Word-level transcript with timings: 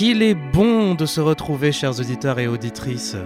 Qu'il 0.00 0.22
est 0.22 0.34
bon 0.34 0.94
de 0.94 1.04
se 1.04 1.20
retrouver, 1.20 1.72
chers 1.72 2.00
auditeurs 2.00 2.38
et 2.38 2.46
auditrices. 2.46 3.18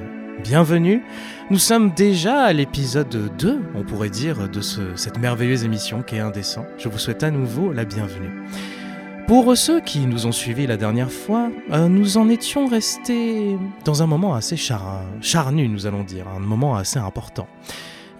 Bienvenue. 0.43 1.05
Nous 1.49 1.61
sommes 1.61 1.93
déjà 1.95 2.43
à 2.43 2.53
l'épisode 2.53 3.31
2, 3.39 3.61
on 3.77 3.85
pourrait 3.85 4.11
dire, 4.11 4.49
de 4.49 4.61
cette 4.61 5.19
merveilleuse 5.21 5.63
émission 5.63 6.03
qu'est 6.03 6.19
Indécent. 6.19 6.67
Je 6.77 6.89
vous 6.89 6.99
souhaite 6.99 7.23
à 7.23 7.31
nouveau 7.31 7.73
la 7.73 7.85
bienvenue. 7.85 8.43
Pour 9.29 9.57
ceux 9.57 9.81
qui 9.83 10.01
nous 10.01 10.27
ont 10.27 10.33
suivis 10.33 10.67
la 10.67 10.77
dernière 10.77 11.13
fois, 11.13 11.49
euh, 11.71 11.87
nous 11.87 12.17
en 12.17 12.29
étions 12.29 12.67
restés 12.67 13.57
dans 13.85 14.03
un 14.03 14.09
moment 14.09 14.35
assez 14.35 14.57
charnu, 14.57 15.69
nous 15.69 15.87
allons 15.87 16.03
dire, 16.03 16.27
un 16.27 16.41
moment 16.41 16.75
assez 16.75 16.99
important. 16.99 17.47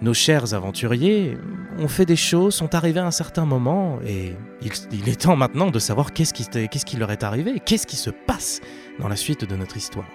Nos 0.01 0.13
chers 0.13 0.53
aventuriers 0.53 1.37
ont 1.77 1.87
fait 1.87 2.05
des 2.05 2.15
choses, 2.15 2.55
sont 2.55 2.73
arrivés 2.75 2.99
à 2.99 3.05
un 3.05 3.11
certain 3.11 3.45
moment, 3.45 3.99
et 4.05 4.35
il, 4.61 5.09
est 5.09 5.21
temps 5.21 5.35
maintenant 5.35 5.71
de 5.71 5.79
savoir 5.79 6.13
qu'est-ce 6.13 6.33
qui, 6.33 6.97
leur 6.97 7.11
est 7.11 7.23
arrivé, 7.23 7.61
qu'est-ce 7.65 7.87
qui 7.87 7.95
se 7.95 8.09
passe 8.09 8.61
dans 8.99 9.07
la 9.07 9.15
suite 9.15 9.45
de 9.45 9.55
notre 9.55 9.77
histoire. 9.77 10.07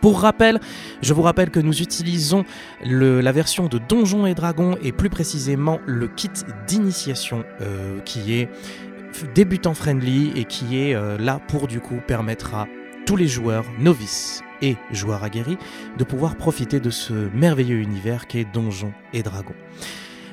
Pour 0.00 0.20
rappel, 0.20 0.58
je 1.00 1.14
vous 1.14 1.22
rappelle 1.22 1.50
que 1.50 1.60
nous 1.60 1.80
utilisons 1.80 2.44
la 2.84 3.32
version 3.32 3.68
de 3.68 3.78
Donjons 3.78 4.26
et 4.26 4.34
Dragons 4.34 4.76
et 4.82 4.90
plus 4.90 5.10
précisément 5.10 5.78
le 5.86 6.08
kit 6.08 6.30
d'initiation 6.66 7.44
euh, 7.60 8.00
qui 8.00 8.34
est 8.34 8.48
débutant 9.34 9.74
friendly 9.74 10.32
et 10.34 10.44
qui 10.44 10.78
est 10.78 10.94
euh, 10.94 11.18
là 11.18 11.40
pour 11.46 11.68
du 11.68 11.78
coup 11.78 12.00
permettre 12.04 12.54
à 12.54 12.66
tous 13.06 13.14
les 13.14 13.28
joueurs 13.28 13.64
novices 13.78 14.42
et 14.60 14.76
joueurs 14.90 15.22
aguerris 15.22 15.58
de 15.98 16.04
pouvoir 16.04 16.36
profiter 16.36 16.80
de 16.80 16.90
ce 16.90 17.28
merveilleux 17.34 17.78
univers 17.78 18.26
qu'est 18.26 18.46
Donjons 18.52 18.92
et 19.12 19.22
Dragons. 19.22 19.54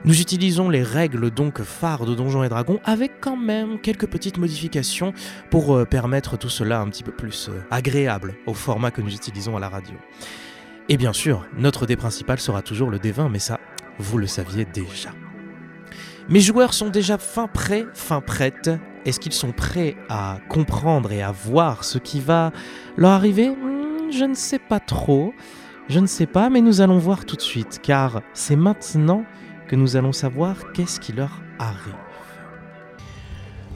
Nous 0.06 0.22
utilisons 0.22 0.70
les 0.70 0.82
règles 0.82 1.30
donc 1.30 1.62
phares 1.62 2.06
de 2.06 2.16
Donjons 2.16 2.44
et 2.44 2.50
Dragons 2.50 2.80
avec 2.86 3.20
quand 3.20 3.36
même 3.36 3.80
quelques 3.80 4.08
petites 4.08 4.38
modifications 4.38 5.14
pour 5.50 5.76
euh, 5.76 5.84
permettre 5.84 6.38
tout 6.38 6.48
cela 6.48 6.80
un 6.80 6.88
petit 6.88 7.04
peu 7.04 7.12
plus 7.12 7.50
euh, 7.50 7.62
agréable 7.70 8.36
au 8.46 8.54
format 8.54 8.92
que 8.92 9.02
nous 9.02 9.14
utilisons 9.14 9.58
à 9.58 9.60
la 9.60 9.68
radio. 9.68 9.96
Et 10.88 10.96
bien 10.96 11.12
sûr, 11.12 11.46
notre 11.58 11.86
dé 11.86 11.98
principal 11.98 12.40
sera 12.40 12.62
toujours 12.62 12.90
le 12.90 12.98
D20, 12.98 13.30
mais 13.30 13.40
ça, 13.40 13.60
vous 13.98 14.18
le 14.18 14.26
saviez 14.26 14.64
déjà. 14.64 15.10
Mes 16.30 16.40
joueurs 16.40 16.74
sont 16.74 16.90
déjà 16.90 17.18
fin 17.18 17.48
prêts, 17.48 17.86
fin 17.94 18.22
prêtes. 18.22 18.72
Est-ce 19.06 19.20
qu'ils 19.20 19.34
sont 19.34 19.52
prêts 19.52 19.98
à 20.08 20.38
comprendre 20.48 21.12
et 21.12 21.22
à 21.22 21.32
voir 21.32 21.84
ce 21.84 21.98
qui 21.98 22.22
va 22.22 22.52
leur 22.96 23.12
arriver? 23.12 23.52
Je 24.12 24.24
ne 24.24 24.34
sais 24.34 24.60
pas 24.60 24.80
trop. 24.80 25.34
Je 25.90 26.00
ne 26.00 26.08
sais 26.08 26.28
pas, 26.28 26.50
mais 26.50 26.62
nous 26.62 26.82
allons 26.82 27.00
voir 27.00 27.26
tout 27.26 27.36
de 27.36 27.42
suite, 27.42 27.80
car 27.82 28.22
c'est 28.34 28.56
maintenant 28.56 29.26
que 29.70 29.76
nous 29.76 29.96
allons 29.96 30.12
savoir 30.12 30.72
qu'est-ce 30.74 31.00
qui 31.00 31.14
leur 31.14 31.42
arrive. 31.60 31.94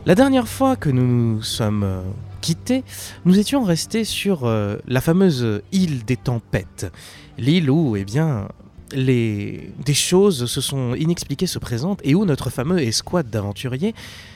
La 0.05 0.15
dernière 0.15 0.47
fois 0.47 0.75
que 0.75 0.89
nous 0.89 1.05
nous 1.05 1.43
sommes 1.43 1.83
euh, 1.83 2.01
quittés, 2.41 2.83
nous 3.25 3.37
étions 3.37 3.63
restés 3.63 4.03
sur 4.03 4.45
euh, 4.45 4.77
la 4.87 5.01
fameuse 5.01 5.61
île 5.71 6.03
des 6.03 6.17
tempêtes. 6.17 6.91
L'île 7.37 7.69
où, 7.69 7.95
eh 7.95 8.03
bien, 8.03 8.49
les... 8.91 9.71
des 9.85 9.93
choses 9.93 10.47
se 10.47 10.61
sont 10.61 10.95
inexpliquées 10.95 11.47
se 11.47 11.59
présentent 11.59 12.01
et 12.03 12.15
où 12.15 12.25
notre 12.25 12.49
fameux 12.49 12.81
escouade 12.81 13.29
d'aventuriers 13.29 13.93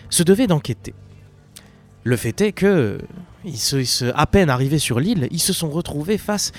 se 0.09 0.21
devait 0.21 0.47
d'enquêter. 0.47 0.93
Le 2.03 2.15
fait 2.15 2.39
est 2.39 2.51
que, 2.53 2.99
à 4.13 4.27
peine 4.27 4.49
arrivés 4.49 4.79
sur 4.79 4.99
l'île, 4.99 5.27
ils 5.31 5.41
se 5.41 5.51
sont 5.51 5.69
retrouvés 5.69 6.17
face 6.17 6.53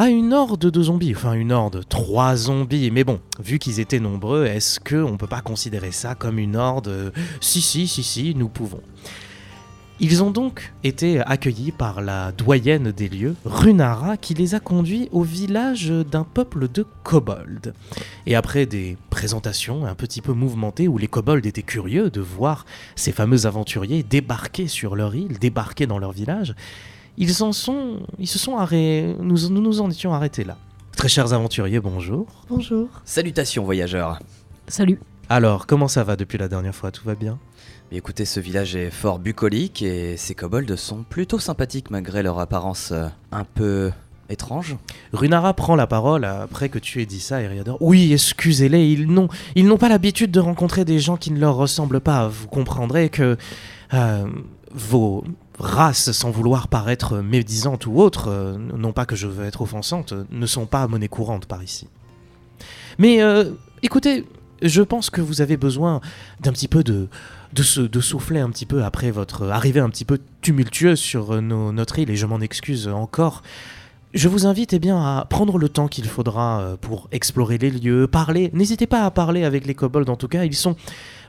à 0.00 0.08
une 0.08 0.32
horde 0.32 0.70
de 0.70 0.82
zombies. 0.82 1.12
Enfin, 1.14 1.34
une 1.34 1.52
horde, 1.52 1.84
trois 1.86 2.34
zombies. 2.34 2.90
Mais 2.90 3.04
bon, 3.04 3.20
vu 3.38 3.58
qu'ils 3.58 3.80
étaient 3.80 4.00
nombreux, 4.00 4.46
est-ce 4.46 4.80
qu'on 4.80 5.12
ne 5.12 5.16
peut 5.18 5.26
pas 5.26 5.42
considérer 5.42 5.92
ça 5.92 6.14
comme 6.14 6.38
une 6.38 6.56
horde 6.56 7.12
Si, 7.42 7.60
si, 7.60 7.86
si, 7.86 8.02
si, 8.02 8.34
nous 8.34 8.48
pouvons. 8.48 8.80
Ils 10.02 10.22
ont 10.22 10.30
donc 10.30 10.72
été 10.84 11.20
accueillis 11.20 11.72
par 11.72 12.00
la 12.00 12.32
doyenne 12.32 12.92
des 12.92 13.10
lieux, 13.10 13.36
Runara, 13.44 14.16
qui 14.16 14.32
les 14.32 14.54
a 14.54 14.60
conduits 14.60 15.10
au 15.12 15.22
village 15.22 15.90
d'un 15.90 16.24
peuple 16.24 16.68
de 16.68 16.86
kobolds. 17.02 17.74
Et 18.24 18.34
après 18.34 18.64
des 18.64 18.96
présentations 19.10 19.84
un 19.84 19.94
petit 19.94 20.22
peu 20.22 20.32
mouvementées 20.32 20.88
où 20.88 20.96
les 20.96 21.08
kobolds 21.08 21.46
étaient 21.46 21.62
curieux 21.62 22.08
de 22.08 22.22
voir 22.22 22.64
ces 22.96 23.12
fameux 23.12 23.44
aventuriers 23.44 24.02
débarquer 24.02 24.66
sur 24.66 24.96
leur 24.96 25.14
île, 25.14 25.38
débarquer 25.38 25.86
dans 25.86 25.98
leur 25.98 26.12
village, 26.12 26.54
ils 27.20 27.42
en 27.44 27.52
sont, 27.52 28.00
ils 28.18 28.26
se 28.26 28.38
sont 28.38 28.56
arrêtés, 28.56 29.14
nous, 29.20 29.48
nous 29.50 29.60
nous 29.60 29.80
en 29.80 29.90
étions 29.90 30.12
arrêtés 30.12 30.42
là. 30.42 30.56
Très 30.96 31.08
chers 31.08 31.32
aventuriers, 31.32 31.78
bonjour. 31.78 32.26
Bonjour. 32.48 32.88
Salutations 33.04 33.62
voyageurs. 33.62 34.18
Salut. 34.66 34.98
Alors, 35.28 35.66
comment 35.66 35.86
ça 35.86 36.02
va 36.02 36.16
depuis 36.16 36.38
la 36.38 36.48
dernière 36.48 36.74
fois? 36.74 36.90
Tout 36.90 37.04
va 37.04 37.14
bien? 37.14 37.38
Écoutez, 37.92 38.24
ce 38.24 38.40
village 38.40 38.74
est 38.74 38.90
fort 38.90 39.18
bucolique 39.18 39.82
et 39.82 40.16
ces 40.16 40.34
kobolds 40.34 40.76
sont 40.76 41.02
plutôt 41.02 41.38
sympathiques 41.38 41.90
malgré 41.90 42.22
leur 42.22 42.38
apparence 42.38 42.90
euh, 42.92 43.06
un 43.32 43.44
peu 43.44 43.90
étrange. 44.30 44.76
Runara 45.12 45.52
prend 45.54 45.76
la 45.76 45.86
parole 45.86 46.24
après 46.24 46.68
que 46.70 46.78
tu 46.78 47.02
aies 47.02 47.06
dit 47.06 47.20
ça, 47.20 47.42
Eriador. 47.42 47.76
Oui, 47.80 48.12
excusez-les, 48.12 48.92
ils 48.92 49.06
n'ont, 49.06 49.28
ils 49.56 49.66
n'ont 49.66 49.76
pas 49.76 49.88
l'habitude 49.88 50.30
de 50.30 50.40
rencontrer 50.40 50.84
des 50.84 50.98
gens 51.00 51.16
qui 51.16 51.32
ne 51.32 51.38
leur 51.38 51.56
ressemblent 51.56 52.00
pas. 52.00 52.28
Vous 52.28 52.48
comprendrez 52.48 53.10
que 53.10 53.36
euh, 53.92 54.26
vos 54.72 55.24
races, 55.60 56.12
sans 56.12 56.30
vouloir 56.30 56.68
paraître 56.68 57.18
médisantes 57.18 57.86
ou 57.86 58.00
autres, 58.00 58.28
euh, 58.28 58.56
non 58.56 58.92
pas 58.92 59.06
que 59.06 59.16
je 59.16 59.26
veux 59.26 59.46
être 59.46 59.62
offensante, 59.62 60.14
ne 60.30 60.46
sont 60.46 60.66
pas 60.66 60.88
monnaie 60.88 61.08
courante 61.08 61.46
par 61.46 61.62
ici. 61.62 61.88
Mais 62.98 63.20
écoutez, 63.82 64.26
je 64.62 64.82
pense 64.82 65.10
que 65.10 65.20
vous 65.20 65.40
avez 65.40 65.56
besoin 65.56 66.00
d'un 66.40 66.52
petit 66.52 66.68
peu 66.68 66.82
de, 66.84 67.08
souffler 68.00 68.40
un 68.40 68.50
petit 68.50 68.66
peu 68.66 68.84
après 68.84 69.10
votre 69.10 69.48
arrivée 69.48 69.80
un 69.80 69.90
petit 69.90 70.04
peu 70.04 70.18
tumultueuse 70.42 70.98
sur 70.98 71.32
euh, 71.34 71.40
notre 71.40 71.98
île, 71.98 72.10
et 72.10 72.16
je 72.16 72.26
m'en 72.26 72.40
excuse 72.40 72.88
encore. 72.88 73.42
Je 74.12 74.28
vous 74.28 74.46
invite 74.46 74.72
eh 74.72 74.78
bien, 74.78 74.98
à 74.98 75.24
prendre 75.24 75.56
le 75.56 75.68
temps 75.68 75.86
qu'il 75.86 76.06
faudra 76.06 76.60
euh, 76.60 76.76
pour 76.76 77.08
explorer 77.12 77.58
les 77.58 77.70
lieux, 77.70 78.06
parler. 78.06 78.50
N'hésitez 78.52 78.86
pas 78.86 79.04
à 79.04 79.10
parler 79.10 79.44
avec 79.44 79.66
les 79.66 79.74
kobolds, 79.74 80.10
en 80.10 80.16
tout 80.16 80.28
cas, 80.28 80.44
ils 80.44 80.56
sont 80.56 80.76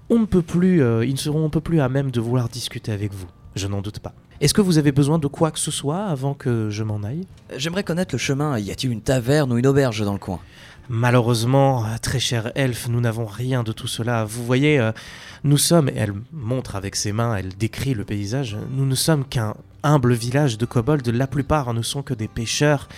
on 0.09 0.19
ne 0.19 0.25
peut 0.25 0.41
plus, 0.41 0.83
euh, 0.83 1.05
ils 1.05 1.17
seront 1.17 1.45
un 1.45 1.49
peu 1.49 1.61
plus 1.61 1.79
à 1.79 1.87
même 1.87 2.11
de 2.11 2.19
vouloir 2.19 2.49
discuter 2.49 2.91
avec 2.91 3.13
vous. 3.13 3.27
Je 3.55 3.67
n'en 3.67 3.81
doute 3.81 3.99
pas. 3.99 4.13
Est-ce 4.39 4.53
que 4.53 4.61
vous 4.61 4.77
avez 4.77 4.91
besoin 4.91 5.19
de 5.19 5.27
quoi 5.27 5.51
que 5.51 5.59
ce 5.59 5.71
soit 5.71 6.05
avant 6.05 6.33
que 6.33 6.69
je 6.69 6.83
m'en 6.83 7.03
aille? 7.03 7.25
J'aimerais 7.57 7.83
connaître 7.83 8.15
le 8.15 8.19
chemin. 8.19 8.57
Y 8.57 8.71
a-t-il 8.71 8.91
une 8.91 9.01
taverne 9.01 9.51
ou 9.53 9.57
une 9.57 9.67
auberge 9.67 10.03
dans 10.03 10.13
le 10.13 10.19
coin? 10.19 10.39
Malheureusement, 10.89 11.85
très 12.01 12.19
cher 12.19 12.51
elfe, 12.55 12.89
nous 12.89 12.99
n'avons 12.99 13.25
rien 13.25 13.63
de 13.63 13.71
tout 13.71 13.87
cela. 13.87 14.25
Vous 14.25 14.43
voyez, 14.43 14.79
euh, 14.79 14.91
nous 15.43 15.57
sommes, 15.57 15.89
et 15.89 15.93
elle 15.95 16.13
montre 16.33 16.75
avec 16.75 16.95
ses 16.95 17.13
mains, 17.13 17.35
elle 17.35 17.55
décrit 17.55 17.93
le 17.93 18.03
paysage, 18.03 18.57
nous 18.71 18.85
ne 18.85 18.95
sommes 18.95 19.23
qu'un 19.23 19.55
humble 19.83 20.13
village 20.13 20.57
de 20.57 20.65
kobolds, 20.65 21.09
la 21.09 21.27
plupart 21.27 21.73
ne 21.73 21.81
sont 21.81 22.01
que 22.01 22.13
des 22.13 22.27
pêcheurs, 22.27 22.89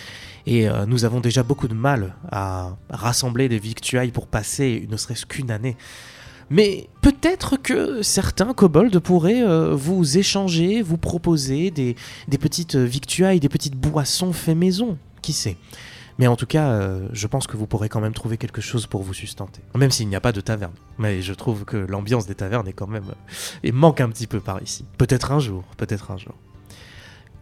et 0.48 0.68
euh, 0.68 0.86
nous 0.88 1.06
avons 1.06 1.20
déjà 1.20 1.44
beaucoup 1.44 1.68
de 1.68 1.74
mal 1.74 2.16
à 2.32 2.76
rassembler 2.90 3.48
des 3.48 3.60
victuailles 3.60 4.12
pour 4.12 4.28
passer 4.28 4.88
ne 4.90 4.98
serait-ce 4.98 5.26
qu'une 5.26 5.52
année. 5.52 5.78
Mais 6.50 6.88
peut-être 7.02 7.58
que 7.58 8.02
certains 8.02 8.54
kobolds 8.54 9.00
pourraient 9.00 9.44
euh, 9.44 9.76
vous 9.76 10.18
échanger, 10.18 10.82
vous 10.82 10.98
proposer 10.98 11.72
des, 11.72 11.96
petites 12.40 12.76
victuailles, 12.76 13.40
des 13.40 13.50
petites 13.50 13.76
boissons 13.76 14.34
fait 14.34 14.56
maison, 14.56 14.98
qui 15.22 15.34
sait? 15.34 15.58
Mais 16.20 16.28
en 16.28 16.36
tout 16.36 16.46
cas, 16.46 16.70
euh, 16.70 17.08
je 17.12 17.26
pense 17.26 17.48
que 17.48 17.58
vous 17.58 17.66
pourrez 17.66 17.90
quand 17.90 18.02
même 18.02 18.14
trouver 18.14 18.38
quelque 18.38 18.62
chose 18.62 18.86
pour 18.86 19.02
vous 19.02 19.14
sustenter. 19.14 19.62
Même 19.76 19.92
s'il 19.92 20.08
n'y 20.08 20.16
a 20.16 20.22
pas 20.22 20.32
de 20.32 20.42
taverne. 20.42 20.74
Mais 21.00 21.22
je 21.22 21.34
trouve 21.34 21.66
que 21.66 21.78
l'ambiance 21.78 22.28
des 22.28 22.36
tavernes 22.36 22.68
est 22.68 22.74
quand 22.74 22.88
même. 22.88 23.06
et 23.64 23.70
euh, 23.70 23.74
manque 23.74 24.00
un 24.00 24.10
petit 24.10 24.28
peu 24.28 24.40
par 24.40 24.62
ici. 24.62 24.86
Peut-être 24.98 25.32
un 25.32 25.40
jour, 25.40 25.64
peut-être 25.78 26.12
un 26.12 26.18
jour. 26.18 26.36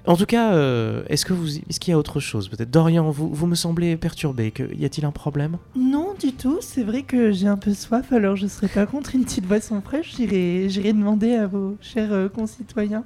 En 0.07 0.15
tout 0.15 0.25
cas, 0.25 0.53
euh, 0.53 1.03
est-ce 1.07 1.25
que 1.25 1.33
vous, 1.33 1.57
est-ce 1.57 1.79
qu'il 1.79 1.91
y 1.91 1.93
a 1.93 1.97
autre 1.97 2.19
chose 2.19 2.49
Peut-être? 2.49 2.71
Dorian, 2.71 3.09
vous, 3.11 3.33
vous 3.33 3.47
me 3.47 3.55
semblez 3.55 3.97
perturbé. 3.97 4.51
Que, 4.51 4.73
y 4.75 4.85
a-t-il 4.85 5.05
un 5.05 5.11
problème? 5.11 5.57
Non, 5.75 6.13
du 6.19 6.33
tout. 6.33 6.57
C'est 6.61 6.83
vrai 6.83 7.03
que 7.03 7.31
j'ai 7.31 7.47
un 7.47 7.57
peu 7.57 7.73
soif, 7.73 8.11
alors 8.11 8.35
je 8.35 8.47
serais 8.47 8.67
pas 8.67 8.85
contre 8.85 9.15
une 9.15 9.23
petite 9.23 9.45
boisson 9.45 9.81
fraîche. 9.81 10.15
J'irai, 10.15 10.69
j'irai 10.69 10.93
demander 10.93 11.35
à 11.35 11.47
vos 11.47 11.77
chers 11.81 12.29
concitoyens. 12.33 13.03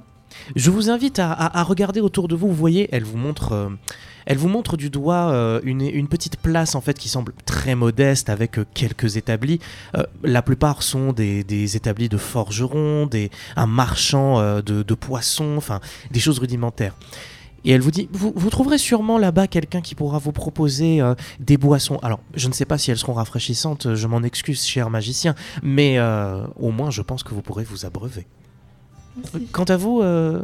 Je 0.54 0.70
vous 0.70 0.90
invite 0.90 1.18
à, 1.18 1.62
regarder 1.62 2.00
autour 2.00 2.28
de 2.28 2.34
vous. 2.34 2.48
Vous 2.48 2.54
voyez, 2.54 2.88
elle 2.92 3.04
vous 3.04 3.16
montre, 3.16 3.52
euh, 3.52 3.68
elle 4.26 4.38
vous 4.38 4.48
montre 4.48 4.76
du 4.76 4.90
doigt 4.90 5.30
euh, 5.30 5.60
une, 5.64 6.08
petite 6.08 6.36
place 6.36 6.74
en 6.74 6.80
fait 6.80 6.98
qui 6.98 7.08
semble 7.08 7.32
très 7.46 7.74
modeste 7.74 8.28
avec 8.28 8.58
euh, 8.58 8.66
quelques 8.74 9.16
établis. 9.16 9.60
la 10.22 10.42
plupart 10.42 10.82
sont 10.82 11.12
des, 11.12 11.76
établis 11.76 12.08
de 12.08 12.16
forgerons, 12.16 13.06
des, 13.06 13.30
un 13.56 13.66
marchand 13.66 14.60
de, 14.60 14.94
poissons, 14.94 15.54
enfin 15.56 15.80
des 16.10 16.20
choses 16.20 16.38
rudimentaires. 16.38 16.94
Et 17.64 17.72
elle 17.72 17.80
vous 17.80 17.90
dit, 17.90 18.08
vous, 18.12 18.50
trouverez 18.50 18.78
sûrement 18.78 19.18
là-bas 19.18 19.48
quelqu'un 19.48 19.80
qui 19.80 19.94
pourra 19.94 20.18
vous 20.18 20.32
proposer 20.32 21.00
des 21.40 21.56
boissons. 21.56 21.98
Alors, 22.02 22.20
je 22.34 22.48
ne 22.48 22.52
sais 22.52 22.64
pas 22.64 22.78
si 22.78 22.90
elles 22.90 22.98
seront 22.98 23.14
rafraîchissantes, 23.14 23.94
je 23.94 24.06
m'en 24.06 24.22
excuse, 24.22 24.64
cher 24.64 24.90
magicien, 24.90 25.34
mais 25.62 25.98
au 26.56 26.70
moins 26.70 26.90
je 26.90 27.02
pense 27.02 27.22
que 27.22 27.34
vous 27.34 27.42
pourrez 27.42 27.64
vous 27.64 27.84
abreuver. 27.84 28.26
Quant 29.52 29.64
à 29.64 29.76
vous, 29.76 30.00
euh, 30.02 30.42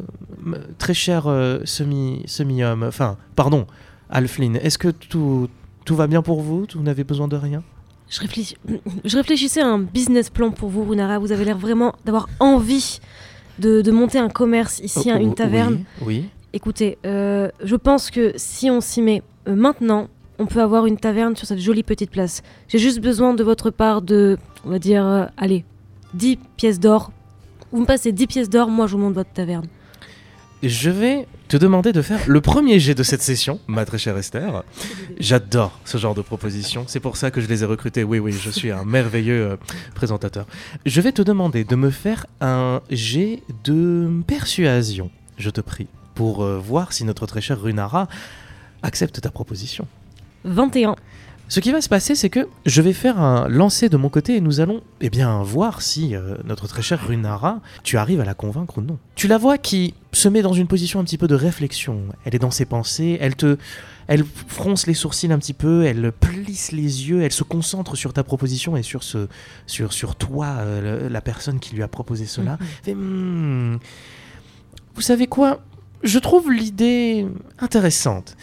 très 0.79 0.95
cher 0.95 1.27
euh, 1.27 1.61
semi, 1.65 2.23
semi-homme, 2.27 2.83
enfin, 2.83 3.17
pardon, 3.37 3.67
Alflin, 4.11 4.55
est-ce 4.55 4.79
que 4.79 4.89
tout, 4.89 5.49
tout 5.85 5.97
va 5.97 6.07
bien 6.07 6.23
pour 6.23 6.41
vous? 6.41 6.67
Vous 6.75 6.83
n'avez 6.83 7.05
besoin 7.05 7.29
de 7.29 7.37
rien? 7.37 7.63
Je, 8.09 8.21
réfléchis, 8.21 8.57
je 9.05 9.17
réfléchissais 9.17 9.61
à 9.63 9.69
un 9.69 9.79
business 9.79 10.31
plan 10.31 10.51
pour 10.51 10.69
vous, 10.69 10.85
Runara. 10.85 11.19
Vous 11.19 11.33
avez 11.33 11.45
l'air 11.45 11.59
vraiment 11.59 11.95
d'avoir 12.05 12.29
envie 12.41 13.01
de, 13.59 13.81
de 13.81 13.91
monter 13.91 14.19
un 14.19 14.29
commerce 14.29 14.81
ici, 14.81 15.11
Oh, 15.13 15.19
une 15.19 15.35
taverne. 15.35 15.85
Oui. 16.01 16.07
oui. 16.07 16.25
Écoutez, 16.55 16.99
euh, 17.07 17.49
je 17.65 17.77
pense 17.77 18.11
que 18.11 18.33
si 18.37 18.71
on 18.71 18.83
s'y 18.83 19.01
met 19.01 19.23
maintenant, 19.47 20.09
on 20.39 20.47
peut 20.47 20.61
avoir 20.61 20.85
une 20.87 20.99
taverne 20.99 21.35
sur 21.37 21.47
cette 21.47 21.61
jolie 21.61 21.83
petite 21.83 22.11
place. 22.11 22.43
J'ai 22.69 22.79
juste 22.79 23.01
besoin 23.01 23.33
de 23.33 23.43
votre 23.43 23.71
part 23.71 24.03
de, 24.03 24.37
on 24.67 24.71
va 24.71 24.79
dire, 24.79 25.31
allez, 25.39 25.65
10 26.15 26.39
pièces 26.57 26.81
d'or. 26.81 27.11
Vous 27.73 27.81
me 27.81 27.87
passez 27.87 28.13
10 28.13 28.27
pièces 28.27 28.51
d'or, 28.51 28.69
moi 28.69 28.87
je 28.87 28.93
vous 28.93 28.99
monte 28.99 29.15
votre 29.15 29.33
taverne. 29.33 29.67
Je 30.63 30.91
vais 30.91 31.27
te 31.49 31.57
demander 31.57 31.93
de 31.93 32.03
faire 32.03 32.21
le 32.29 32.41
premier 32.41 32.79
jet 32.79 32.95
de 32.95 33.03
cette 33.03 33.23
session, 33.23 33.59
ma 33.67 33.85
très 33.85 33.99
chère 33.99 34.17
Esther. 34.17 34.63
J'adore 35.19 35.81
ce 35.85 35.99
genre 35.99 36.15
de 36.15 36.21
proposition. 36.23 36.85
C'est 36.87 37.01
pour 37.01 37.17
ça 37.17 37.31
que 37.31 37.41
je 37.41 37.49
les 37.49 37.63
ai 37.63 37.67
recrutés. 37.67 38.05
Oui, 38.05 38.19
oui, 38.19 38.33
je 38.33 38.51
suis 38.51 38.71
un 38.71 38.85
merveilleux 38.85 39.53
euh, 39.53 39.57
présentateur. 39.95 40.47
Je 40.87 41.01
vais 41.01 41.13
te 41.13 41.23
demander 41.23 41.65
de 41.65 41.75
me 41.75 41.91
faire 41.91 42.27
un 42.41 42.81
jet 42.91 43.43
de 43.65 44.09
persuasion, 44.27 45.11
je 45.39 45.51
te 45.51 45.61
prie, 45.61 45.89
pour 46.15 46.45
euh, 46.45 46.59
voir 46.59 46.93
si 46.93 47.05
notre 47.05 47.27
très 47.27 47.41
chère 47.41 47.61
Runara 47.61 48.07
accepte 48.83 49.21
ta 49.21 49.31
proposition. 49.31 49.89
21. 50.45 50.95
Ce 51.49 51.61
qui 51.61 51.71
va 51.71 51.83
se 51.83 51.89
passer, 51.89 52.15
c'est 52.15 52.31
que 52.31 52.49
je 52.65 52.81
vais 52.81 52.95
faire 52.95 53.21
un 53.21 53.47
lancer 53.47 53.91
de 53.91 53.99
mon 53.99 54.09
côté 54.09 54.37
et 54.37 54.41
nous 54.41 54.61
allons 54.61 54.83
eh 55.03 55.11
bien, 55.11 55.43
voir 55.43 55.83
si 55.83 56.17
euh, 56.17 56.37
notre 56.45 56.67
très 56.67 56.81
chère 56.81 57.07
Runara, 57.07 57.61
tu 57.83 57.99
arrives 57.99 58.21
à 58.21 58.25
la 58.25 58.33
convaincre 58.33 58.79
ou 58.79 58.81
non. 58.81 58.99
Tu 59.17 59.29
la 59.29 59.37
vois 59.37 59.59
qui 59.59 59.93
se 60.13 60.29
met 60.29 60.41
dans 60.41 60.55
une 60.55 60.67
position 60.67 60.99
un 61.01 61.05
petit 61.05 61.19
peu 61.19 61.27
de 61.29 61.35
réflexion. 61.35 62.05
Elle 62.25 62.35
est 62.35 62.39
dans 62.39 62.51
ses 62.51 62.65
pensées, 62.65 63.19
elle 63.21 63.37
te. 63.37 63.59
Elle 64.09 64.25
fronce 64.25 64.87
les 64.87 64.95
sourcils 64.95 65.31
un 65.33 65.39
petit 65.39 65.53
peu, 65.53 65.85
elle 65.85 66.11
plisse 66.11 66.73
les 66.73 67.09
yeux, 67.09 67.23
elle 67.23 67.33
se 67.33 67.45
concentre 67.45 67.97
sur 67.97 68.13
ta 68.13 68.25
proposition 68.25 68.77
et 68.77 68.83
sur, 68.83 69.03
ce, 69.05 69.29
sur, 69.67 69.93
sur 69.93 70.17
toi, 70.17 70.47
euh, 70.59 71.09
la 71.09 71.21
personne 71.21 71.61
qui 71.61 71.75
lui 71.75 71.83
a 71.83 71.89
proposé 71.89 72.27
cela. 72.27 72.59
Elle 72.61 72.67
fait, 72.83 72.95
Hmm, 72.95 73.79
vous 74.95 75.03
savez 75.03 75.27
quoi? 75.27 75.61
Je 76.03 76.19
trouve 76.19 76.51
l'idée 76.51 77.27
intéressante. 77.61 78.37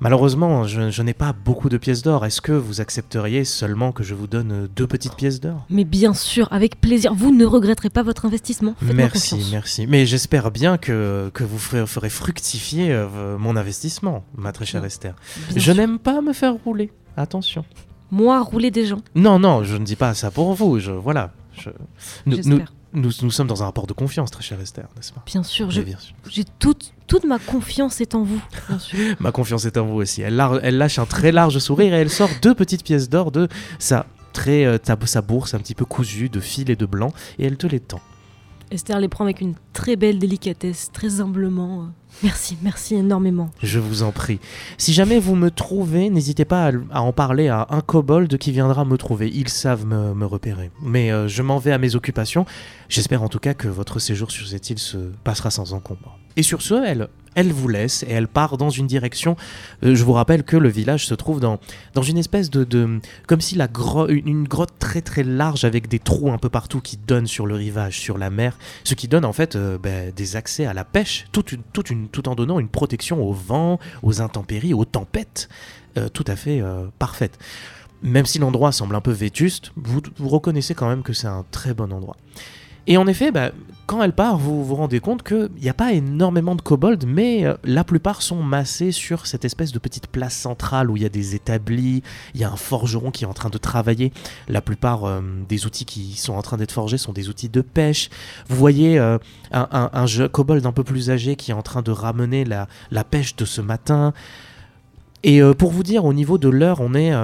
Malheureusement, 0.00 0.64
je, 0.64 0.90
je 0.90 1.02
n'ai 1.02 1.12
pas 1.14 1.32
beaucoup 1.32 1.68
de 1.68 1.76
pièces 1.76 2.02
d'or. 2.02 2.24
Est-ce 2.24 2.40
que 2.40 2.52
vous 2.52 2.80
accepteriez 2.80 3.44
seulement 3.44 3.90
que 3.90 4.04
je 4.04 4.14
vous 4.14 4.26
donne 4.28 4.68
deux 4.76 4.86
petites 4.86 5.16
pièces 5.16 5.40
d'or? 5.40 5.66
Mais 5.70 5.84
bien 5.84 6.14
sûr, 6.14 6.46
avec 6.52 6.80
plaisir. 6.80 7.14
Vous 7.14 7.34
ne 7.34 7.44
regretterez 7.44 7.90
pas 7.90 8.02
votre 8.04 8.24
investissement. 8.24 8.74
Merci, 8.80 9.30
confiance. 9.36 9.50
merci. 9.52 9.86
Mais 9.88 10.06
j'espère 10.06 10.50
bien 10.52 10.78
que, 10.78 11.30
que 11.34 11.42
vous 11.42 11.58
ferez, 11.58 12.08
fructifier 12.10 12.92
euh, 12.92 13.36
mon 13.38 13.56
investissement, 13.56 14.24
ma 14.36 14.52
très 14.52 14.66
chère 14.66 14.84
Esther. 14.84 15.14
Bien 15.50 15.58
je 15.58 15.72
n'aime 15.72 15.98
pas 15.98 16.20
me 16.20 16.32
faire 16.32 16.54
rouler. 16.64 16.92
Attention. 17.16 17.64
Moi, 18.10 18.40
rouler 18.42 18.70
des 18.70 18.86
gens. 18.86 19.00
Non, 19.16 19.38
non, 19.38 19.64
je 19.64 19.76
ne 19.76 19.84
dis 19.84 19.96
pas 19.96 20.14
ça 20.14 20.30
pour 20.30 20.54
vous. 20.54 20.78
Je, 20.78 20.92
voilà. 20.92 21.32
Je- 21.52 21.70
nous, 22.24 22.36
nous, 22.36 22.36
J'espère. 22.36 22.72
Nous, 22.92 23.10
nous 23.22 23.30
sommes 23.30 23.46
dans 23.46 23.62
un 23.62 23.66
rapport 23.66 23.86
de 23.86 23.92
confiance, 23.92 24.30
très 24.30 24.42
chère 24.42 24.60
Esther, 24.60 24.86
n'est-ce 24.96 25.12
pas 25.12 25.22
Bien 25.26 25.42
sûr, 25.42 25.70
je- 25.70 25.80
Oui, 25.80 25.86
bien 25.86 25.98
sûr. 25.98 26.14
j'ai 26.30 26.44
toute, 26.58 26.92
toute 27.06 27.24
ma 27.24 27.38
confiance 27.38 28.00
est 28.00 28.14
en 28.14 28.22
vous. 28.22 28.40
Bien 28.68 28.78
sûr. 28.78 28.98
Ma 29.20 29.32
confiance 29.32 29.64
est 29.64 29.76
en 29.76 29.86
vous 29.86 29.96
aussi. 29.96 30.22
Elle, 30.22 30.36
lar- 30.36 30.60
elle 30.62 30.78
lâche 30.78 30.98
un 30.98 31.06
très 31.06 31.32
large 31.32 31.58
sourire 31.58 31.92
et 31.94 31.98
elle 31.98 32.10
sort 32.10 32.30
deux 32.42 32.54
petites 32.54 32.84
pièces 32.84 33.08
d'or 33.08 33.30
de 33.32 33.48
sa, 33.78 34.06
très, 34.32 34.64
euh, 34.64 34.78
ta- 34.78 34.96
sa 35.06 35.20
bourse 35.22 35.54
un 35.54 35.58
petit 35.58 35.74
peu 35.74 35.84
cousue 35.84 36.28
de 36.28 36.40
fil 36.40 36.70
et 36.70 36.76
de 36.76 36.86
blanc 36.86 37.12
et 37.38 37.46
elle 37.46 37.56
te 37.56 37.66
les 37.66 37.80
tend. 37.80 38.00
Esther 38.70 39.00
les 39.00 39.08
prend 39.08 39.24
avec 39.24 39.40
une 39.40 39.54
très 39.72 39.96
belle 39.96 40.18
délicatesse, 40.18 40.90
très 40.92 41.20
humblement. 41.20 41.88
Merci, 42.22 42.58
merci 42.62 42.96
énormément. 42.96 43.50
Je 43.62 43.78
vous 43.78 44.02
en 44.02 44.12
prie. 44.12 44.40
Si 44.76 44.92
jamais 44.92 45.18
vous 45.18 45.36
me 45.36 45.50
trouvez, 45.50 46.10
n'hésitez 46.10 46.44
pas 46.44 46.70
à, 46.90 47.00
en 47.00 47.12
parler 47.12 47.48
à 47.48 47.66
un 47.70 47.80
kobold 47.80 48.36
qui 48.38 48.52
viendra 48.52 48.84
me 48.84 48.96
trouver. 48.96 49.30
Ils 49.32 49.48
savent 49.48 49.86
me, 49.86 50.14
me 50.14 50.26
repérer. 50.26 50.70
Mais 50.82 51.12
euh, 51.12 51.28
je 51.28 51.42
m'en 51.42 51.58
vais 51.58 51.72
à 51.72 51.78
mes 51.78 51.94
occupations. 51.94 52.44
J'espère 52.88 53.22
en 53.22 53.28
tout 53.28 53.38
cas 53.38 53.54
que 53.54 53.68
votre 53.68 54.00
séjour 54.00 54.30
sur 54.30 54.46
cette 54.46 54.68
île 54.68 54.78
se 54.78 54.98
passera 55.24 55.50
sans 55.50 55.72
encombre. 55.72 56.18
Et 56.36 56.42
sur 56.42 56.62
ce, 56.62 56.74
elle, 56.74 57.08
elle 57.34 57.52
vous 57.52 57.68
laisse 57.68 58.02
et 58.02 58.10
elle 58.10 58.28
part 58.28 58.56
dans 58.56 58.70
une 58.70 58.86
direction. 58.86 59.36
Euh, 59.82 59.94
je 59.94 60.04
vous 60.04 60.12
rappelle 60.12 60.42
que 60.42 60.56
le 60.56 60.68
village 60.68 61.06
se 61.06 61.14
trouve 61.14 61.40
dans, 61.40 61.58
dans 61.94 62.02
une 62.02 62.18
espèce 62.18 62.50
de, 62.50 63.00
comme 63.26 63.40
si 63.40 63.54
la 63.54 63.68
une, 64.08 64.46
grotte 64.46 64.74
très 64.78 65.00
très 65.00 65.22
large 65.22 65.64
avec 65.64 65.88
des 65.88 65.98
trous 65.98 66.32
un 66.32 66.38
peu 66.38 66.48
partout 66.48 66.80
qui 66.80 66.96
donnent 66.96 67.26
sur 67.26 67.46
le 67.46 67.54
rivage, 67.54 67.98
sur 67.98 68.18
la 68.18 68.30
mer, 68.30 68.58
ce 68.84 68.94
qui 68.94 69.08
donne 69.08 69.24
en 69.24 69.32
fait 69.32 69.56
euh, 69.56 69.78
ben, 69.78 70.12
des 70.14 70.36
accès 70.36 70.66
à 70.66 70.74
la 70.74 70.84
pêche, 70.84 71.26
tout 71.32 72.28
en 72.28 72.34
donnant 72.34 72.58
une 72.58 72.68
protection 72.68 73.22
au 73.22 73.32
vent, 73.32 73.78
aux 74.02 74.20
intempéries, 74.20 74.74
aux 74.74 74.84
tempêtes, 74.84 75.48
euh, 75.96 76.08
tout 76.08 76.24
à 76.26 76.36
fait 76.36 76.62
parfaite. 76.98 77.38
Même 78.02 78.26
si 78.26 78.38
l'endroit 78.38 78.72
semble 78.72 78.94
un 78.94 79.00
peu 79.00 79.10
vétuste, 79.10 79.72
vous, 79.76 80.00
vous 80.16 80.28
reconnaissez 80.28 80.74
quand 80.74 80.88
même 80.88 81.02
que 81.02 81.12
c'est 81.12 81.26
un 81.26 81.44
très 81.50 81.74
bon 81.74 81.92
endroit. 81.92 82.16
Et 82.86 82.96
en 82.96 83.06
effet, 83.06 83.30
bah, 83.30 83.52
quand 83.88 84.02
elle 84.02 84.12
part, 84.12 84.36
vous 84.36 84.66
vous 84.66 84.74
rendez 84.74 85.00
compte 85.00 85.22
qu'il 85.22 85.48
n'y 85.62 85.70
a 85.70 85.74
pas 85.74 85.94
énormément 85.94 86.54
de 86.54 86.60
kobolds, 86.60 87.06
mais 87.06 87.46
euh, 87.46 87.54
la 87.64 87.84
plupart 87.84 88.20
sont 88.20 88.42
massés 88.42 88.92
sur 88.92 89.26
cette 89.26 89.46
espèce 89.46 89.72
de 89.72 89.78
petite 89.78 90.08
place 90.08 90.36
centrale 90.36 90.90
où 90.90 90.98
il 90.98 91.02
y 91.02 91.06
a 91.06 91.08
des 91.08 91.34
établis, 91.34 92.02
il 92.34 92.40
y 92.40 92.44
a 92.44 92.50
un 92.50 92.56
forgeron 92.56 93.10
qui 93.10 93.24
est 93.24 93.26
en 93.26 93.32
train 93.32 93.48
de 93.48 93.56
travailler. 93.56 94.12
La 94.46 94.60
plupart 94.60 95.06
euh, 95.06 95.22
des 95.48 95.64
outils 95.64 95.86
qui 95.86 96.18
sont 96.18 96.34
en 96.34 96.42
train 96.42 96.58
d'être 96.58 96.70
forgés 96.70 96.98
sont 96.98 97.14
des 97.14 97.30
outils 97.30 97.48
de 97.48 97.62
pêche. 97.62 98.10
Vous 98.48 98.56
voyez 98.56 98.98
euh, 98.98 99.16
un, 99.52 100.28
kobold 100.30 100.66
un 100.66 100.72
peu 100.72 100.84
plus 100.84 101.08
âgé 101.08 101.34
qui 101.36 101.52
est 101.52 101.54
en 101.54 101.62
train 101.62 101.80
de 101.80 101.90
ramener 101.90 102.44
la, 102.44 102.68
pêche 103.04 103.36
de 103.36 103.46
ce 103.46 103.62
matin. 103.62 104.12
Et 105.24 105.40
pour 105.56 105.70
vous 105.70 105.82
dire, 105.82 106.04
au 106.04 106.12
niveau 106.12 106.36
de 106.36 106.50
l'heure, 106.50 106.82
on 106.82 106.92
est... 106.92 107.14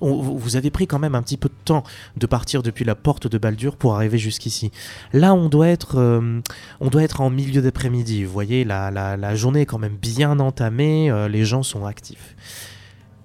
vous 0.00 0.56
avez 0.56 0.70
pris 0.70 0.86
quand 0.86 0.98
même 0.98 1.14
un 1.14 1.22
petit 1.22 1.36
peu 1.36 1.48
de 1.48 1.54
temps 1.64 1.84
de 2.16 2.26
partir 2.26 2.62
depuis 2.62 2.84
la 2.84 2.94
porte 2.94 3.26
de 3.26 3.38
Baldur 3.38 3.76
pour 3.76 3.94
arriver 3.94 4.18
jusqu'ici. 4.18 4.70
Là, 5.12 5.34
on 5.34 5.48
doit 5.48 5.68
être, 5.68 5.98
euh, 5.98 6.40
on 6.80 6.88
doit 6.90 7.02
être 7.02 7.20
en 7.20 7.30
milieu 7.30 7.62
d'après-midi. 7.62 8.24
Vous 8.24 8.32
voyez, 8.32 8.64
la, 8.64 8.90
la- 8.90 9.16
la 9.16 9.34
journée 9.34 9.62
est 9.62 9.66
quand 9.66 9.78
même 9.78 9.96
bien 9.96 10.38
entamée, 10.40 11.10
euh, 11.10 11.28
les 11.28 11.44
gens 11.44 11.62
sont 11.62 11.86
actifs. 11.86 12.36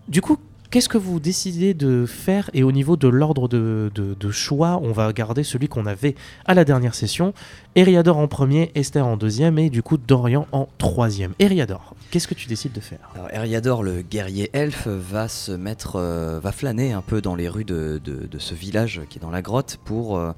Du 0.07 0.21
coup, 0.21 0.37
qu'est-ce 0.69 0.89
que 0.89 0.97
vous 0.97 1.19
décidez 1.19 1.73
de 1.73 2.05
faire 2.05 2.49
Et 2.53 2.63
au 2.63 2.71
niveau 2.71 2.97
de 2.97 3.07
l'ordre 3.07 3.47
de, 3.47 4.31
choix, 4.31 4.79
on 4.81 4.91
va 4.91 5.11
garder 5.13 5.43
celui 5.43 5.67
qu'on 5.67 5.85
avait 5.85 6.15
à 6.45 6.53
la 6.53 6.65
dernière 6.65 6.95
session. 6.95 7.33
Eriador 7.75 8.17
en 8.17 8.27
premier, 8.27 8.71
Esther 8.75 9.05
en 9.05 9.17
deuxième 9.17 9.57
et 9.57 9.69
du 9.69 9.81
coup 9.81 9.97
Dorian 9.97 10.47
en 10.51 10.67
troisième. 10.77 11.33
Eriador, 11.39 11.95
qu'est-ce 12.11 12.27
que 12.27 12.33
tu 12.33 12.47
décides 12.47 12.73
de 12.73 12.79
faire? 12.79 13.09
Alors 13.15 13.29
Eriador, 13.31 13.83
le 13.83 14.01
guerrier 14.01 14.49
elfe, 14.53 14.87
va 14.87 15.27
se 15.27 15.51
mettre, 15.51 15.95
euh, 15.95 16.39
va 16.39 16.51
flâner 16.51 16.93
un 16.93 17.01
peu 17.01 17.21
dans 17.21 17.35
les 17.35 17.49
rues 17.49 17.65
de, 17.65 17.99
ce 18.37 18.53
village 18.53 19.01
qui 19.09 19.17
est 19.17 19.21
dans 19.21 19.31
la 19.31 19.41
grotte 19.41 19.79
pour 19.83 20.17
euh, 20.17 20.31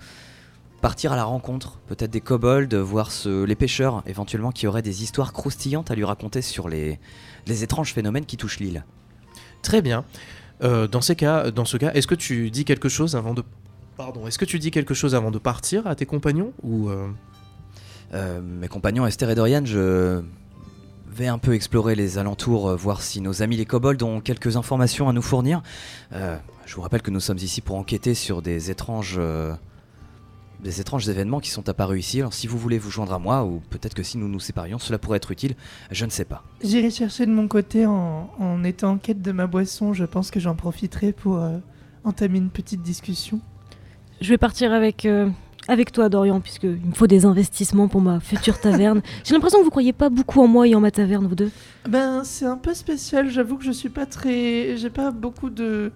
partir 0.81 1.11
à 1.11 1.15
la 1.15 1.25
rencontre, 1.25 1.79
peut-être 1.87 2.11
des 2.11 2.21
kobolds, 2.21 2.75
voir 2.75 3.11
les 3.25 3.55
pêcheurs 3.55 4.03
éventuellement 4.05 4.51
qui 4.51 4.67
auraient 4.67 4.81
des 4.81 5.03
histoires 5.03 5.33
croustillantes 5.33 5.91
à 5.91 5.95
lui 5.95 6.05
raconter 6.05 6.41
sur 6.41 6.69
les 6.69 6.99
étranges 7.47 7.93
phénomènes 7.93 8.25
qui 8.25 8.37
touchent 8.37 8.59
l'île. 8.59 8.83
Très 9.61 9.81
bien. 9.81 10.03
Euh, 10.63 10.87
dans, 10.87 11.01
ces 11.01 11.15
cas, 11.15 11.51
dans 11.51 11.65
ce 11.65 11.77
cas, 11.77 11.91
est-ce 11.93 12.07
que 12.07 12.15
tu 12.15 12.51
dis 12.51 12.65
quelque 12.65 12.89
chose 12.89 13.15
avant 13.15 13.33
de... 13.33 13.43
Pardon, 13.97 14.27
est-ce 14.27 14.37
que 14.37 14.45
tu 14.45 14.59
dis 14.59 14.71
quelque 14.71 14.93
chose 14.93 15.15
avant 15.15 15.31
de 15.31 15.37
partir 15.37 15.87
à 15.87 15.95
tes 15.95 16.05
compagnons 16.05 16.53
ou 16.63 16.89
euh, 16.89 17.07
Euh, 18.13 18.41
mes 18.41 18.67
compagnons 18.67 19.05
Esther 19.05 19.29
et 19.29 19.35
Dorian, 19.35 19.63
je 19.65 20.21
vais 21.07 21.27
un 21.27 21.37
peu 21.37 21.53
explorer 21.53 21.95
les 21.95 22.17
alentours, 22.17 22.75
voir 22.75 23.01
si 23.01 23.21
nos 23.21 23.41
amis 23.41 23.55
les 23.55 23.65
kobolds 23.65 24.03
ont 24.03 24.19
quelques 24.19 24.57
informations 24.57 25.07
à 25.07 25.13
nous 25.13 25.21
fournir. 25.21 25.61
Je 26.11 26.75
vous 26.75 26.81
rappelle 26.81 27.01
que 27.01 27.11
nous 27.11 27.21
sommes 27.21 27.37
ici 27.37 27.61
pour 27.61 27.77
enquêter 27.77 28.13
sur 28.13 28.41
des 28.41 28.69
étranges, 28.69 29.19
des 30.63 30.79
étranges 30.81 31.07
événements 31.09 31.39
qui 31.39 31.49
sont 31.49 31.67
apparus 31.69 32.05
ici. 32.05 32.19
Alors 32.19 32.33
si 32.33 32.47
vous 32.47 32.57
voulez 32.57 32.77
vous 32.77 32.91
joindre 32.91 33.13
à 33.13 33.19
moi, 33.19 33.43
ou 33.43 33.61
peut-être 33.69 33.93
que 33.93 34.03
si 34.03 34.17
nous 34.17 34.27
nous 34.27 34.39
séparions, 34.39 34.79
cela 34.79 34.97
pourrait 34.99 35.17
être 35.17 35.31
utile, 35.31 35.55
je 35.91 36.05
ne 36.05 36.11
sais 36.11 36.25
pas. 36.25 36.43
J'irai 36.63 36.89
chercher 36.89 37.25
de 37.25 37.31
mon 37.31 37.47
côté 37.47 37.85
en, 37.85 38.29
en 38.39 38.63
étant 38.63 38.91
en 38.91 38.97
quête 38.97 39.21
de 39.21 39.31
ma 39.31 39.47
boisson. 39.47 39.93
Je 39.93 40.05
pense 40.05 40.31
que 40.31 40.39
j'en 40.39 40.55
profiterai 40.55 41.11
pour 41.11 41.37
euh, 41.37 41.57
entamer 42.03 42.37
une 42.37 42.49
petite 42.49 42.81
discussion. 42.81 43.39
Je 44.21 44.29
vais 44.29 44.37
partir 44.37 44.71
avec, 44.71 45.05
euh, 45.05 45.29
avec 45.67 45.91
toi, 45.91 46.09
Dorian, 46.09 46.41
puisqu'il 46.41 46.79
me 46.85 46.93
faut 46.93 47.07
des 47.07 47.25
investissements 47.25 47.87
pour 47.87 48.01
ma 48.01 48.19
future 48.19 48.59
taverne. 48.59 49.01
J'ai 49.23 49.33
l'impression 49.33 49.59
que 49.59 49.63
vous 49.63 49.71
croyez 49.71 49.93
pas 49.93 50.09
beaucoup 50.09 50.41
en 50.41 50.47
moi 50.47 50.67
et 50.67 50.75
en 50.75 50.79
ma 50.79 50.91
taverne, 50.91 51.25
vous 51.25 51.35
deux. 51.35 51.51
Ben, 51.89 52.23
c'est 52.23 52.45
un 52.45 52.57
peu 52.57 52.73
spécial. 52.75 53.29
J'avoue 53.31 53.57
que 53.57 53.63
je 53.63 53.71
suis 53.71 53.89
pas 53.89 54.05
très. 54.05 54.77
J'ai 54.77 54.91
pas 54.91 55.09
beaucoup 55.09 55.49
de 55.49 55.91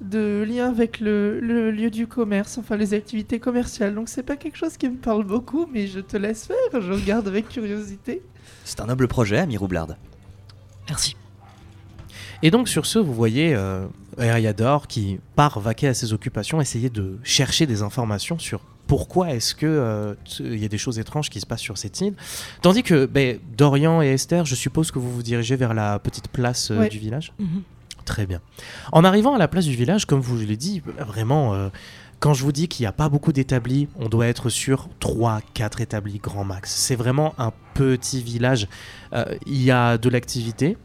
de 0.00 0.44
liens 0.46 0.68
avec 0.68 1.00
le, 1.00 1.40
le 1.40 1.70
lieu 1.70 1.90
du 1.90 2.06
commerce, 2.06 2.58
enfin 2.58 2.76
les 2.76 2.92
activités 2.94 3.40
commerciales. 3.40 3.94
Donc 3.94 4.08
c'est 4.08 4.22
pas 4.22 4.36
quelque 4.36 4.56
chose 4.56 4.76
qui 4.76 4.88
me 4.88 4.96
parle 4.96 5.24
beaucoup, 5.24 5.66
mais 5.72 5.86
je 5.86 6.00
te 6.00 6.16
laisse 6.16 6.46
faire. 6.46 6.80
Je 6.82 6.92
regarde 6.92 7.26
avec 7.28 7.48
curiosité. 7.48 8.22
C'est 8.64 8.80
un 8.80 8.86
noble 8.86 9.08
projet, 9.08 9.38
ami 9.38 9.56
Roublard. 9.56 9.88
Merci. 10.88 11.16
Et 12.42 12.50
donc 12.50 12.68
sur 12.68 12.84
ce, 12.84 12.98
vous 12.98 13.14
voyez 13.14 13.54
euh, 13.54 13.86
Eriador 14.18 14.86
qui 14.86 15.18
part 15.34 15.58
vaquer 15.60 15.88
à 15.88 15.94
ses 15.94 16.12
occupations, 16.12 16.60
essayer 16.60 16.90
de 16.90 17.18
chercher 17.22 17.66
des 17.66 17.80
informations 17.82 18.38
sur 18.38 18.60
pourquoi 18.86 19.30
est-ce 19.34 19.54
que 19.54 19.66
euh, 19.66 20.14
il 20.38 20.58
y 20.58 20.64
a 20.64 20.68
des 20.68 20.78
choses 20.78 20.98
étranges 20.98 21.28
qui 21.30 21.40
se 21.40 21.46
passent 21.46 21.60
sur 21.62 21.76
cette 21.78 22.00
île. 22.00 22.14
Tandis 22.62 22.82
que 22.84 23.06
ben, 23.06 23.38
Dorian 23.56 24.00
et 24.02 24.08
Esther, 24.08 24.44
je 24.44 24.54
suppose 24.54 24.90
que 24.92 24.98
vous 25.00 25.10
vous 25.10 25.22
dirigez 25.24 25.56
vers 25.56 25.74
la 25.74 25.98
petite 25.98 26.28
place 26.28 26.70
euh, 26.70 26.78
Ouais. 26.80 26.88
du 26.88 26.98
village? 26.98 27.32
Mhm. 27.38 27.62
Très 28.06 28.24
bien. 28.24 28.40
En 28.92 29.04
arrivant 29.04 29.34
à 29.34 29.38
la 29.38 29.48
place 29.48 29.66
du 29.66 29.74
village, 29.74 30.06
comme 30.06 30.20
vous 30.20 30.38
l'ai 30.38 30.56
dit, 30.56 30.80
vraiment, 31.06 31.52
euh, 31.54 31.68
quand 32.20 32.34
je 32.34 32.44
vous 32.44 32.52
dis 32.52 32.68
qu'il 32.68 32.84
n'y 32.84 32.86
a 32.86 32.92
pas 32.92 33.08
beaucoup 33.08 33.32
d'établis, 33.32 33.88
on 33.98 34.08
doit 34.08 34.28
être 34.28 34.48
sur 34.48 34.88
3-4 35.00 35.82
établis 35.82 36.18
grand 36.18 36.44
max. 36.44 36.72
C'est 36.72 36.94
vraiment 36.94 37.34
un 37.36 37.52
petit 37.74 38.22
village. 38.22 38.68
Euh, 39.12 39.24
Il 39.44 39.60
y 39.60 39.72
a 39.72 39.98
de 39.98 40.08
l'activité, 40.08 40.78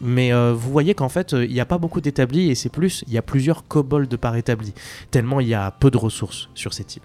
mais 0.00 0.34
euh, 0.34 0.52
vous 0.52 0.72
voyez 0.72 0.94
qu'en 0.94 1.08
fait, 1.08 1.32
il 1.32 1.52
n'y 1.52 1.60
a 1.60 1.64
pas 1.64 1.78
beaucoup 1.78 2.00
d'établis 2.00 2.50
et 2.50 2.56
c'est 2.56 2.70
plus, 2.70 3.04
il 3.06 3.12
y 3.12 3.18
a 3.18 3.22
plusieurs 3.22 3.66
kobolds 3.68 4.18
par 4.18 4.34
établi, 4.34 4.74
tellement 5.12 5.38
il 5.38 5.46
y 5.46 5.54
a 5.54 5.70
peu 5.70 5.92
de 5.92 5.96
ressources 5.96 6.50
sur 6.54 6.74
cette 6.74 6.96
île. 6.96 7.02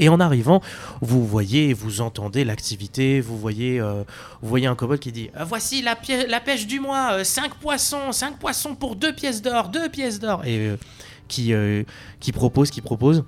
Et 0.00 0.08
en 0.08 0.18
arrivant, 0.18 0.60
vous 1.00 1.24
voyez, 1.24 1.72
vous 1.72 2.00
entendez 2.00 2.44
l'activité, 2.44 3.20
vous 3.20 3.38
voyez, 3.38 3.80
euh, 3.80 4.02
vous 4.42 4.48
voyez 4.48 4.66
un 4.66 4.74
kobold 4.74 5.00
qui 5.00 5.12
dit 5.12 5.30
Euh, 5.38 5.44
Voici 5.44 5.82
la, 5.82 5.94
pêche 5.94 6.66
du 6.66 6.80
mois, 6.80 7.22
5 7.22 7.54
poissons, 7.54 8.10
5 8.10 8.38
poissons 8.38 8.74
pour 8.74 8.96
2 8.96 9.12
pièces 9.14 9.42
d'or, 9.42 9.68
2 9.68 9.88
pièces 9.90 10.18
d'or. 10.18 10.44
Et 10.44 10.58
euh, 10.58 10.76
qui, 11.30 11.54
euh, 11.54 11.84
propose, 12.34 12.70
qui 12.70 12.80
propose. 12.80 13.24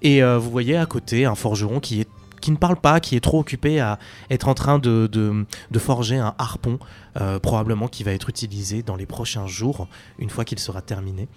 Et 0.00 0.22
euh, 0.22 0.38
vous 0.38 0.50
voyez 0.50 0.76
à 0.76 0.86
côté 0.86 1.26
un 1.26 1.36
forgeron 1.36 1.78
qui, 1.78 2.06
qui 2.40 2.50
ne 2.50 2.56
parle 2.56 2.76
pas, 2.76 2.98
qui 2.98 3.14
est 3.14 3.20
trop 3.20 3.38
occupé 3.38 3.78
à 3.78 3.98
être 4.30 4.48
en 4.48 4.54
train 4.54 4.78
de, 4.78 5.46
forger 5.78 6.16
un 6.18 6.34
harpon, 6.38 6.78
euh, 7.20 7.38
probablement 7.38 7.88
qui 7.88 8.02
va 8.02 8.12
être 8.12 8.28
utilisé 8.28 8.82
dans 8.82 8.96
les 8.96 9.06
prochains 9.06 9.46
jours, 9.46 9.86
une 10.18 10.30
fois 10.30 10.44
qu'il 10.44 10.58
sera 10.58 10.82
terminé. 10.82 11.28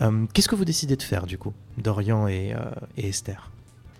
Euh, 0.00 0.26
Qu'est-ce 0.34 0.48
que 0.48 0.56
vous 0.56 0.64
décidez 0.64 0.96
de 0.96 1.02
faire 1.02 1.26
du 1.26 1.38
coup, 1.38 1.52
Dorian 1.78 2.26
euh, 2.28 2.54
et 2.96 3.08
Esther? 3.08 3.50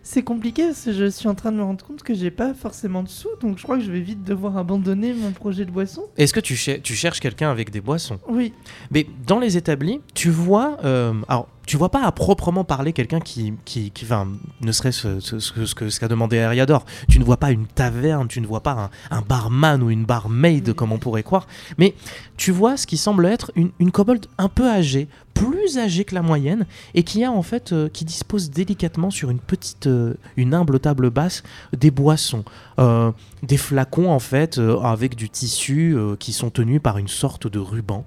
C'est 0.04 0.22
compliqué 0.24 0.66
parce 0.66 0.84
que 0.86 0.92
je 0.92 1.08
suis 1.08 1.28
en 1.28 1.34
train 1.34 1.52
de 1.52 1.56
me 1.58 1.62
rendre 1.62 1.84
compte 1.84 2.02
que 2.02 2.12
j'ai 2.12 2.30
pas 2.32 2.54
forcément 2.54 3.02
de 3.04 3.08
sous, 3.08 3.28
donc 3.40 3.58
je 3.58 3.62
crois 3.62 3.76
que 3.78 3.84
je 3.84 3.90
vais 3.92 4.00
vite 4.00 4.24
devoir 4.24 4.56
abandonner 4.56 5.12
mon 5.14 5.30
projet 5.30 5.64
de 5.64 5.70
boisson. 5.70 6.02
Est-ce 6.16 6.34
que 6.34 6.40
tu, 6.40 6.56
cher- 6.56 6.80
tu 6.82 6.94
cherches 6.94 7.20
quelqu'un 7.20 7.50
avec 7.50 7.70
des 7.70 7.80
boissons? 7.80 8.18
Oui, 8.28 8.52
Mais 8.90 9.06
dans 9.26 9.38
les 9.38 9.56
établis, 9.56 10.00
tu 10.14 10.28
vois, 10.30 10.78
euh, 10.84 11.14
alors 11.28 11.46
tu 11.64 11.76
vois 11.76 11.90
pas 11.90 12.02
à 12.04 12.10
proprement 12.10 12.64
parler 12.64 12.92
quelqu'un 12.92 13.20
qui, 13.20 13.54
qui, 13.64 13.92
qui 13.92 14.04
enfin, 14.04 14.26
ne 14.60 14.72
serait-ce 14.72 15.20
ce, 15.20 15.38
ce, 15.38 15.52
que- 15.52 15.64
ce 15.64 15.88
ce 15.90 16.00
qu'a 16.00 16.08
demandé 16.08 16.40
Ariador. 16.40 16.84
Tu 17.08 17.20
ne 17.20 17.24
vois 17.24 17.36
pas 17.36 17.52
une 17.52 17.66
taverne, 17.68 18.26
tu 18.26 18.40
ne 18.40 18.46
vois 18.48 18.64
pas 18.64 18.90
un, 19.10 19.16
un 19.16 19.22
barman 19.22 19.80
ou 19.84 19.88
une 19.90 20.04
barmaid 20.04 20.72
comme 20.74 20.90
on 20.90 20.98
pourrait 20.98 21.22
croire, 21.22 21.46
mais 21.78 21.94
tu 22.36 22.50
vois 22.50 22.76
ce 22.76 22.88
qui 22.88 22.96
semble 22.96 23.24
être 23.26 23.52
une, 23.54 23.70
une 23.78 23.92
kobold 23.92 24.26
un 24.38 24.48
peu 24.48 24.68
âgée, 24.68 25.06
plus 25.50 25.78
âgée 25.78 26.04
que 26.04 26.14
la 26.14 26.22
moyenne, 26.22 26.66
et 26.94 27.02
qui 27.02 27.24
a 27.24 27.32
en 27.32 27.42
fait, 27.42 27.72
euh, 27.72 27.88
qui 27.88 28.04
dispose 28.04 28.50
délicatement 28.50 29.10
sur 29.10 29.30
une 29.30 29.38
petite, 29.38 29.86
euh, 29.86 30.14
une 30.36 30.54
humble 30.54 30.78
table 30.80 31.10
basse, 31.10 31.42
des 31.76 31.90
boissons, 31.90 32.44
Euh, 32.78 33.12
des 33.42 33.58
flacons 33.58 34.10
en 34.10 34.18
fait 34.18 34.58
avec 34.82 35.14
du 35.14 35.28
tissu 35.28 35.94
qui 36.18 36.32
sont 36.32 36.48
tenus 36.50 36.80
par 36.80 36.96
une 36.96 37.06
sorte 37.06 37.46
de 37.46 37.58
ruban. 37.58 38.04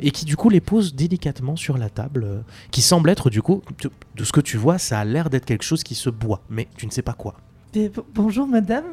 Et 0.00 0.10
qui 0.10 0.24
du 0.24 0.36
coup 0.36 0.50
les 0.50 0.60
pose 0.60 0.94
délicatement 0.94 1.56
sur 1.56 1.78
la 1.78 1.88
table, 1.88 2.44
qui 2.72 2.82
semble 2.82 3.10
être 3.10 3.30
du 3.30 3.42
coup, 3.42 3.62
de, 4.16 4.24
ce 4.24 4.32
que 4.32 4.40
tu 4.40 4.56
vois, 4.56 4.78
ça 4.78 4.98
a 4.98 5.04
l'air 5.04 5.30
d'être 5.30 5.44
quelque 5.44 5.62
chose 5.62 5.82
qui 5.84 5.94
se 5.94 6.10
boit, 6.10 6.40
mais 6.50 6.66
tu 6.76 6.86
ne 6.86 6.90
sais 6.90 7.02
pas 7.02 7.12
quoi. 7.12 7.34
Bonjour 8.14 8.46
madame, 8.46 8.84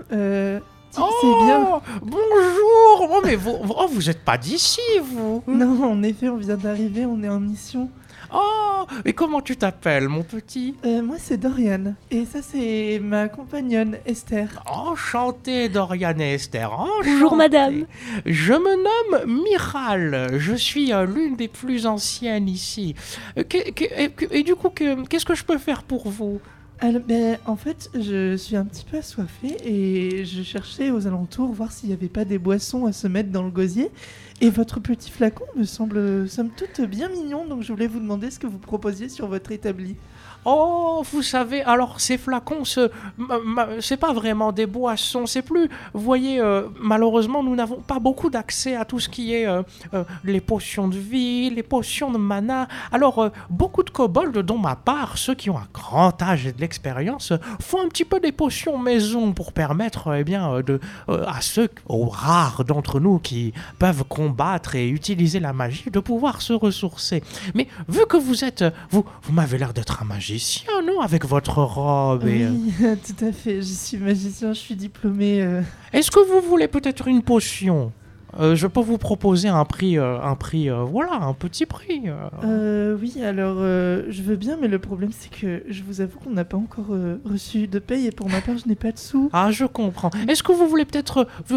c'est 0.91 1.45
bien. 1.45 1.81
Bonjour 2.01 3.09
Oh 3.13 3.21
mais 3.25 3.35
vous, 3.35 3.55
oh, 3.61 3.87
vous 3.91 4.09
êtes 4.09 4.23
pas 4.23 4.37
d'ici 4.37 4.79
vous 5.03 5.43
Non, 5.47 5.83
en 5.91 6.03
effet, 6.03 6.29
on 6.29 6.37
vient 6.37 6.57
d'arriver, 6.57 7.05
on 7.05 7.21
est 7.23 7.29
en 7.29 7.39
mission. 7.39 7.89
Oh 8.33 8.85
Et 9.03 9.11
comment 9.13 9.41
tu 9.41 9.57
t'appelles 9.57 10.07
mon 10.07 10.23
petit? 10.23 10.75
Euh, 10.85 11.01
moi, 11.01 11.17
c'est 11.19 11.35
Dorian, 11.37 11.95
et 12.09 12.23
ça, 12.25 12.39
c'est 12.41 12.99
ma 13.03 13.27
compagnonne 13.27 13.97
Esther. 14.05 14.63
Enchanté 14.67 15.67
Dorian 15.67 16.17
et 16.19 16.33
Esther, 16.35 16.71
enchanté. 16.71 17.09
Bonjour, 17.09 17.35
madame. 17.35 17.85
Je 18.25 18.53
me 18.53 18.75
nomme 19.25 19.41
Miral, 19.43 20.35
je 20.37 20.53
suis 20.53 20.93
euh, 20.93 21.05
l'une 21.05 21.35
des 21.35 21.49
plus 21.49 21.85
anciennes 21.87 22.47
ici. 22.47 22.95
Euh, 23.37 23.43
que- 23.43 23.71
que- 23.71 24.01
et, 24.01 24.09
que- 24.11 24.33
et 24.33 24.43
du 24.43 24.55
coup, 24.55 24.69
que- 24.69 25.05
qu'est-ce 25.07 25.25
que 25.25 25.35
je 25.35 25.43
peux 25.43 25.57
faire 25.57 25.83
pour 25.83 26.07
vous? 26.09 26.39
Alors, 26.83 27.03
ben, 27.07 27.37
en 27.45 27.55
fait, 27.55 27.91
je 27.93 28.35
suis 28.35 28.55
un 28.55 28.65
petit 28.65 28.83
peu 28.83 28.97
assoiffée 28.97 29.55
et 29.63 30.25
je 30.25 30.41
cherchais 30.41 30.89
aux 30.89 31.05
alentours 31.05 31.51
voir 31.51 31.71
s'il 31.71 31.89
n'y 31.89 31.93
avait 31.93 32.09
pas 32.09 32.25
des 32.25 32.39
boissons 32.39 32.87
à 32.87 32.91
se 32.91 33.05
mettre 33.05 33.29
dans 33.29 33.43
le 33.43 33.51
gosier. 33.51 33.91
Et 34.43 34.49
votre 34.49 34.79
petit 34.79 35.11
flacon 35.11 35.45
me 35.55 35.63
semble, 35.65 36.27
somme 36.27 36.49
toute, 36.49 36.81
bien 36.81 37.09
mignon, 37.09 37.45
donc 37.45 37.61
je 37.61 37.71
voulais 37.71 37.85
vous 37.85 37.99
demander 37.99 38.31
ce 38.31 38.39
que 38.39 38.47
vous 38.47 38.57
proposiez 38.57 39.07
sur 39.07 39.27
votre 39.27 39.51
établi. 39.51 39.95
Oh, 40.43 41.03
vous 41.11 41.21
savez, 41.21 41.61
alors 41.61 42.01
ces 42.01 42.17
flacons, 42.17 42.65
ce, 42.65 42.89
c'est 43.79 43.97
pas 43.97 44.11
vraiment 44.11 44.51
des 44.51 44.65
boissons, 44.65 45.27
c'est 45.27 45.43
plus, 45.43 45.69
vous 45.93 46.01
voyez, 46.01 46.39
euh, 46.39 46.63
malheureusement, 46.81 47.43
nous 47.43 47.55
n'avons 47.55 47.75
pas 47.75 47.99
beaucoup 47.99 48.31
d'accès 48.31 48.75
à 48.75 48.83
tout 48.83 48.99
ce 48.99 49.07
qui 49.07 49.35
est 49.35 49.45
euh, 49.45 49.61
euh, 49.93 50.03
les 50.23 50.41
potions 50.41 50.87
de 50.87 50.97
vie, 50.97 51.51
les 51.51 51.61
potions 51.61 52.09
de 52.09 52.17
mana. 52.17 52.67
Alors, 52.91 53.29
beaucoup 53.51 53.83
de 53.83 53.91
kobolds, 53.91 54.41
dont 54.41 54.57
ma 54.57 54.75
part, 54.75 55.19
ceux 55.19 55.35
qui 55.35 55.51
ont 55.51 55.59
un 55.59 55.67
grand 55.71 56.19
âge 56.23 56.47
et 56.47 56.51
de 56.51 56.59
l'expérience, 56.59 57.31
font 57.59 57.81
un 57.85 57.87
petit 57.87 58.05
peu 58.05 58.19
des 58.19 58.31
potions 58.31 58.79
maison 58.79 59.33
pour 59.33 59.53
permettre, 59.53 60.15
eh 60.15 60.23
bien, 60.23 60.61
de, 60.61 60.79
à 61.07 61.41
ceux, 61.41 61.69
aux 61.85 62.07
rares 62.07 62.65
d'entre 62.65 62.99
nous 62.99 63.19
qui 63.19 63.53
peuvent 63.77 64.03
combattre 64.05 64.30
et 64.75 64.89
utiliser 64.89 65.39
la 65.39 65.53
magie, 65.53 65.89
de 65.91 65.99
pouvoir 65.99 66.41
se 66.41 66.53
ressourcer. 66.53 67.23
Mais 67.55 67.67
vu 67.87 68.01
que 68.09 68.17
vous 68.17 68.43
êtes, 68.43 68.63
vous, 68.89 69.03
vous 69.23 69.31
m'avez 69.33 69.57
l'air 69.57 69.73
d'être 69.73 70.01
un 70.01 70.05
magicien, 70.05 70.71
non, 70.85 71.01
avec 71.01 71.25
votre 71.25 71.61
robe. 71.61 72.27
et, 72.27 72.43
euh, 72.43 72.51
Oui, 72.51 72.73
tout 73.05 73.25
à 73.25 73.31
fait. 73.31 73.57
Je 73.57 73.73
suis 73.73 73.97
magicien, 73.97 74.53
je 74.53 74.59
suis 74.59 74.75
diplômé. 74.75 75.41
euh, 75.41 75.61
Est-ce 75.93 76.11
que 76.11 76.19
vous 76.19 76.47
voulez 76.47 76.67
peut-être 76.67 77.07
une 77.07 77.21
potion? 77.21 77.91
Euh, 78.39 78.55
Je 78.55 78.67
peux 78.67 78.79
vous 78.81 78.97
proposer 78.97 79.47
un 79.49 79.65
prix, 79.65 79.97
euh, 79.97 80.19
un 80.21 80.35
prix, 80.35 80.69
euh, 80.69 80.83
voilà, 80.83 81.13
un 81.21 81.33
petit 81.33 81.65
prix. 81.65 82.03
oui, 82.43 83.13
alors 83.23 83.57
je 83.61 84.21
veux 84.21 84.35
bien, 84.35 84.57
mais 84.61 84.67
le 84.67 84.79
problème 84.79 85.11
c'est 85.11 85.29
que 85.29 85.63
je 85.69 85.83
vous 85.83 86.01
avoue 86.01 86.19
qu'on 86.19 86.31
n'a 86.31 86.45
pas 86.45 86.57
encore 86.57 86.95
reçu 87.25 87.67
de 87.67 87.79
paye 87.79 88.07
et 88.07 88.11
pour 88.11 88.29
ma 88.29 88.41
part 88.41 88.57
je 88.57 88.67
n'ai 88.67 88.75
pas 88.75 88.91
de 88.91 88.97
sous. 88.97 89.29
Ah, 89.33 89.49
je 89.51 89.65
comprends. 89.65 90.09
Est-ce 90.27 90.43
que 90.43 90.51
vous 90.51 90.67
voulez 90.67 90.85
peut-être, 90.85 91.27
je, 91.49 91.55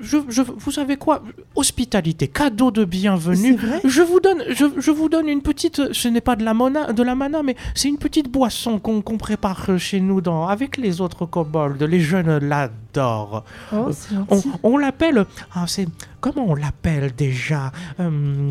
je- 0.00 0.18
je- 0.28 0.42
vous 0.42 0.70
savez 0.70 0.96
quoi, 0.96 1.22
hospitalité, 1.54 2.28
cadeau 2.28 2.70
de 2.70 2.84
bienvenue. 2.84 3.54
vrai? 3.56 3.80
Je 3.84 4.02
vous 4.02 4.20
donne, 4.20 4.42
je, 4.50 4.64
je 4.78 4.90
vous 4.90 5.08
donne 5.08 5.28
une 5.28 5.42
petite, 5.42 5.92
ce 5.92 6.08
n'est 6.08 6.20
pas 6.20 6.36
de 6.36 6.44
la 6.44 6.54
mona, 6.54 6.92
de 6.92 7.02
la 7.02 7.14
mana, 7.14 7.42
mais 7.42 7.56
c'est 7.74 7.88
une 7.88 7.98
petite 7.98 8.30
boisson 8.30 8.78
qu'on 8.78 9.00
qu'on 9.02 9.18
prépare 9.18 9.78
chez 9.78 10.00
nous 10.00 10.20
dans, 10.20 10.46
avec 10.46 10.76
les 10.76 11.00
autres 11.00 11.26
kobolds. 11.26 11.82
Les 11.86 12.00
jeunes 12.00 12.38
l'adorent. 12.38 13.44
Oh, 13.72 13.88
c'est 13.92 14.14
On, 14.30 14.42
on 14.62 14.76
l'appelle, 14.78 15.24
ah 15.54 15.64
c'est, 15.66 15.85
comment 16.20 16.46
on 16.48 16.54
l'appelle 16.54 17.14
déjà 17.14 17.72
Euh, 18.00 18.50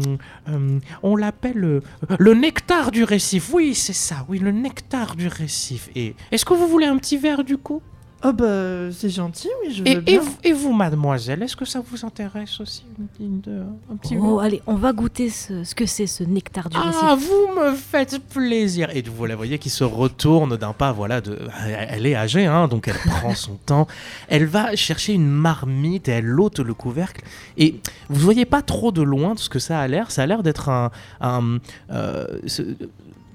euh, 0.49 0.79
On 1.03 1.15
l'appelle 1.15 1.63
euh, 1.63 1.81
le 2.19 2.33
nectar 2.33 2.91
du 2.91 3.03
récif. 3.03 3.53
Oui, 3.53 3.75
c'est 3.75 3.93
ça. 3.93 4.25
Oui, 4.27 4.39
le 4.39 4.51
nectar 4.51 5.15
du 5.15 5.27
récif. 5.27 5.89
Et 5.95 6.15
est-ce 6.31 6.45
que 6.45 6.53
vous 6.53 6.67
voulez 6.67 6.85
un 6.87 6.97
petit 6.97 7.17
verre 7.17 7.43
du 7.43 7.57
coup? 7.57 7.81
Oh 8.27 8.33
bah 8.33 8.91
c'est 8.91 9.09
gentil, 9.11 9.49
oui, 9.63 9.71
je 9.71 9.83
veux 9.83 9.87
et, 9.87 9.91
et 9.91 10.01
bien. 10.01 10.19
vous, 10.19 10.35
et 10.43 10.51
vous, 10.51 10.73
mademoiselle, 10.73 11.43
est-ce 11.43 11.55
que 11.55 11.63
ça 11.65 11.79
vous 11.85 12.03
intéresse 12.05 12.59
aussi 12.59 12.83
une- 13.19 13.25
une- 13.45 13.65
un 13.91 13.95
petit 13.97 14.17
Oh, 14.19 14.39
allez, 14.39 14.63
on 14.65 14.73
va 14.73 14.93
goûter 14.93 15.29
ce, 15.29 15.63
ce 15.63 15.75
que 15.75 15.85
c'est 15.85 16.07
ce 16.07 16.23
nectar 16.23 16.69
du 16.69 16.75
récif. 16.77 16.99
Ah, 17.03 17.15
vous 17.15 17.59
me 17.61 17.75
faites 17.75 18.17
plaisir. 18.29 18.89
Et 18.95 19.03
vous 19.03 19.25
la 19.27 19.35
voyez 19.35 19.59
qui 19.59 19.69
se 19.69 19.83
retourne 19.83 20.57
d'un 20.57 20.73
pas, 20.73 20.91
voilà, 20.91 21.21
de... 21.21 21.37
elle 21.89 22.07
est 22.07 22.15
âgée, 22.15 22.47
hein, 22.47 22.67
donc 22.67 22.87
elle 22.87 22.95
prend 22.97 23.35
son 23.35 23.55
temps. 23.63 23.85
Elle 24.27 24.45
va 24.45 24.75
chercher 24.75 25.13
une 25.13 25.27
marmite 25.29 26.07
et 26.07 26.13
elle 26.13 26.39
ôte 26.39 26.57
le 26.59 26.73
couvercle. 26.73 27.21
Et 27.57 27.75
vous 28.09 28.19
voyez 28.21 28.45
pas 28.45 28.63
trop 28.63 28.91
de 28.91 29.03
loin 29.03 29.35
de 29.35 29.39
ce 29.39 29.49
que 29.49 29.59
ça 29.59 29.79
a 29.79 29.87
l'air. 29.87 30.09
Ça 30.09 30.23
a 30.23 30.25
l'air 30.25 30.41
d'être 30.41 30.69
un... 30.69 30.89
un, 31.21 31.59
euh, 31.91 32.25
ce- 32.47 32.63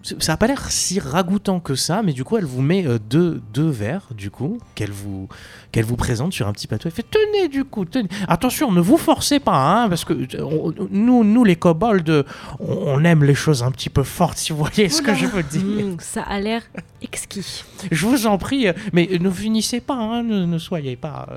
ça 0.02 0.32
n'a 0.32 0.36
pas 0.36 0.46
l'air 0.46 0.70
si 0.70 0.98
ragoûtant 0.98 1.60
que 1.60 1.74
ça, 1.74 2.02
mais 2.02 2.12
du 2.12 2.24
coup, 2.24 2.36
elle 2.38 2.44
vous 2.44 2.62
met 2.62 2.86
euh, 2.86 2.98
deux, 2.98 3.42
deux 3.52 3.68
verres, 3.68 4.08
du 4.14 4.30
coup, 4.30 4.58
qu'elle 4.74 4.90
vous, 4.90 5.28
qu'elle 5.72 5.84
vous 5.84 5.96
présente 5.96 6.32
sur 6.32 6.48
un 6.48 6.52
petit 6.52 6.66
plateau. 6.66 6.88
Elle 6.88 6.94
fait 6.94 7.06
Tenez, 7.10 7.48
du 7.48 7.64
coup, 7.64 7.84
tenez. 7.84 8.08
Attention, 8.28 8.72
ne 8.72 8.80
vous 8.80 8.96
forcez 8.96 9.40
pas, 9.40 9.82
hein, 9.82 9.88
parce 9.88 10.04
que 10.04 10.12
euh, 10.14 10.42
on- 10.42 10.74
nous, 10.90 11.22
nous, 11.24 11.44
les 11.44 11.56
kobolds, 11.56 12.24
on, 12.60 12.66
on 12.66 13.04
aime 13.04 13.24
les 13.24 13.34
choses 13.34 13.62
un 13.62 13.70
petit 13.70 13.90
peu 13.90 14.02
fortes, 14.02 14.38
si 14.38 14.52
vous 14.52 14.58
voyez 14.58 14.88
ce 14.88 15.02
que 15.02 15.14
je 15.14 15.26
veux 15.26 15.42
dire. 15.42 15.62
Mmh, 15.86 15.96
ça 16.00 16.22
a 16.22 16.40
l'air 16.40 16.62
exquis. 17.02 17.64
Je 17.90 18.06
vous 18.06 18.26
en 18.26 18.38
prie, 18.38 18.68
euh, 18.68 18.72
mais 18.92 19.06
ne 19.20 19.30
finissez 19.30 19.80
pas, 19.80 19.94
hein, 19.96 20.22
ne, 20.22 20.46
ne 20.46 20.58
soyez 20.58 20.96
pas. 20.96 21.28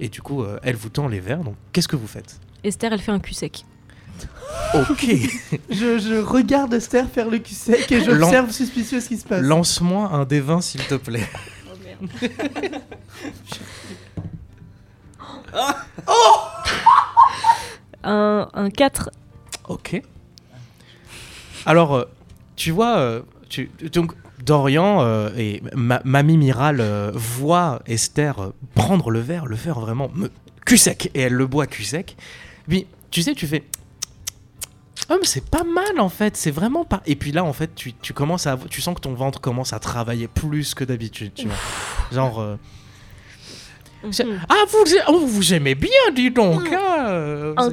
Et 0.00 0.08
du 0.08 0.20
coup, 0.22 0.42
elle 0.64 0.74
vous 0.74 0.88
tend 0.88 1.06
les 1.06 1.20
verres, 1.20 1.44
donc 1.44 1.54
qu'est-ce 1.72 1.86
que 1.86 1.94
vous 1.96 2.08
faites? 2.08 2.40
Esther, 2.64 2.92
elle 2.92 3.00
fait 3.00 3.12
un 3.12 3.20
cul 3.20 3.34
sec. 3.34 3.64
Ok, 4.74 5.06
Je, 5.70 5.98
je 5.98 6.20
regarde 6.22 6.72
Esther 6.74 7.06
faire 7.08 7.28
le 7.28 7.38
cul 7.38 7.54
sec 7.54 7.90
et 7.92 8.02
j'observe 8.02 8.50
suspicieux 8.50 9.00
ce 9.00 9.08
qui 9.08 9.18
se 9.18 9.24
passe. 9.24 9.42
lance-moi 9.42 10.08
un 10.12 10.24
des 10.24 10.40
20, 10.40 10.60
s'il 10.60 10.82
te 10.84 10.94
plaît. 10.94 11.28
Un, 18.04 18.48
un 18.52 18.70
4. 18.70 19.10
Ok. 19.68 20.02
Alors, 21.66 21.94
euh, 21.94 22.04
tu 22.56 22.72
vois, 22.72 22.96
euh, 22.98 23.22
tu, 23.48 23.70
donc 23.92 24.12
Dorian 24.44 25.02
euh, 25.02 25.30
et 25.36 25.62
ma, 25.74 26.00
Mamie 26.04 26.36
Miral 26.36 26.80
euh, 26.80 27.12
voient 27.14 27.80
Esther 27.86 28.52
prendre 28.74 29.10
le 29.10 29.20
verre, 29.20 29.46
le 29.46 29.56
faire 29.56 29.78
vraiment 29.78 30.10
me, 30.14 30.30
cul 30.66 30.78
sec, 30.78 31.10
et 31.14 31.20
elle 31.20 31.34
le 31.34 31.46
boit 31.46 31.66
cul 31.66 31.84
sec. 31.84 32.16
Puis, 32.68 32.86
tu 33.10 33.22
sais, 33.22 33.34
tu 33.34 33.46
fais. 33.46 33.62
Oh, 35.10 35.16
mais 35.20 35.26
c'est 35.26 35.48
pas 35.48 35.64
mal 35.64 35.98
en 36.00 36.08
fait, 36.08 36.36
c'est 36.36 36.50
vraiment 36.50 36.84
pas. 36.84 37.02
Et 37.06 37.16
puis 37.16 37.32
là, 37.32 37.44
en 37.44 37.52
fait, 37.52 37.74
tu, 37.74 37.92
tu 37.94 38.12
commences 38.12 38.46
à, 38.46 38.56
tu 38.70 38.80
sens 38.80 38.94
que 38.94 39.00
ton 39.00 39.14
ventre 39.14 39.40
commence 39.40 39.72
à 39.72 39.78
travailler 39.78 40.28
plus 40.28 40.74
que 40.74 40.84
d'habitude, 40.84 41.32
tu 41.34 41.46
vois. 41.48 41.56
Genre, 42.12 42.40
euh, 42.40 42.56
Mhm. 44.04 44.40
ah 44.48 44.54
vous, 44.68 44.84
oh, 45.08 45.18
vous 45.26 45.54
aimez 45.54 45.74
bien, 45.76 45.90
dis 46.14 46.30
donc. 46.30 46.72
hein, 46.72 47.06
euh, 47.08 47.54
Ah. 47.56 47.68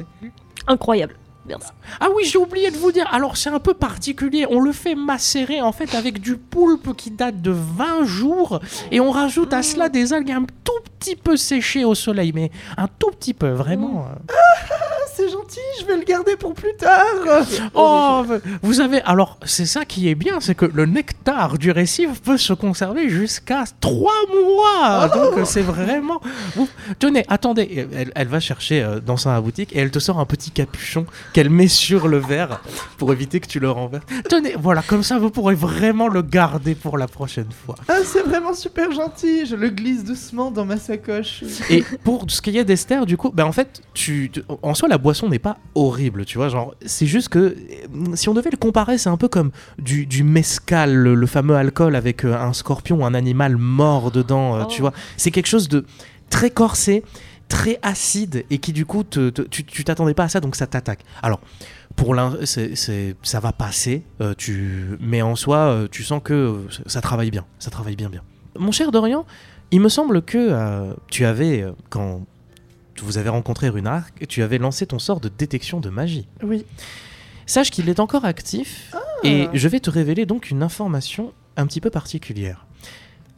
Incroyable. 0.68 1.16
Merci. 1.46 1.70
Ah 1.98 2.08
oui, 2.14 2.24
j'ai 2.24 2.38
oublié 2.38 2.70
de 2.70 2.76
vous 2.76 2.92
dire. 2.92 3.08
Alors 3.12 3.36
c'est 3.36 3.48
un 3.48 3.58
peu 3.58 3.74
particulier. 3.74 4.46
On 4.48 4.60
le 4.60 4.70
fait 4.72 4.94
macérer 4.94 5.60
en 5.60 5.72
fait 5.72 5.94
avec 5.96 6.20
du 6.20 6.36
poulpe 6.36 6.94
qui 6.96 7.10
date 7.10 7.40
de 7.42 7.50
20 7.50 8.04
jours 8.04 8.60
et 8.92 9.00
on 9.00 9.10
rajoute 9.10 9.52
à 9.52 9.62
cela 9.62 9.88
des 9.88 10.12
algues 10.12 10.30
un 10.30 10.44
tout 10.62 10.72
petit 10.98 11.16
peu 11.16 11.36
séchées 11.36 11.84
au 11.84 11.94
soleil, 11.96 12.30
mais 12.34 12.52
un 12.76 12.86
tout 12.86 13.10
petit 13.10 13.34
peu, 13.34 13.48
vraiment. 13.50 14.06
euh. 14.06 14.32
C'est 15.16 15.28
gentil, 15.28 15.58
je 15.80 15.86
vais 15.86 15.96
le 15.96 16.04
garder 16.04 16.36
pour 16.36 16.54
plus 16.54 16.74
tard. 16.78 17.04
Oh, 17.74 18.24
vous 18.62 18.80
avez. 18.80 19.02
Alors, 19.02 19.38
c'est 19.44 19.66
ça 19.66 19.84
qui 19.84 20.08
est 20.08 20.14
bien, 20.14 20.40
c'est 20.40 20.54
que 20.54 20.64
le 20.66 20.86
nectar 20.86 21.58
du 21.58 21.70
récif 21.70 22.20
peut 22.22 22.38
se 22.38 22.52
conserver 22.52 23.08
jusqu'à 23.08 23.64
3 23.80 24.12
mois. 24.42 25.08
Donc, 25.08 25.38
euh, 25.38 25.44
c'est 25.44 25.62
vraiment. 25.62 26.20
Vous- 26.54 26.68
Tenez, 26.98 27.24
attendez. 27.28 27.88
Elle, 27.94 28.12
elle 28.14 28.28
va 28.28 28.40
chercher 28.40 28.82
euh, 28.82 29.00
dans 29.00 29.16
sa 29.16 29.40
boutique 29.40 29.74
et 29.74 29.80
elle 29.80 29.90
te 29.90 29.98
sort 29.98 30.18
un 30.20 30.26
petit 30.26 30.50
capuchon 30.50 31.06
qu'elle 31.32 31.50
met 31.50 31.68
sur 31.68 32.08
le 32.08 32.18
verre 32.18 32.60
pour 32.96 33.12
éviter 33.12 33.40
que 33.40 33.46
tu 33.48 33.58
le 33.60 33.70
renverses. 33.70 34.04
Tenez, 34.28 34.54
voilà, 34.58 34.82
comme 34.82 35.02
ça, 35.02 35.18
vous 35.18 35.30
pourrez 35.30 35.54
vraiment 35.54 36.08
le 36.08 36.22
garder 36.22 36.74
pour 36.74 36.98
la 36.98 37.08
prochaine 37.08 37.50
fois. 37.66 37.74
Ah, 37.88 37.98
c'est 38.04 38.22
vraiment 38.22 38.54
super 38.54 38.92
gentil. 38.92 39.46
Je 39.46 39.56
le 39.56 39.68
glisse 39.70 40.04
doucement 40.04 40.50
dans 40.50 40.64
ma 40.64 40.78
sacoche. 40.78 41.42
Et 41.68 41.84
pour 42.04 42.24
ce 42.28 42.40
qui 42.40 42.56
est 42.56 42.64
d'Esther, 42.64 43.06
du 43.06 43.16
coup, 43.16 43.30
ben 43.34 43.44
en 43.44 43.52
fait, 43.52 43.82
tu, 43.94 44.30
tu- 44.32 44.42
en 44.62 44.74
soi, 44.74 44.88
la 44.88 44.98
boisson 45.00 45.28
n'est 45.28 45.38
pas 45.40 45.58
horrible, 45.74 46.24
tu 46.24 46.38
vois. 46.38 46.48
Genre, 46.48 46.74
c'est 46.86 47.06
juste 47.06 47.28
que 47.30 47.38
euh, 47.38 47.54
si 48.14 48.28
on 48.28 48.34
devait 48.34 48.50
le 48.50 48.56
comparer, 48.56 48.98
c'est 48.98 49.08
un 49.08 49.16
peu 49.16 49.28
comme 49.28 49.50
du, 49.78 50.06
du 50.06 50.22
mescal, 50.22 50.94
le, 50.94 51.14
le 51.14 51.26
fameux 51.26 51.56
alcool 51.56 51.96
avec 51.96 52.24
euh, 52.24 52.34
un 52.38 52.52
scorpion 52.52 52.98
ou 53.00 53.04
un 53.04 53.14
animal 53.14 53.56
mort 53.56 54.10
dedans, 54.10 54.56
euh, 54.56 54.64
tu 54.66 54.80
Oh. 54.80 54.84
vois. 54.84 54.92
C'est 55.16 55.30
quelque 55.30 55.48
chose 55.48 55.68
de 55.68 55.84
très 56.28 56.50
corsé, 56.50 57.02
très 57.48 57.78
acide 57.82 58.44
et 58.50 58.58
qui, 58.58 58.72
du 58.72 58.86
coup, 58.86 59.02
te- 59.02 59.30
te- 59.30 59.42
tu 59.42 59.82
t'attendais 59.84 60.14
pas 60.14 60.24
à 60.24 60.28
ça, 60.28 60.40
donc 60.40 60.54
ça 60.56 60.66
t'attaque. 60.66 61.00
Alors. 61.22 61.40
Pour 61.96 62.14
c'est- 62.76 63.16
ça 63.24 63.40
va 63.40 63.52
passer, 63.52 64.04
euh, 64.20 64.32
tu, 64.38 64.96
mais 65.00 65.22
en 65.22 65.34
soi, 65.34 65.56
euh, 65.58 65.88
tu 65.90 66.04
sens 66.04 66.20
que 66.22 66.32
euh, 66.32 66.54
ça- 66.86 67.00
travaille 67.00 67.32
bien, 67.32 67.44
ça 67.58 67.68
travaille 67.70 67.96
bien 67.96 68.08
bien. 68.08 68.22
Mon 68.58 68.70
cher 68.70 68.92
Dorian, 68.92 69.26
il 69.72 69.80
me 69.80 69.88
semble 69.88 70.22
que 70.22 70.38
tu 71.08 71.24
avais, 71.24 71.66
quand 71.90 72.24
vous 73.04 73.18
avez 73.18 73.28
rencontré 73.28 73.68
Runark, 73.68 74.26
tu 74.28 74.42
avais 74.42 74.58
lancé 74.58 74.86
ton 74.86 74.98
sort 74.98 75.20
de 75.20 75.28
détection 75.28 75.80
de 75.80 75.90
magie. 75.90 76.28
Oui. 76.42 76.64
Sache 77.46 77.70
qu'il 77.70 77.88
est 77.88 78.00
encore 78.00 78.24
actif 78.24 78.94
et 79.24 79.48
je 79.52 79.68
vais 79.68 79.80
te 79.80 79.90
révéler 79.90 80.26
donc 80.26 80.50
une 80.50 80.62
information 80.62 81.32
un 81.56 81.66
petit 81.66 81.80
peu 81.80 81.90
particulière. 81.90 82.66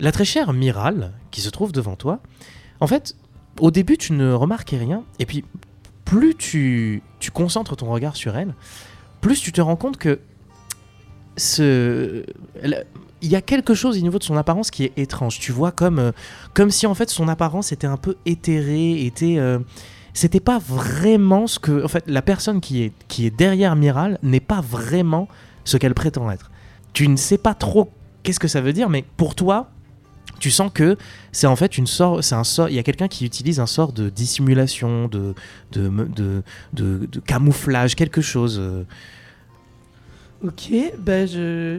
La 0.01 0.13
très 0.13 0.25
chère 0.25 0.53
Miral, 0.53 1.13
qui 1.31 1.41
se 1.41 1.49
trouve 1.49 1.73
devant 1.73 1.97
toi, 1.97 2.21
en 2.81 2.87
fait, 2.87 3.17
au 3.61 3.71
début 3.71 3.97
tu 3.97 4.13
ne 4.13 4.33
remarquais 4.33 4.79
rien 4.79 5.05
et 5.19 5.27
puis 5.27 5.45
plus 6.05 6.35
tu, 6.35 7.03
tu 7.21 7.31
concentres 7.31 7.77
ton 7.77 7.87
regard 7.91 8.17
sur 8.17 8.37
elle, 8.37 8.55
plus 9.21 9.41
tu 9.41 9.53
te 9.53 9.61
rends 9.61 9.77
compte 9.77 9.97
que 9.97 10.21
ce, 11.37 12.25
il 13.23 13.31
y 13.31 13.37
a 13.37 13.41
quelque 13.41 13.73
chose 13.75 13.97
au 13.97 14.01
niveau 14.01 14.19
de 14.19 14.25
son 14.25 14.37
apparence 14.37 14.71
qui 14.71 14.85
est 14.85 14.93
étrange. 14.99 15.39
Tu 15.39 15.53
vois 15.53 15.73
comme, 15.73 15.99
euh, 15.99 16.13
comme 16.55 16.71
si 16.71 16.87
en 16.87 16.95
fait 16.95 17.09
son 17.09 17.29
apparence 17.29 17.73
était 17.73 17.87
un 17.87 17.97
peu 17.97 18.17
éthérée, 18.27 19.05
était 19.07 19.37
euh, 19.39 19.59
c'était 20.13 20.41
pas 20.41 20.59
vraiment 20.59 21.47
ce 21.47 21.59
que 21.59 21.85
en 21.85 21.89
fait 21.89 22.05
la 22.07 22.21
personne 22.23 22.61
qui 22.61 22.83
est 22.83 22.93
qui 23.09 23.25
est 23.27 23.31
derrière 23.31 23.77
Miral 23.77 24.19
n'est 24.23 24.41
pas 24.41 24.61
vraiment 24.61 25.29
ce 25.65 25.77
qu'elle 25.77 25.95
prétend 25.95 26.31
être. 26.31 26.51
Tu 26.93 27.09
ne 27.09 27.17
sais 27.17 27.39
pas 27.39 27.55
trop 27.55 27.91
qu'est-ce 28.23 28.41
que 28.41 28.49
ça 28.49 28.61
veut 28.61 28.73
dire, 28.73 28.89
mais 28.91 29.05
pour 29.17 29.35
toi, 29.35 29.71
tu 30.41 30.51
sens 30.51 30.71
que 30.75 30.97
c'est 31.31 31.47
en 31.47 31.55
fait 31.57 31.79
une 31.79 31.87
sorte, 31.87 32.23
c'est 32.23 32.45
sort. 32.45 32.69
Il 32.69 32.75
y 32.75 32.79
a 32.79 32.83
quelqu'un 32.83 33.09
qui 33.09 33.25
utilise 33.25 33.61
un 33.61 33.67
sort 33.67 33.93
de 33.93 34.11
dissimulation, 34.11 35.07
de 35.09 35.35
de, 35.73 35.89
de, 35.89 36.43
de- 36.73 37.07
de 37.11 37.21
camouflage, 37.21 37.95
quelque 37.95 38.21
chose. 38.21 38.59
euh. 38.61 38.85
Ok, 40.45 40.73
bah 40.99 41.25
je. 41.27 41.79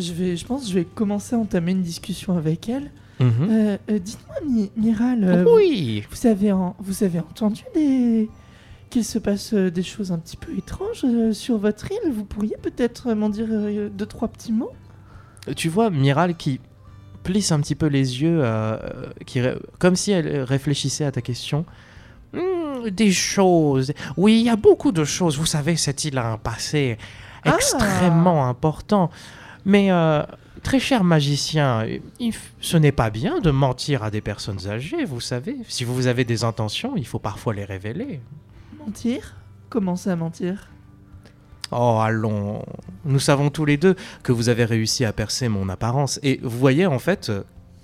Je, 0.00 0.12
vais, 0.12 0.36
je 0.36 0.44
pense 0.46 0.62
que 0.64 0.68
je 0.70 0.74
vais 0.74 0.84
commencer 0.84 1.34
à 1.36 1.38
entamer 1.38 1.72
une 1.72 1.82
discussion 1.82 2.36
avec 2.36 2.68
elle. 2.68 2.90
Mhm. 3.20 3.32
Euh, 3.50 3.76
euh, 3.90 3.98
Dites-moi, 3.98 4.36
Mi- 4.48 4.70
Miral, 4.76 5.24
euh, 5.24 5.44
oui. 5.54 6.02
vous, 6.10 6.26
avez 6.26 6.52
en- 6.52 6.74
vous 6.78 7.04
avez 7.04 7.18
entendu 7.20 7.62
des... 7.74 8.28
qu'il 8.88 9.04
se 9.04 9.18
passe 9.18 9.52
des 9.54 9.82
choses 9.82 10.10
un 10.10 10.18
petit 10.18 10.36
peu 10.38 10.56
étranges 10.56 11.04
sur 11.32 11.58
votre 11.58 11.90
île? 11.92 12.12
Vous 12.12 12.24
pourriez 12.24 12.56
peut-être 12.62 13.12
m'en 13.12 13.28
dire 13.28 13.46
deux, 13.90 14.06
trois 14.06 14.28
petits 14.28 14.52
mots? 14.52 14.72
Tu 15.56 15.68
vois 15.68 15.90
Miral 15.90 16.34
qui 16.36 16.60
plisse 17.22 17.52
un 17.52 17.60
petit 17.60 17.74
peu 17.74 17.86
les 17.86 18.22
yeux, 18.22 18.42
qui 19.26 19.40
ré- 19.40 19.58
comme 19.78 19.96
si 19.96 20.10
elle 20.12 20.42
réfléchissait 20.42 21.04
à 21.04 21.12
ta 21.12 21.20
question. 21.20 21.66
Hmm, 22.32 22.88
des 22.90 23.12
choses. 23.12 23.92
Oui, 24.16 24.40
il 24.40 24.46
y 24.46 24.48
a 24.50 24.56
beaucoup 24.56 24.92
de 24.92 25.04
choses. 25.04 25.36
Vous 25.36 25.46
savez, 25.46 25.76
cette 25.76 26.04
île 26.04 26.16
a 26.18 26.32
un 26.32 26.38
passé 26.38 26.96
Ah. 27.44 27.54
extrêmement 27.54 28.46
important. 28.48 29.10
Mais, 29.64 29.90
euh, 29.90 30.22
très 30.62 30.78
cher 30.78 31.04
magicien, 31.04 31.86
ce 32.60 32.76
n'est 32.76 32.92
pas 32.92 33.10
bien 33.10 33.40
de 33.40 33.50
mentir 33.50 34.02
à 34.02 34.10
des 34.10 34.20
personnes 34.20 34.68
âgées, 34.68 35.04
vous 35.04 35.20
savez. 35.20 35.56
Si 35.68 35.84
vous 35.84 36.06
avez 36.06 36.24
des 36.24 36.44
intentions, 36.44 36.94
il 36.96 37.06
faut 37.06 37.18
parfois 37.18 37.54
les 37.54 37.64
révéler. 37.64 38.20
Mentir? 38.78 39.36
Comment 39.68 39.96
ça, 39.96 40.16
mentir? 40.16 40.68
Oh, 41.72 42.00
allons. 42.02 42.64
Nous 43.04 43.20
savons 43.20 43.50
tous 43.50 43.64
les 43.64 43.76
deux 43.76 43.94
que 44.22 44.32
vous 44.32 44.48
avez 44.48 44.64
réussi 44.64 45.04
à 45.04 45.12
percer 45.12 45.48
mon 45.48 45.68
apparence. 45.68 46.18
Et 46.22 46.40
vous 46.42 46.58
voyez, 46.58 46.86
en 46.86 46.98
fait, 46.98 47.30
euh, 47.30 47.42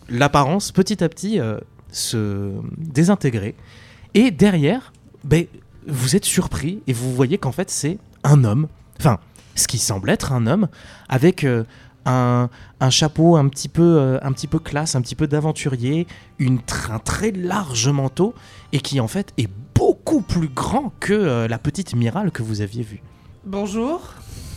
l'apparence, 0.08 0.72
petit 0.72 1.04
à 1.04 1.08
petit, 1.08 1.38
euh, 1.38 1.58
se 1.92 2.52
désintégrer. 2.76 3.54
Et 4.14 4.30
derrière, 4.30 4.92
ben, 5.24 5.46
vous 5.86 6.16
êtes 6.16 6.24
surpris 6.24 6.82
et 6.86 6.92
vous 6.92 7.14
voyez 7.14 7.38
qu'en 7.38 7.52
fait, 7.52 7.70
c'est 7.70 7.98
un 8.24 8.42
homme. 8.42 8.66
Enfin, 8.98 9.20
ce 9.56 9.66
qui 9.66 9.78
semble 9.78 10.08
être 10.10 10.32
un 10.32 10.46
homme 10.46 10.68
avec 11.08 11.42
euh, 11.42 11.64
un, 12.04 12.48
un 12.78 12.90
chapeau 12.90 13.34
un 13.36 13.48
petit, 13.48 13.68
peu, 13.68 13.82
euh, 13.82 14.18
un 14.22 14.30
petit 14.32 14.46
peu 14.46 14.60
classe, 14.60 14.94
un 14.94 15.00
petit 15.02 15.16
peu 15.16 15.26
d'aventurier, 15.26 16.06
une 16.38 16.60
un 16.90 17.00
très 17.00 17.32
large 17.32 17.88
manteau 17.88 18.32
et 18.72 18.78
qui, 18.78 19.00
en 19.00 19.08
fait, 19.08 19.32
est 19.38 19.50
beaucoup 19.74 20.20
plus 20.20 20.48
grand 20.48 20.92
que 21.00 21.12
euh, 21.12 21.48
la 21.48 21.58
petite 21.58 21.94
Mirale 21.96 22.30
que 22.30 22.42
vous 22.44 22.60
aviez 22.60 22.84
vue. 22.84 23.02
Bonjour 23.44 24.00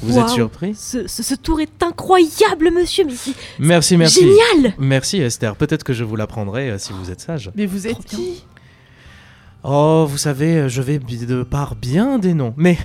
Vous 0.02 0.18
êtes 0.18 0.30
surpris? 0.30 0.74
Ce, 0.76 1.08
ce- 1.08 1.22
ce 1.24 1.36
tour 1.36 1.60
est 1.60 1.84
incroyable, 1.84 2.72
monsieur, 2.72 3.06
mais 3.06 3.14
Merci, 3.60 3.98
merci. 3.98 4.22
génial 4.22 4.74
Merci 4.80 5.18
Esther. 5.22 5.56
Peut-être 5.56 5.84
que 5.84 5.94
je 5.94 6.04
vous 6.04 6.16
l'apprendrai 6.16 6.72
euh, 6.72 6.78
si 6.78 6.94
vous 6.94 7.12
êtes 7.12 7.22
sage. 7.22 7.52
Mais 7.56 7.66
vous 7.66 7.86
êtes 7.88 7.94
Trop 8.06 8.18
bien. 8.18 8.18
qui? 8.34 8.44
Oh, 9.64 10.06
vous 10.10 10.18
savez, 10.18 10.58
euh, 10.58 10.70
je 10.70 10.82
vais 10.82 11.00
de 11.00 11.44
par 11.44 11.76
bien 11.76 12.18
des 12.18 12.34
noms. 12.34 12.54
Mais 12.56 12.78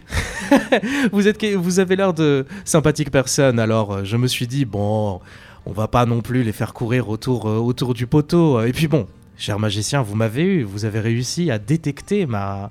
vous, 1.12 1.28
êtes, 1.28 1.44
vous 1.44 1.78
avez 1.78 1.94
l'air 1.94 2.12
de 2.12 2.46
sympathique 2.64 3.12
personne, 3.12 3.60
alors 3.60 3.92
euh, 3.92 4.04
je 4.04 4.16
me 4.16 4.26
suis 4.26 4.48
dit, 4.48 4.64
bon, 4.64 5.20
on 5.66 5.72
va 5.72 5.86
pas 5.86 6.04
non 6.04 6.20
plus 6.20 6.42
les 6.42 6.50
faire 6.50 6.74
courir 6.74 7.08
autour, 7.08 7.48
euh, 7.48 7.58
autour 7.58 7.94
du 7.94 8.08
poteau. 8.08 8.60
Et 8.64 8.72
puis 8.72 8.88
bon, 8.88 9.06
cher 9.36 9.60
magicien, 9.60 10.02
vous 10.02 10.16
m'avez 10.16 10.42
eu, 10.42 10.62
vous 10.64 10.84
avez 10.84 10.98
réussi 10.98 11.52
à 11.52 11.60
détecter 11.60 12.26
ma, 12.26 12.70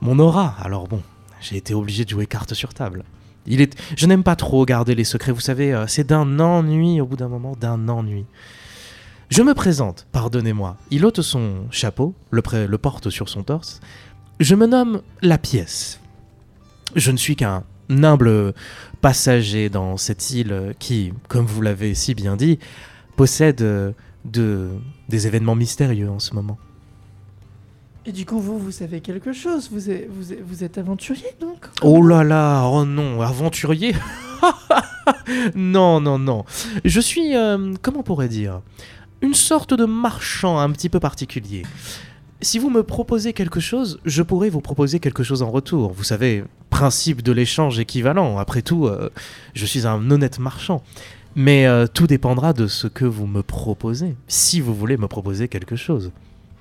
mon 0.00 0.18
aura. 0.18 0.54
Alors 0.62 0.88
bon, 0.88 1.02
j'ai 1.42 1.58
été 1.58 1.74
obligé 1.74 2.06
de 2.06 2.10
jouer 2.10 2.26
carte 2.26 2.54
sur 2.54 2.72
table. 2.72 3.04
Il 3.46 3.60
est... 3.60 3.78
Je 3.94 4.06
n'aime 4.06 4.22
pas 4.22 4.36
trop 4.36 4.64
garder 4.64 4.94
les 4.94 5.04
secrets, 5.04 5.32
vous 5.32 5.40
savez, 5.40 5.84
c'est 5.86 6.06
d'un 6.06 6.40
ennui 6.40 7.02
au 7.02 7.06
bout 7.06 7.16
d'un 7.16 7.28
moment, 7.28 7.54
d'un 7.60 7.90
ennui. 7.90 8.24
Je 9.30 9.42
me 9.42 9.54
présente, 9.54 10.06
pardonnez-moi. 10.12 10.76
Il 10.90 11.04
ôte 11.06 11.22
son 11.22 11.66
chapeau, 11.70 12.14
le, 12.30 12.76
porte 12.76 13.10
sur 13.10 13.28
son 13.28 13.42
torse. 13.42 13.80
Je 14.40 14.54
me 14.54 14.66
nomme 14.66 15.02
La 15.22 15.38
Pièce. 15.38 16.00
Je 16.94 17.10
ne 17.10 17.16
suis 17.16 17.34
qu'un 17.36 17.64
humble 17.88 18.54
passager 19.00 19.68
dans 19.68 19.96
cette 19.96 20.30
île 20.30 20.74
qui, 20.78 21.12
comme 21.28 21.46
vous 21.46 21.62
l'avez 21.62 21.94
si 21.94 22.14
bien 22.14 22.36
dit, 22.36 22.58
possède 23.16 23.62
euh, 23.62 23.92
de, 24.24 24.70
des 25.08 25.26
événements 25.26 25.54
mystérieux 25.54 26.10
en 26.10 26.18
ce 26.18 26.34
moment. 26.34 26.58
Et 28.06 28.12
du 28.12 28.26
coup, 28.26 28.38
vous, 28.38 28.58
vous 28.58 28.70
savez 28.70 29.00
quelque 29.00 29.32
chose 29.32 29.70
vous 29.72 29.90
êtes, 29.90 30.08
vous 30.10 30.32
êtes, 30.32 30.42
vous 30.42 30.62
êtes 30.64 30.76
aventurier, 30.76 31.28
donc? 31.40 31.66
Oh 31.82 32.02
là 32.06 32.22
là, 32.22 32.64
oh 32.66 32.84
non, 32.84 33.22
aventurier? 33.22 33.94
Non, 35.54 36.00
non, 36.00 36.18
non. 36.18 36.44
Je 36.84 37.00
suis, 37.00 37.34
euh, 37.36 37.74
comment 37.82 38.00
on 38.00 38.02
pourrait 38.02 38.28
dire? 38.28 38.60
Une 39.22 39.34
sorte 39.34 39.74
de 39.74 39.84
marchand 39.84 40.58
un 40.58 40.70
petit 40.70 40.88
peu 40.88 41.00
particulier. 41.00 41.62
Si 42.40 42.58
vous 42.58 42.68
me 42.68 42.82
proposez 42.82 43.32
quelque 43.32 43.60
chose, 43.60 43.98
je 44.04 44.22
pourrais 44.22 44.50
vous 44.50 44.60
proposer 44.60 45.00
quelque 45.00 45.22
chose 45.22 45.42
en 45.42 45.50
retour. 45.50 45.92
Vous 45.92 46.04
savez, 46.04 46.44
principe 46.68 47.22
de 47.22 47.32
l'échange 47.32 47.78
équivalent. 47.78 48.36
Après 48.38 48.60
tout, 48.60 48.86
euh, 48.86 49.10
je 49.54 49.64
suis 49.64 49.86
un 49.86 50.10
honnête 50.10 50.38
marchand. 50.38 50.82
Mais 51.36 51.66
euh, 51.66 51.86
tout 51.86 52.06
dépendra 52.06 52.52
de 52.52 52.66
ce 52.66 52.86
que 52.86 53.04
vous 53.04 53.26
me 53.26 53.42
proposez, 53.42 54.14
si 54.28 54.60
vous 54.60 54.74
voulez 54.74 54.96
me 54.96 55.08
proposer 55.08 55.48
quelque 55.48 55.74
chose. 55.74 56.12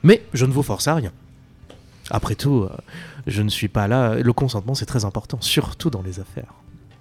Mais 0.03 0.23
je 0.33 0.45
ne 0.45 0.51
vous 0.51 0.63
force 0.63 0.87
à 0.87 0.95
rien. 0.95 1.11
Après 2.09 2.35
tout, 2.35 2.63
euh, 2.63 2.69
je 3.27 3.41
ne 3.41 3.49
suis 3.49 3.67
pas 3.67 3.87
là. 3.87 4.15
Le 4.15 4.33
consentement, 4.33 4.75
c'est 4.75 4.85
très 4.85 5.05
important, 5.05 5.39
surtout 5.41 5.89
dans 5.89 6.01
les 6.01 6.19
affaires. 6.19 6.53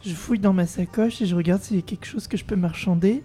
Je 0.04 0.14
fouille 0.14 0.38
dans 0.38 0.52
ma 0.52 0.66
sacoche 0.66 1.22
et 1.22 1.26
je 1.26 1.36
regarde 1.36 1.62
s'il 1.62 1.76
y 1.76 1.78
a 1.78 1.82
quelque 1.82 2.06
chose 2.06 2.26
que 2.26 2.36
je 2.36 2.44
peux 2.44 2.56
marchander. 2.56 3.22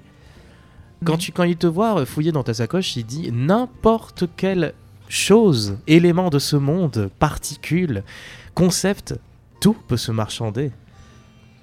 Quand, 1.04 1.18
tu, 1.18 1.32
quand 1.32 1.44
il 1.44 1.58
te 1.58 1.68
voit 1.68 2.06
fouiller 2.06 2.32
dans 2.32 2.44
ta 2.44 2.54
sacoche, 2.54 2.96
il 2.96 3.06
dit 3.06 3.32
n'importe 3.32 4.26
quelle 4.36 4.74
chose, 5.10 5.78
élément 5.88 6.30
de 6.30 6.40
ce 6.40 6.56
monde, 6.56 7.10
particule, 7.20 8.04
concept, 8.56 9.16
tout 9.62 9.76
peut 9.88 9.98
se 9.98 10.12
marchander. 10.12 10.72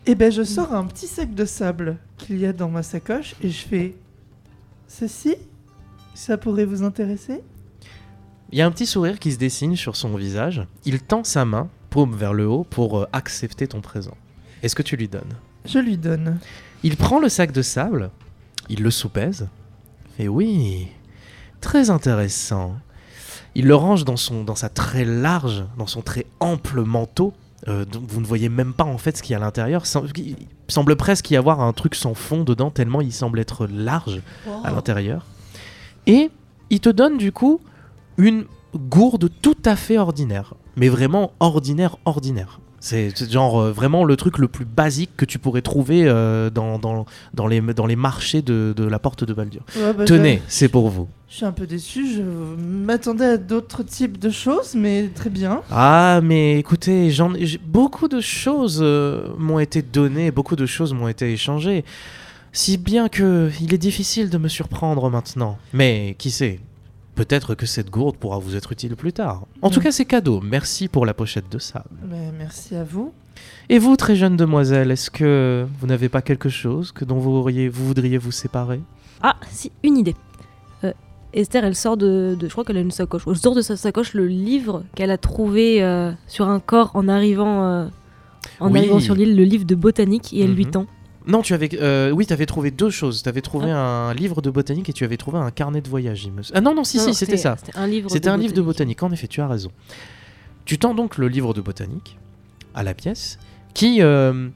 Eh 0.07 0.15
ben, 0.15 0.31
je 0.31 0.43
sors 0.43 0.73
un 0.75 0.85
petit 0.85 1.07
sac 1.07 1.35
de 1.35 1.45
sable 1.45 1.97
qu'il 2.19 2.39
y 2.39 2.47
a 2.47 2.53
dans 2.53 2.69
ma 2.69 2.83
sacoche 2.83 3.35
et 3.43 3.51
je 3.51 3.67
fais 3.67 3.95
ceci. 4.87 5.35
Ça 6.15 6.39
pourrait 6.39 6.67
vous 6.67 6.83
intéresser? 6.83 7.41
Il 8.53 8.59
y 8.59 8.63
a 8.63 8.67
un 8.67 8.71
petit 8.71 8.87
sourire 8.87 9.19
qui 9.19 9.33
se 9.33 9.39
dessine 9.39 9.75
sur 9.75 9.97
son 9.97 10.15
visage. 10.15 10.65
Il 10.85 11.01
tend 11.01 11.25
sa 11.25 11.45
main, 11.45 11.69
paume 11.91 12.15
vers 12.15 12.33
le 12.33 12.47
haut, 12.47 12.65
pour 12.65 12.99
euh, 12.99 13.09
accepter 13.13 13.67
ton 13.67 13.81
présent. 13.81 14.17
Est-ce 14.63 14.77
que 14.77 14.83
tu 14.83 14.97
lui 14.97 15.09
donnes? 15.09 15.35
Je 15.65 15.79
lui 15.79 15.97
donne. 15.97 16.39
Il 16.83 16.97
prend 16.97 17.19
le 17.19 17.29
sac 17.29 17.51
de 17.51 17.63
sable, 17.63 18.11
il 18.69 18.83
le 18.83 18.91
soupèse, 18.91 19.49
et 20.19 20.29
oui, 20.29 20.89
très 21.61 21.91
intéressant. 21.91 22.75
Il 23.55 23.67
le 23.67 23.75
range 23.75 24.05
dans, 24.05 24.17
son, 24.17 24.43
dans 24.45 24.55
sa 24.57 24.69
très 24.69 25.05
large, 25.05 25.65
dans 25.79 25.87
son 25.87 26.03
très 26.03 26.27
ample 26.41 26.83
manteau. 26.83 27.33
euh, 27.69 27.85
vous 28.09 28.21
ne 28.21 28.27
voyez 28.27 28.49
même 28.49 28.75
pas 28.75 28.85
en 28.85 28.99
fait 28.99 29.17
ce 29.17 29.23
qu'il 29.23 29.33
y 29.33 29.35
a 29.35 29.39
à 29.39 29.41
l'intérieur. 29.41 29.85
Il 30.17 30.37
semble 30.69 30.97
presque 30.97 31.31
y 31.31 31.37
avoir 31.37 31.61
un 31.61 31.73
truc 31.73 31.95
sans 31.95 32.15
fond 32.15 32.43
dedans, 32.45 32.71
tellement 32.71 33.01
il 33.01 33.13
semble 33.13 33.39
être 33.39 33.67
large 33.67 34.23
à 34.65 34.71
l'intérieur. 34.71 35.25
Et 36.07 36.31
il 36.71 36.81
te 36.81 36.89
donne 36.89 37.17
du 37.17 37.33
coup 37.33 37.61
une 38.19 38.45
gourde 38.75 39.31
tout 39.41 39.57
à 39.65 39.77
fait 39.77 39.99
ordinaire, 39.99 40.55
mais 40.77 40.89
vraiment 40.89 41.33
ordinaire, 41.39 41.97
ordinaire. 42.05 42.61
C'est 42.87 43.31
genre 43.31 43.59
euh, 43.63 43.73
vraiment 43.73 44.05
le 44.05 44.15
truc 44.15 44.37
le 44.37 44.47
plus 44.47 44.67
basique 44.67 45.13
que 45.17 45.25
tu 45.25 45.39
pourrais 45.39 45.63
trouver 45.63 46.03
euh, 46.05 46.51
dans, 46.51 46.79
dans, 46.79 47.07
dans, 47.33 47.47
les, 47.47 47.63
dans 47.63 47.87
les 47.87 47.97
marchés 47.97 48.43
de, 48.43 48.75
de 48.77 48.85
la 48.85 48.99
porte 48.99 49.25
de 49.25 49.33
Baldur. 49.33 49.63
Ouais, 49.75 49.95
bah, 49.95 50.05
Tenez, 50.05 50.43
c'est 50.49 50.69
pour 50.69 50.91
vous. 50.91 51.09
Je 51.31 51.37
suis 51.37 51.45
un 51.47 51.53
peu 51.53 51.67
déçu. 51.67 52.07
Je 52.15 52.21
m'attendais 52.21 53.25
à 53.25 53.37
d'autres 53.39 53.85
types 53.85 54.19
de 54.19 54.29
choses, 54.29 54.75
mais 54.75 55.09
très 55.15 55.31
bien. 55.31 55.63
Ah, 55.71 56.21
mais 56.23 56.59
écoutez, 56.59 57.11
j'en, 57.11 57.33
j'ai- 57.41 57.57
beaucoup 57.65 58.07
de 58.07 58.21
choses 58.21 58.81
euh, 58.83 59.29
m'ont 59.39 59.61
été 59.61 59.81
données, 59.81 60.31
beaucoup 60.31 60.55
de 60.55 60.67
choses 60.67 60.93
m'ont 60.93 61.09
été 61.09 61.33
échangées. 61.33 61.87
Si 62.53 62.77
bien 62.77 63.09
que 63.09 63.51
il 63.63 63.73
est 63.73 63.79
difficile 63.79 64.29
de 64.29 64.37
me 64.37 64.49
surprendre 64.49 65.09
maintenant. 65.09 65.57
Mais 65.73 66.17
qui 66.19 66.31
sait? 66.31 66.61
Peut-être 67.15 67.55
que 67.55 67.65
cette 67.67 67.91
gourde 67.91 68.17
pourra 68.17 68.39
vous 68.39 68.57
être 68.57 68.73
utile 68.73 68.97
plus 68.97 69.13
tard. 69.13 69.47
En 69.63 69.71
tout 69.71 69.79
Ouais. 69.79 69.85
cas, 69.85 69.93
c'est 69.93 70.05
cadeau. 70.05 70.41
Merci 70.43 70.89
pour 70.89 71.07
la 71.07 71.15
pochette 71.15 71.51
de 71.51 71.59
sable. 71.59 71.89
Mais 72.09 72.33
merci 72.37 72.75
à 72.75 72.83
vous. 72.85 73.13
Et 73.69 73.79
vous, 73.79 73.97
très 73.97 74.17
jeune 74.17 74.37
demoiselle, 74.37 74.91
est-ce 74.91 75.11
que 75.11 75.67
vous 75.81 75.87
n'avez 75.87 76.09
pas 76.09 76.23
quelque 76.23 76.49
chose 76.49 76.93
que 76.93 77.05
dont 77.05 77.19
vous, 77.19 77.31
auriez, 77.33 77.69
vous 77.69 77.87
voudriez 77.87 78.19
vous 78.19 78.33
séparer? 78.33 78.81
Ah, 79.23 79.37
si, 79.51 79.71
une 79.83 79.97
idée. 79.97 80.15
Euh, 80.83 80.93
Esther, 81.33 81.65
elle 81.65 81.75
sort 81.77 81.97
de, 81.97 82.37
de- 82.39 82.47
Je 82.49 82.53
crois 82.53 82.65
qu'elle 82.65 82.77
a 82.77 82.81
une 82.81 82.91
sacoche. 82.91 83.23
Elle 83.27 83.37
sort 83.37 83.55
de 83.55 83.61
sa 83.63 83.77
sacoche 83.77 84.15
le 84.15 84.27
livre 84.27 84.83
qu'elle 84.95 85.11
a 85.11 85.19
trouvé 85.19 85.83
euh, 85.83 86.13
sur 86.27 86.49
un 86.49 86.61
corps 86.61 86.91
en 86.95 87.09
arrivant, 87.09 87.65
euh, 87.65 87.87
en 88.61 88.71
Oui. 88.73 88.79
arrivant 88.81 89.01
sur 89.01 89.15
l'île, 89.15 89.37
le 89.37 89.45
livre 89.45 89.65
de 89.65 89.75
botanique, 89.75 90.33
et 90.33 90.41
elle 90.43 90.55
lui 90.55 90.65
Mhm. 90.67 90.71
tend. 90.73 90.87
Non, 91.27 91.41
tu 91.43 91.55
avais. 91.55 91.71
euh, 91.81 92.11
oui, 92.11 92.27
tu 92.27 92.33
avais 92.33 92.47
trouvé 92.47 92.71
deux 92.71 92.91
choses. 92.91 93.23
Tu 93.23 93.29
avais 93.29 93.41
trouvé 93.41 93.71
un 93.71 94.13
livre 94.15 94.43
de 94.43 94.51
botanique 94.51 94.89
et 94.91 94.93
tu 94.93 95.05
avais 95.05 95.17
trouvé 95.17 95.39
un 95.39 95.51
carnet 95.51 95.81
de 95.81 95.89
voyage. 95.89 96.27
me- 96.29 96.43
Ah 96.53 96.61
non, 96.61 96.75
non, 96.75 96.85
si, 96.85 96.99
Non, 96.99 97.05
si, 97.05 97.15
c'était 97.15 97.37
ça. 97.39 97.57
C'était 97.59 97.77
un 97.79 97.87
livre. 97.87 98.11
C'était 98.11 98.29
un 98.29 98.37
livre 98.37 98.53
de 98.55 98.61
botanique, 98.63 99.03
en 99.03 99.11
effet, 99.11 99.27
tu 99.27 99.41
as 99.41 99.49
raison. 99.49 99.71
Tu 100.67 100.79
tends 100.79 100.95
donc 100.95 101.17
le 101.19 101.29
livre 101.29 101.55
de 101.55 101.61
botanique 101.61 102.19
à 102.75 102.83
la 102.83 102.93
pièce, 102.95 103.39
qui 103.75 104.03
euh, 104.03 104.49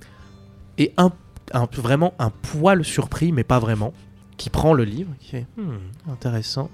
est 0.79 0.93
un, 0.99 1.11
un- 1.53 1.69
vraiment 1.73 2.15
un 2.19 2.31
poil 2.31 2.85
surpris, 2.85 3.33
mais 3.33 3.45
pas 3.45 3.59
vraiment, 3.59 3.93
qui 4.37 4.51
prend 4.51 4.73
le 4.75 4.85
livre, 4.85 5.11
qui 5.21 5.31
fait 5.31 5.47
Hmm, 5.57 6.11
intéressant. 6.13 6.71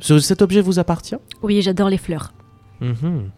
Ce- 0.00 0.18
cet 0.18 0.42
objet 0.42 0.60
vous 0.60 0.78
appartient? 0.78 1.16
Oui, 1.42 1.60
j'adore 1.62 1.88
les 1.88 1.98
fleurs. 1.98 2.32
Mhm. 2.80 3.30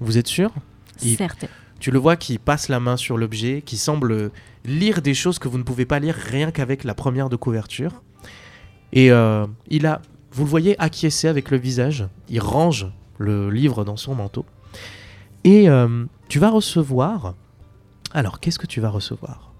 Vous 0.00 0.18
êtes 0.18 0.26
sûr? 0.26 0.50
Certes. 0.96 1.46
Tu 1.80 1.90
le 1.90 1.98
vois 1.98 2.16
qui 2.16 2.38
passe 2.38 2.68
la 2.68 2.78
main 2.78 2.96
sur 2.96 3.16
l'objet, 3.16 3.62
qui 3.64 3.76
semble 3.78 4.30
lire 4.64 5.00
des 5.02 5.14
choses 5.14 5.38
que 5.38 5.48
vous 5.48 5.58
ne 5.58 5.62
pouvez 5.62 5.86
pas 5.86 5.98
lire 5.98 6.14
rien 6.14 6.50
qu'avec 6.50 6.84
la 6.84 6.94
première 6.94 7.28
de 7.30 7.36
couverture. 7.36 8.02
Et 8.92 9.10
euh, 9.10 9.46
il 9.68 9.86
a, 9.86 10.02
vous 10.32 10.44
le 10.44 10.50
voyez 10.50 10.80
acquiescer 10.80 11.26
avec 11.26 11.50
le 11.50 11.56
visage. 11.56 12.06
Il 12.28 12.40
range 12.40 12.86
le 13.18 13.50
livre 13.50 13.84
dans 13.84 13.96
son 13.96 14.14
manteau. 14.14 14.44
Et 15.44 15.70
euh, 15.70 16.04
tu 16.28 16.38
vas 16.38 16.50
recevoir. 16.50 17.34
Alors, 18.12 18.40
qu'est-ce 18.40 18.58
que 18.58 18.66
tu 18.66 18.80
vas 18.80 18.90
recevoir? 18.90 19.52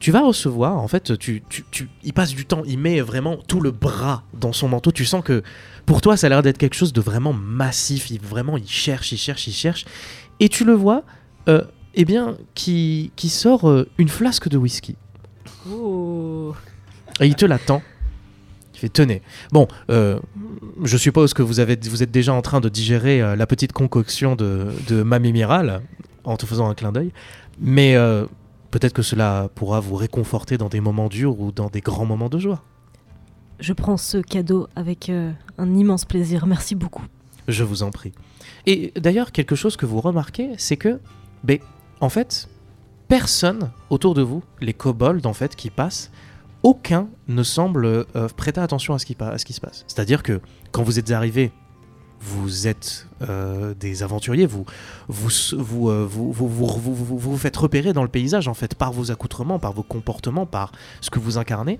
Tu 0.00 0.12
vas 0.12 0.22
recevoir, 0.22 0.76
en 0.76 0.86
fait, 0.88 1.18
tu, 1.18 1.42
tu, 1.48 1.64
tu- 1.70 1.88
il 2.04 2.12
passe 2.12 2.30
du 2.30 2.46
temps, 2.46 2.62
il 2.64 2.78
met 2.78 3.00
vraiment 3.00 3.36
tout 3.36 3.60
le 3.60 3.72
bras 3.72 4.22
dans 4.32 4.52
son 4.52 4.68
manteau. 4.68 4.92
Tu 4.92 5.04
sens 5.04 5.24
que 5.24 5.42
pour 5.86 6.00
toi, 6.00 6.16
ça 6.16 6.26
a 6.28 6.30
l'air 6.30 6.42
d'être 6.42 6.58
quelque 6.58 6.76
chose 6.76 6.92
de 6.92 7.00
vraiment 7.00 7.32
massif. 7.32 8.10
Vraiment, 8.22 8.56
il 8.56 8.68
cherche, 8.68 9.12
il 9.12 9.18
cherche, 9.18 9.46
il 9.48 9.52
cherche. 9.52 9.84
Et 10.40 10.48
tu 10.48 10.64
le 10.64 10.72
vois, 10.72 11.02
euh, 11.48 11.62
eh 11.94 12.04
bien, 12.04 12.36
qui, 12.54 13.12
qui 13.16 13.28
sort 13.28 13.68
euh, 13.68 13.88
une 13.98 14.08
flasque 14.08 14.48
de 14.48 14.56
whisky. 14.56 14.96
Oh. 15.70 16.54
Et 17.20 17.26
il 17.26 17.34
te 17.34 17.44
l'attend. 17.44 17.82
Il 18.74 18.78
fait 18.78 18.88
tenez. 18.88 19.22
Bon, 19.50 19.66
euh, 19.90 20.20
je 20.84 20.96
suppose 20.96 21.34
que 21.34 21.42
vous, 21.42 21.58
avez, 21.58 21.76
vous 21.88 22.02
êtes 22.02 22.10
déjà 22.10 22.32
en 22.32 22.42
train 22.42 22.60
de 22.60 22.68
digérer 22.68 23.20
euh, 23.20 23.34
la 23.34 23.46
petite 23.46 23.72
concoction 23.72 24.36
de, 24.36 24.68
de 24.86 25.02
Mamie 25.02 25.32
Miral 25.32 25.82
en 26.24 26.36
te 26.36 26.46
faisant 26.46 26.68
un 26.68 26.74
clin 26.74 26.92
d'œil. 26.92 27.12
Mais 27.58 27.96
euh, 27.96 28.26
peut-être 28.70 28.92
que 28.92 29.02
cela 29.02 29.48
pourra 29.54 29.80
vous 29.80 29.96
réconforter 29.96 30.58
dans 30.58 30.68
des 30.68 30.80
moments 30.80 31.08
durs 31.08 31.40
ou 31.40 31.50
dans 31.50 31.68
des 31.68 31.80
grands 31.80 32.06
moments 32.06 32.28
de 32.28 32.38
joie. 32.38 32.62
Je 33.58 33.72
prends 33.72 33.96
ce 33.96 34.18
cadeau 34.18 34.68
avec 34.76 35.10
un 35.10 35.74
immense 35.74 36.04
plaisir. 36.04 36.46
Merci 36.46 36.76
beaucoup. 36.76 37.02
Je 37.48 37.64
vous 37.64 37.82
en 37.82 37.90
prie. 37.90 38.12
Et 38.66 38.92
d'ailleurs, 38.94 39.32
quelque 39.32 39.56
chose 39.56 39.76
que 39.76 39.86
vous 39.86 40.00
remarquez, 40.00 40.50
c'est 40.58 40.76
que, 40.76 41.00
ben, 41.44 41.58
en 42.00 42.08
fait, 42.08 42.48
personne 43.08 43.70
autour 43.90 44.14
de 44.14 44.22
vous, 44.22 44.42
les 44.60 44.74
kobolds 44.74 45.26
en 45.26 45.32
fait 45.32 45.56
qui 45.56 45.70
passent, 45.70 46.10
aucun 46.62 47.08
ne 47.28 47.42
semble 47.42 47.86
euh, 47.86 48.28
prêter 48.36 48.60
attention 48.60 48.94
à 48.94 48.98
ce 48.98 49.06
qui, 49.06 49.14
se 49.14 49.60
passe. 49.60 49.84
C'est-à-dire 49.86 50.22
que 50.22 50.40
quand 50.72 50.82
vous 50.82 50.98
êtes 50.98 51.10
arrivés, 51.10 51.52
vous 52.20 52.66
êtes 52.66 53.06
euh, 53.22 53.74
des 53.78 54.02
aventuriers, 54.02 54.46
vous 54.46 54.64
vous, 55.06 55.30
vous, 55.56 55.88
euh, 55.88 56.04
vous- 56.04 56.32
vous- 56.32 56.48
vous 56.48 57.18
vous 57.18 57.36
faites 57.36 57.56
repérer 57.56 57.92
dans 57.92 58.02
le 58.02 58.08
paysage 58.08 58.48
en 58.48 58.54
fait 58.54 58.74
par 58.74 58.92
vos 58.92 59.12
accoutrements, 59.12 59.58
par 59.60 59.72
vos 59.72 59.84
comportements, 59.84 60.44
par 60.46 60.72
ce 61.00 61.10
que 61.10 61.20
vous 61.20 61.38
incarnez. 61.38 61.78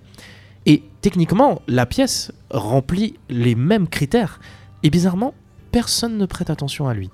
Et 0.67 0.85
techniquement, 1.01 1.61
la 1.67 1.87
pièce 1.87 2.31
remplit 2.51 3.17
les 3.29 3.55
mêmes 3.55 3.89
critères. 3.89 4.39
Et 4.85 4.91
bizarrement, 4.91 5.35
personne 5.73 6.17
ne 6.19 6.27
prête 6.27 6.51
attention 6.51 6.89
à 6.89 6.95
lui. 6.95 7.11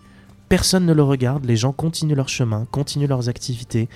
Personne 0.49 0.87
ne 0.87 0.93
le 0.93 1.03
regarde, 1.03 1.45
les 1.45 1.57
gens 1.57 1.73
continuent 1.73 2.15
leur 2.15 2.29
chemin, 2.29 2.67
continuent 2.71 3.09
leurs 3.09 3.29
activités. 3.29 3.89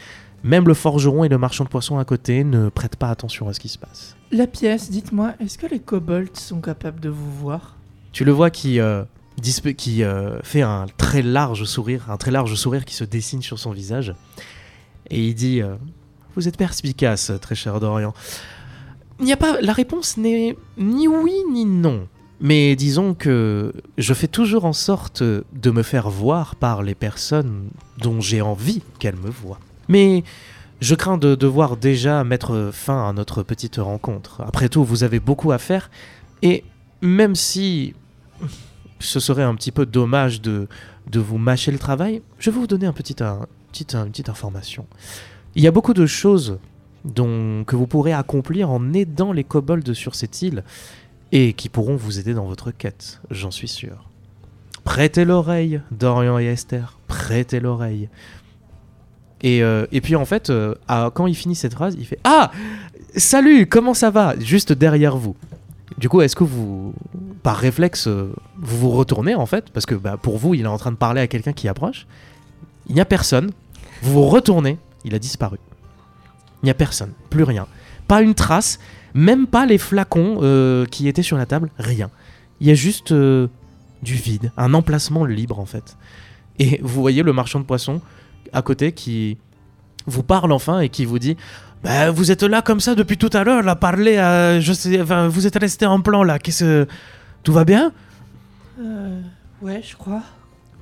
Même 0.45 0.69
le 0.69 0.75
forgeron 0.75 1.25
et 1.25 1.29
le 1.29 1.39
marchand 1.39 1.65
de 1.65 1.69
poissons 1.69 1.99
à 1.99 2.05
côté 2.05 2.45
ne 2.45 2.69
prêtent 2.69 2.97
pas 2.97 3.11
attention 3.11 3.49
à 3.49 3.53
ce 3.53 3.61
qui 3.61 3.69
se 3.69 3.79
passe. 3.79 4.17
La 4.31 4.47
pièce, 4.47 4.91
dites-moi, 4.91 5.35
est-ce 5.41 5.59
que 5.59 5.67
les 5.67 5.81
kobolds 5.81 6.37
sont 6.37 6.61
capables 6.61 7.01
de 7.01 7.09
vous 7.09 7.31
voir? 7.33 7.77
Tu 8.13 8.25
le 8.25 8.33
vois 8.33 8.51
qui, 8.51 8.79
euh, 8.81 9.05
qui 9.77 10.03
euh, 10.03 10.41
fait 10.43 10.63
un 10.63 10.87
très 10.97 11.23
large 11.23 11.65
sourire, 11.65 12.11
un 12.11 12.17
très 12.17 12.31
large 12.31 12.55
sourire 12.55 12.85
qui 12.85 12.95
se 12.95 13.05
dessine 13.05 13.43
sur 13.43 13.59
son 13.59 13.73
visage. 13.73 14.15
Et 15.11 15.27
il 15.27 15.35
dit 15.35 15.61
euh, 15.61 15.75
Vous 16.37 16.47
êtes 16.47 16.57
perspicace, 16.57 17.33
très 17.41 17.55
cher 17.55 17.81
Dorian. 17.81 18.15
Il 19.19 19.25
n'y 19.25 19.33
a 19.33 19.37
pas. 19.37 19.61
La 19.61 19.73
réponse 19.73 20.17
n'est 20.17 20.57
ni 20.77 21.09
oui 21.09 21.35
ni 21.51 21.65
non. 21.65 22.07
Mais 22.41 22.77
disons 22.77 23.15
que 23.15 23.73
je 23.97 24.15
fais 24.15 24.29
toujours 24.29 24.65
en 24.65 24.73
sorte 24.73 25.23
de 25.23 25.71
me 25.71 25.83
faire 25.83 26.09
voir 26.09 26.55
par 26.55 26.83
les 26.83 26.95
personnes 26.95 27.71
dont 27.99 28.21
j'ai 28.21 28.41
envie 28.41 28.83
qu'elles 29.01 29.17
me 29.17 29.31
voient. 29.31 29.59
Mais 29.89 30.23
je 30.81 30.95
crains 30.95 31.19
de 31.19 31.35
devoir 31.35 31.77
déjà 31.77 32.23
mettre 32.23 32.71
fin 32.73 33.09
à 33.09 33.13
notre 33.13 33.43
petite 33.43 33.77
rencontre. 33.77 34.43
Après 34.47 34.69
tout, 34.69 34.85
vous 34.85 35.03
avez 35.03 35.19
beaucoup 35.19 35.51
à 35.51 35.59
faire. 35.59 35.91
Et 36.43 36.63
même 37.01 37.35
si 37.35 37.95
ce 39.01 39.19
serait 39.19 39.43
un 39.43 39.55
petit 39.57 39.73
peu 39.73 39.87
dommage 39.87 40.41
de, 40.41 40.69
vous 41.13 41.39
mâcher 41.39 41.73
le 41.73 41.79
travail, 41.79 42.23
je 42.39 42.51
vais 42.51 42.59
vous 42.59 42.67
donner 42.69 42.87
un, 42.87 42.93
petit- 42.93 43.17
une 43.21 44.11
petite 44.11 44.29
information. 44.29 44.87
Il 45.57 45.63
y 45.63 45.67
a 45.67 45.73
beaucoup 45.73 45.95
de 45.95 46.07
choses 46.07 46.59
dont, 47.05 47.65
que 47.65 47.75
vous 47.75 47.87
pourrez 47.89 48.13
accomplir 48.13 48.71
en 48.71 48.93
aidant 48.93 49.33
les 49.33 49.45
kobolds 49.45 49.95
sur 49.95 50.15
cette 50.15 50.43
île 50.43 50.63
et 51.33 51.53
qui 51.53 51.69
pourront 51.69 51.97
vous 51.97 52.19
aider 52.19 52.35
dans 52.35 52.47
votre 52.47 52.71
quête, 52.71 53.21
j'en 53.31 53.51
suis 53.51 53.69
sûr. 53.69 54.09
Prêtez 54.85 55.25
l'oreille, 55.25 55.81
Dorian 55.91 56.39
et 56.39 56.47
Esther, 56.47 56.99
prêtez 57.07 57.61
l'oreille. 57.61 58.09
Et, 59.43 59.63
euh, 59.63 59.87
puis 60.03 60.17
en 60.17 60.25
fait, 60.25 60.51
euh, 60.51 60.75
quand 60.87 61.27
il 61.27 61.35
finit 61.35 61.55
cette 61.55 61.75
phrase, 61.75 61.97
il 61.99 62.07
fait 62.07 62.19
Ah 62.25 62.51
Salut, 63.17 63.67
comment 63.67 63.95
ça 63.95 64.11
va? 64.11 64.39
Juste 64.39 64.73
derrière 64.73 65.17
vous. 65.17 65.37
Du 65.97 66.09
coup, 66.09 66.21
est-ce 66.21 66.37
que 66.37 66.45
vous 66.45 66.95
par 67.43 67.57
réflexe, 67.57 68.09
euh, 68.09 68.33
vous 68.59 68.79
vous 68.79 68.91
retournez 68.91 69.35
en 69.35 69.47
fait, 69.47 69.71
parce 69.71 69.87
que 69.87 69.95
bah, 69.95 70.17
pour 70.21 70.39
vous, 70.39 70.55
il 70.55 70.63
est 70.63 70.67
en 70.67 70.79
train 70.79 70.93
de 70.93 70.97
parler 70.97 71.21
à 71.21 71.27
quelqu'un 71.27 71.53
qui 71.53 71.69
approche. 71.69 72.07
Il 72.89 72.95
n'y 72.95 73.01
a 73.01 73.05
personne. 73.05 73.53
Vous 74.03 74.13
vous 74.13 74.27
retournez, 74.27 74.79
il 75.05 75.15
a 75.15 75.19
disparu. 75.19 75.59
Il 76.63 76.67
n'y 76.67 76.71
a 76.71 76.75
personne, 76.75 77.13
plus 77.31 77.45
rien. 77.45 77.67
Pas 78.07 78.23
une 78.23 78.35
trace, 78.35 78.79
même 79.15 79.47
pas 79.47 79.67
les 79.67 79.79
flacons 79.79 80.39
euh, 80.43 80.85
qui 80.87 81.09
étaient 81.09 81.23
sur 81.23 81.37
la 81.37 81.47
table, 81.47 81.71
rien. 81.79 82.11
Il 82.61 82.67
y 82.67 82.71
a 82.71 82.75
juste 82.75 83.13
euh, 83.13 83.49
du 84.03 84.15
vide, 84.15 84.53
un 84.57 84.75
emplacement 84.75 85.25
libre 85.25 85.59
en 85.59 85.67
fait. 85.67 85.97
Et 86.59 86.81
vous 86.83 87.01
voyez 87.01 87.23
le 87.23 87.33
marchand 87.33 87.61
de 87.61 87.65
poissons 87.65 88.01
à 88.53 88.63
côté 88.63 88.93
qui 88.93 89.39
vous 90.07 90.23
parle 90.23 90.53
enfin 90.53 90.81
et 90.81 90.89
qui 90.89 91.05
vous 91.05 91.19
dit 91.19 91.37
bah, 91.83 92.11
vous 92.11 92.33
êtes 92.33 92.43
là 92.43 92.63
comme 92.63 92.81
ça 92.81 92.95
depuis 92.95 93.17
tout 93.17 93.31
à 93.33 93.45
l'heure, 93.45 93.63
là, 93.63 93.77
parler 93.77 94.17
à. 94.19 94.59
Je 94.59 94.73
sais, 94.73 95.01
enfin, 95.01 95.29
vous 95.29 95.47
êtes 95.47 95.57
resté 95.57 95.87
en 95.87 96.01
plan 96.01 96.23
là, 96.23 96.39
qu'est-ce 96.39 96.65
que. 96.65 96.87
Tout 97.45 97.53
va 97.53 97.65
bien? 97.65 97.93
Euh, 98.81 99.21
ouais, 99.63 99.81
je 99.89 99.97
crois. 99.97 100.23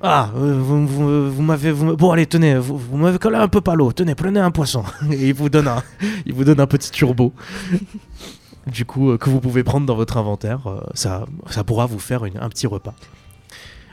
Ah, 0.01 0.29
euh, 0.35 0.59
vous, 0.61 0.85
vous- 0.85 1.31
vous 1.31 1.41
m'avez. 1.41 1.73
bon, 1.73 2.11
allez, 2.11 2.27
tenez, 2.27 2.57
vous, 2.59 2.77
vous 2.77 2.97
m'avez 2.97 3.17
collé 3.17 3.35
un 3.37 3.47
peu 3.47 3.61
par 3.61 3.75
l'eau. 3.75 3.91
Tenez, 3.91 4.13
prenez 4.13 4.39
un 4.39 4.51
poisson. 4.51 4.83
Et 5.11 5.29
il 5.29 5.33
vous 5.33 5.49
donne 5.49 5.67
un, 5.67 5.81
il 6.25 6.33
vous 6.33 6.43
donne 6.43 6.59
un 6.59 6.67
petit 6.67 6.91
turbo. 6.91 7.33
du 8.67 8.85
coup, 8.85 9.11
euh, 9.11 9.17
que 9.17 9.29
vous 9.29 9.39
pouvez 9.39 9.63
prendre 9.63 9.85
dans 9.87 9.95
votre 9.95 10.17
inventaire. 10.17 10.67
euh, 10.67 10.81
ça, 10.93 11.25
ça 11.49 11.63
pourra 11.63 11.85
vous 11.87 11.99
faire 11.99 12.25
une- 12.25 12.37
un 12.37 12.49
petit 12.49 12.67
repas. 12.67 12.93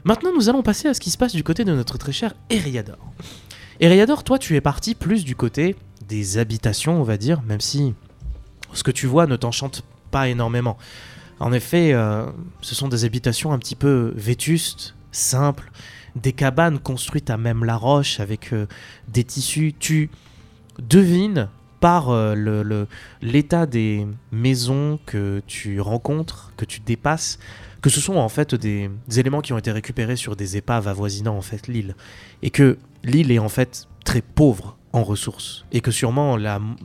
Maintenant, 0.04 0.30
nous 0.34 0.50
allons 0.50 0.62
passer 0.62 0.88
à 0.88 0.94
ce 0.94 1.00
qui 1.00 1.10
se 1.10 1.16
passe 1.16 1.32
du 1.34 1.42
côté 1.42 1.64
de 1.64 1.72
notre 1.74 1.96
très 1.96 2.12
cher 2.12 2.34
Eriador. 2.50 2.98
Eriador, 3.80 4.24
toi, 4.24 4.38
tu 4.38 4.54
es 4.56 4.60
parti 4.60 4.94
plus 4.94 5.24
du 5.24 5.34
côté 5.34 5.74
des 6.06 6.36
habitations, 6.36 7.00
on 7.00 7.04
va 7.04 7.16
dire, 7.16 7.40
même 7.48 7.60
si 7.62 7.94
ce 8.74 8.82
que 8.82 8.90
tu 8.90 9.06
vois 9.06 9.26
ne 9.26 9.36
t'enchante 9.36 9.82
pas 10.10 10.28
énormément. 10.28 10.76
En 11.40 11.52
effet, 11.54 11.94
ce 12.60 12.74
sont 12.74 12.88
des 12.88 13.04
habitations 13.06 13.52
un 13.52 13.58
petit 13.58 13.74
peu 13.74 14.12
vétustes, 14.14 14.94
simples, 15.10 15.72
des 16.16 16.32
cabanes 16.32 16.78
construites 16.78 17.30
à 17.30 17.36
même 17.36 17.64
la 17.64 17.76
roche 17.76 18.20
avec 18.20 18.52
euh, 18.52 18.66
des 19.08 19.24
tissus. 19.24 19.74
Tu 19.78 20.10
devines 20.78 21.48
par 21.80 22.08
euh, 22.08 22.86
l'état 23.20 23.66
des 23.66 24.06
maisons 24.32 24.98
que 25.04 25.42
tu 25.46 25.80
rencontres, 25.80 26.52
que 26.56 26.64
tu 26.64 26.80
dépasses, 26.80 27.38
que 27.82 27.90
ce 27.90 28.00
sont 28.00 28.16
en 28.16 28.30
fait 28.30 28.54
des, 28.54 28.90
des 29.06 29.20
éléments 29.20 29.42
qui 29.42 29.52
ont 29.52 29.58
été 29.58 29.70
récupérés 29.70 30.16
sur 30.16 30.36
des 30.36 30.56
épaves 30.56 30.88
avoisinant 30.88 31.36
en 31.36 31.42
fait 31.42 31.68
l'île, 31.68 31.94
et 32.42 32.48
que 32.48 32.78
l'île 33.02 33.30
est 33.30 33.38
en 33.38 33.50
fait 33.50 33.86
très 34.04 34.22
pauvre 34.22 34.78
en 34.94 35.02
ressources, 35.02 35.66
et 35.72 35.82
que 35.82 35.90
sûrement 35.90 36.38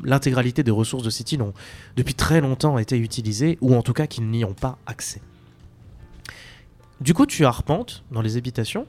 l'intégralité 0.04 0.64
des 0.64 0.72
ressources 0.72 1.04
de 1.04 1.10
cette 1.10 1.32
île 1.32 1.44
ont 1.44 1.54
depuis 1.96 2.16
très 2.16 2.42
longtemps 2.42 2.78
été 2.78 2.98
utilisées, 2.98 3.58
ou 3.62 3.76
en 3.76 3.82
tout 3.82 3.94
cas 3.94 4.08
qu'ils 4.08 4.30
n'y 4.30 4.44
ont 4.44 4.54
pas 4.54 4.80
accès. 4.86 5.22
Du 7.02 7.14
coup, 7.14 7.26
tu 7.26 7.46
arpentes 7.46 8.04
dans 8.12 8.22
les 8.22 8.36
habitations, 8.38 8.86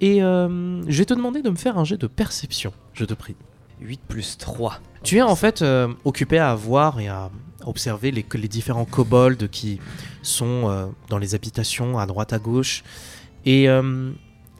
et 0.00 0.22
euh, 0.22 0.82
je 0.88 0.98
vais 0.98 1.04
te 1.04 1.14
demander 1.14 1.42
de 1.42 1.50
me 1.50 1.56
faire 1.56 1.76
un 1.78 1.84
jet 1.84 1.96
de 1.96 2.06
perception, 2.06 2.72
je 2.94 3.04
te 3.04 3.14
prie. 3.14 3.34
8 3.80 4.00
plus 4.08 4.38
3. 4.38 4.80
Tu 5.04 5.18
es 5.18 5.22
en 5.22 5.36
fait 5.36 5.62
euh, 5.62 5.88
occupé 6.04 6.38
à 6.38 6.54
voir 6.54 6.98
et 7.00 7.08
à 7.08 7.30
observer 7.64 8.10
les, 8.10 8.24
les 8.34 8.48
différents 8.48 8.84
kobolds 8.84 9.48
qui 9.48 9.78
sont 10.22 10.68
euh, 10.68 10.86
dans 11.08 11.18
les 11.18 11.34
habitations 11.36 11.98
à 11.98 12.06
droite 12.06 12.32
à 12.32 12.38
gauche. 12.38 12.82
Et 13.44 13.68
euh, 13.68 14.10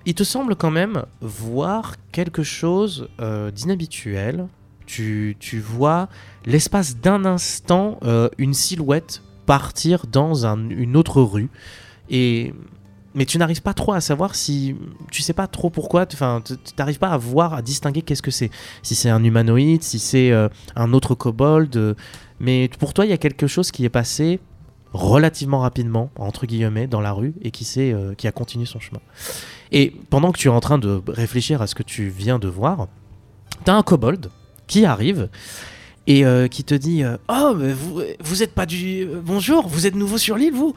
il 0.07 0.15
te 0.15 0.23
semble 0.23 0.55
quand 0.57 0.71
même 0.71 1.05
voir 1.21 1.97
quelque 2.13 2.43
chose 2.45 3.09
d'inhabituel. 3.55 4.47
Tu, 4.87 5.37
tu 5.39 5.59
vois 5.61 6.09
l'espace 6.47 6.97
d'un 6.97 7.25
instant 7.27 7.99
une 8.39 8.55
silhouette 8.55 9.23
partir 9.47 10.07
dans 10.07 10.47
un- 10.47 10.71
une 10.71 10.97
autre 10.97 11.21
rue. 11.21 11.51
Et 12.09 12.55
mais 13.18 13.26
tu 13.26 13.37
n'arrives 13.37 13.62
pas 13.62 13.74
trop 13.74 13.94
à 13.94 14.00
savoir 14.00 14.37
si 14.37 14.76
tu 15.11 15.22
sais 15.22 15.33
pas 15.33 15.48
trop 15.48 15.70
pourquoi. 15.70 16.07
Enfin, 16.12 16.40
tu 16.44 16.54
n'arrives 16.78 17.00
pas 17.00 17.09
à 17.09 17.16
voir, 17.16 17.52
à 17.52 17.62
distinguer 17.62 18.00
qu'est-ce 18.00 18.22
que 18.22 18.31
c'est 18.31 18.48
si 18.85 18.94
c'est 18.94 19.11
un 19.11 19.24
humanoïde, 19.24 19.83
si 19.83 19.98
c'est 19.98 20.31
euh, 20.31 20.48
un 20.76 20.92
autre 20.92 21.16
kobold. 21.16 21.76
euh, 21.76 21.94
mais 22.38 22.70
pour 22.78 22.94
toi, 22.94 23.04
il 23.04 23.09
y 23.09 23.12
a 23.12 23.18
quelque 23.18 23.48
chose 23.48 23.72
qui 23.72 23.85
est 23.85 23.88
passé 23.88 24.38
relativement 24.92 25.59
rapidement, 25.59 26.12
entre 26.16 26.46
guillemets, 26.46 26.87
dans 26.87 27.00
la 27.00 27.11
rue 27.11 27.35
et 27.42 27.50
qui, 27.50 27.68
euh, 27.78 28.14
qui 28.14 28.28
a 28.28 28.33
continué 28.33 28.66
son 28.66 28.78
chemin. 28.78 29.00
Et 29.72 29.92
pendant 30.11 30.31
que 30.31 30.38
tu 30.38 30.46
es 30.46 30.52
en 30.52 30.61
train 30.61 30.78
de 30.78 31.02
réfléchir 31.09 31.61
à 31.61 31.66
ce 31.66 31.74
que 31.74 31.83
tu 31.83 32.11
viens 32.11 32.38
de 32.38 32.46
voir, 32.46 32.87
tu 33.64 33.70
as 33.72 33.74
un 33.74 33.83
kobold 33.83 34.31
qui 34.68 34.85
arrive 34.85 35.28
et 36.07 36.24
qui 36.50 36.64
te 36.64 36.74
dit 36.74 37.02
Oh, 37.28 37.54
vous, 37.54 38.00
vous 38.20 38.42
êtes 38.44 38.54
pas 38.54 38.64
du. 38.64 39.07
Bonjour, 39.24 39.66
vous 39.66 39.87
êtes 39.87 39.96
nouveau 39.96 40.18
sur 40.18 40.37
l'île, 40.37 40.54
vous? 40.54 40.74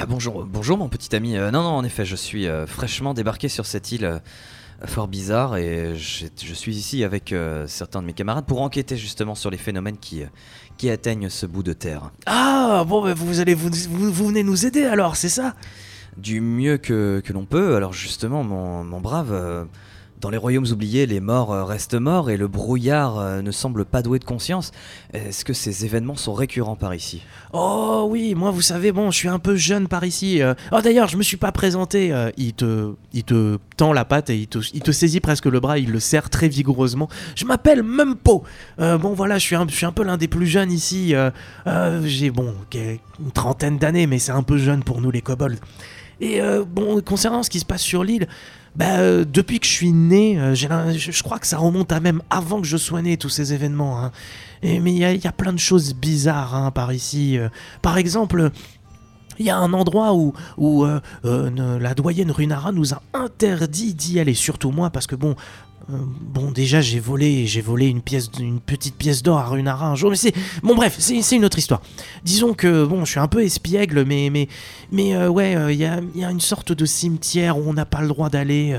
Ah 0.00 0.06
bonjour, 0.06 0.44
bonjour 0.44 0.78
mon 0.78 0.88
petit 0.88 1.16
ami. 1.16 1.36
Euh, 1.36 1.50
non, 1.50 1.64
non, 1.64 1.70
en 1.70 1.82
effet, 1.82 2.04
je 2.04 2.14
suis 2.14 2.46
euh, 2.46 2.68
fraîchement 2.68 3.14
débarqué 3.14 3.48
sur 3.48 3.66
cette 3.66 3.90
île 3.90 4.04
euh, 4.04 4.18
fort 4.86 5.08
bizarre 5.08 5.56
et 5.56 5.96
je 5.96 6.54
suis 6.54 6.76
ici 6.76 7.02
avec 7.02 7.34
certains 7.66 8.00
de 8.00 8.06
mes 8.06 8.12
camarades 8.12 8.46
pour 8.46 8.62
enquêter 8.62 8.96
justement 8.96 9.34
sur 9.34 9.50
les 9.50 9.56
phénomènes 9.56 9.96
qui, 9.98 10.22
qui 10.76 10.88
atteignent 10.88 11.28
ce 11.28 11.46
bout 11.46 11.64
de 11.64 11.72
terre. 11.72 12.12
Ah, 12.26 12.84
bon, 12.86 13.02
bah, 13.02 13.12
vous, 13.12 13.40
allez, 13.40 13.54
vous, 13.54 13.70
vous, 13.90 14.12
vous 14.12 14.26
venez 14.28 14.44
nous 14.44 14.66
aider 14.66 14.84
alors, 14.84 15.16
c'est 15.16 15.28
ça? 15.28 15.56
Du 16.16 16.40
mieux 16.40 16.78
que, 16.78 17.20
que 17.24 17.32
l'on 17.32 17.44
peut, 17.44 17.74
alors 17.74 17.92
justement, 17.92 18.44
mon, 18.44 18.84
mon 18.84 19.00
brave, 19.00 19.66
dans 20.20 20.30
les 20.30 20.36
royaumes 20.36 20.66
oubliés, 20.70 21.06
les 21.06 21.20
morts 21.20 21.52
euh, 21.52 21.64
restent 21.64 21.94
morts 21.94 22.30
et 22.30 22.36
le 22.36 22.48
brouillard 22.48 23.18
euh, 23.18 23.42
ne 23.42 23.50
semble 23.50 23.84
pas 23.84 24.02
doué 24.02 24.18
de 24.18 24.24
conscience. 24.24 24.72
Est-ce 25.12 25.44
que 25.44 25.52
ces 25.52 25.84
événements 25.84 26.16
sont 26.16 26.34
récurrents 26.34 26.76
par 26.76 26.94
ici? 26.94 27.22
Oh 27.52 28.06
oui, 28.08 28.34
moi 28.34 28.50
vous 28.50 28.62
savez, 28.62 28.92
bon, 28.92 29.10
je 29.10 29.16
suis 29.16 29.28
un 29.28 29.38
peu 29.38 29.56
jeune 29.56 29.88
par 29.88 30.04
ici. 30.04 30.42
euh. 30.42 30.54
Oh 30.72 30.80
d'ailleurs, 30.82 31.08
je 31.08 31.16
me 31.16 31.22
suis 31.22 31.36
pas 31.36 31.52
présenté. 31.52 32.14
il, 32.36 32.54
te, 32.54 32.94
il 33.12 33.24
te 33.24 33.58
tend 33.76 33.92
la 33.92 34.04
patte 34.04 34.30
et 34.30 34.36
il 34.36 34.48
te, 34.48 34.58
il 34.74 34.80
te 34.80 34.92
saisit 34.92 35.20
presque 35.20 35.46
le 35.46 35.60
bras, 35.60 35.78
il 35.78 35.90
le 35.90 36.00
serre 36.00 36.30
très 36.30 36.48
vigoureusement. 36.48 37.08
Je 37.34 37.44
m'appelle 37.44 37.82
Mumpo. 37.82 38.44
Bon 38.78 39.12
voilà, 39.14 39.38
je 39.38 39.44
suis, 39.44 39.56
un, 39.56 39.92
peu 39.92 40.02
l'un 40.02 40.16
des 40.16 40.28
plus 40.28 40.46
jeunes 40.46 40.72
ici. 40.72 41.14
J'ai 42.04 42.30
bon, 42.30 42.54
une 42.74 43.32
trentaine 43.32 43.78
d'années, 43.78 44.06
mais 44.06 44.18
c'est 44.18 44.32
un 44.32 44.42
peu 44.42 44.58
jeune 44.58 44.82
pour 44.82 45.00
nous 45.00 45.10
les 45.10 45.22
kobolds. 45.22 45.58
Et 46.20 46.40
bon, 46.66 47.00
concernant 47.00 47.42
ce 47.42 47.50
qui 47.50 47.60
se 47.60 47.64
passe 47.64 47.82
sur 47.82 48.04
l'île, 48.04 48.26
bah, 48.78 49.00
euh, 49.00 49.24
depuis 49.24 49.58
que 49.58 49.66
je 49.66 49.72
suis 49.72 49.92
né, 49.92 50.38
euh, 50.38 50.54
je, 50.54 51.22
crois 51.24 51.40
que 51.40 51.46
ça 51.48 51.58
remonte 51.58 51.90
à 51.90 51.98
même 51.98 52.22
avant 52.30 52.60
que 52.60 52.66
je 52.66 52.76
sois 52.76 53.02
né, 53.02 53.16
tous 53.16 53.28
ces 53.28 53.52
événements. 53.52 54.02
hein. 54.02 54.12
Mais 54.62 54.92
il 54.92 54.98
y, 54.98 55.26
a- 55.26 55.32
plein 55.32 55.52
de 55.52 55.58
choses 55.58 55.94
bizarres 55.94 56.54
hein, 56.54 56.70
par 56.70 56.92
ici. 56.92 57.36
euh. 57.38 57.48
par 57.82 57.98
exemple, 57.98 58.50
il 59.40 59.46
y 59.46 59.50
a 59.50 59.56
un 59.56 59.72
endroit 59.72 60.14
où, 60.14 60.86
la 61.24 61.94
doyenne 61.94 62.30
Runara 62.30 62.72
nous 62.72 62.94
a 62.94 63.02
interdit 63.14 63.94
d'y 63.94 64.20
aller, 64.20 64.34
surtout 64.34 64.70
moi, 64.70 64.90
parce 64.90 65.06
que 65.06 65.16
bon. 65.16 65.34
Euh, 65.90 65.96
Bon, 66.20 66.50
déjà 66.50 66.80
j'ai 66.80 67.00
volé, 67.00 67.46
j'ai 67.46 67.60
volé 67.60 67.86
une 67.86 68.02
pièce, 68.02 68.30
une 68.38 68.60
petite 68.60 68.96
pièce 68.96 69.22
d'or 69.22 69.38
à 69.38 69.46
Runara 69.46 69.86
un 69.88 69.94
jour, 69.94 70.10
mais 70.10 70.16
c'est 70.16 70.34
bon. 70.62 70.74
Bref, 70.74 70.96
c'est 70.98 71.36
une 71.36 71.44
autre 71.44 71.58
histoire. 71.58 71.80
Disons 72.24 72.54
que 72.54 72.84
bon, 72.84 73.04
je 73.04 73.12
suis 73.12 73.20
un 73.20 73.28
peu 73.28 73.42
espiègle, 73.42 74.04
mais 74.04 74.30
mais 74.30 74.48
mais 74.92 75.14
euh, 75.14 75.28
ouais, 75.28 75.56
euh, 75.56 75.72
il 75.72 75.78
y, 75.78 75.84
a, 75.84 76.00
y 76.14 76.24
a 76.24 76.30
une 76.30 76.40
sorte 76.40 76.72
de 76.72 76.84
cimetière 76.84 77.58
où 77.58 77.62
on 77.66 77.72
n'a 77.72 77.86
pas 77.86 78.00
le 78.02 78.08
droit 78.08 78.28
d'aller, 78.30 78.76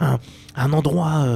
un, 0.00 0.72
endroit 0.72 1.26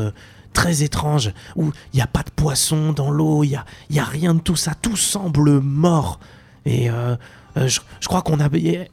très 0.52 0.82
étrange 0.82 1.32
où 1.56 1.72
il 1.92 1.96
n'y 1.96 2.02
a 2.02 2.06
pas 2.06 2.22
de 2.22 2.30
poisson 2.30 2.92
dans 2.92 3.10
l'eau, 3.10 3.44
il 3.44 3.50
y 3.50 3.56
a, 3.56 3.64
y 3.90 3.98
a 3.98 4.04
rien 4.04 4.34
de 4.34 4.40
tout 4.40 4.56
ça, 4.56 4.74
tout 4.74 4.96
semble 4.96 5.60
mort. 5.60 6.20
Et 6.66 6.88
je, 7.56 7.80
je 8.00 8.08
crois 8.08 8.22
qu'on 8.22 8.40
a. 8.40 8.48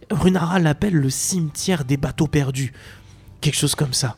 Runara 0.09 0.59
l'appelle 0.59 0.93
le 0.93 1.09
cimetière 1.09 1.83
des 1.85 1.97
bateaux 1.97 2.27
perdus. 2.27 2.73
Quelque 3.41 3.57
chose 3.57 3.75
comme 3.75 3.93
ça. 3.93 4.15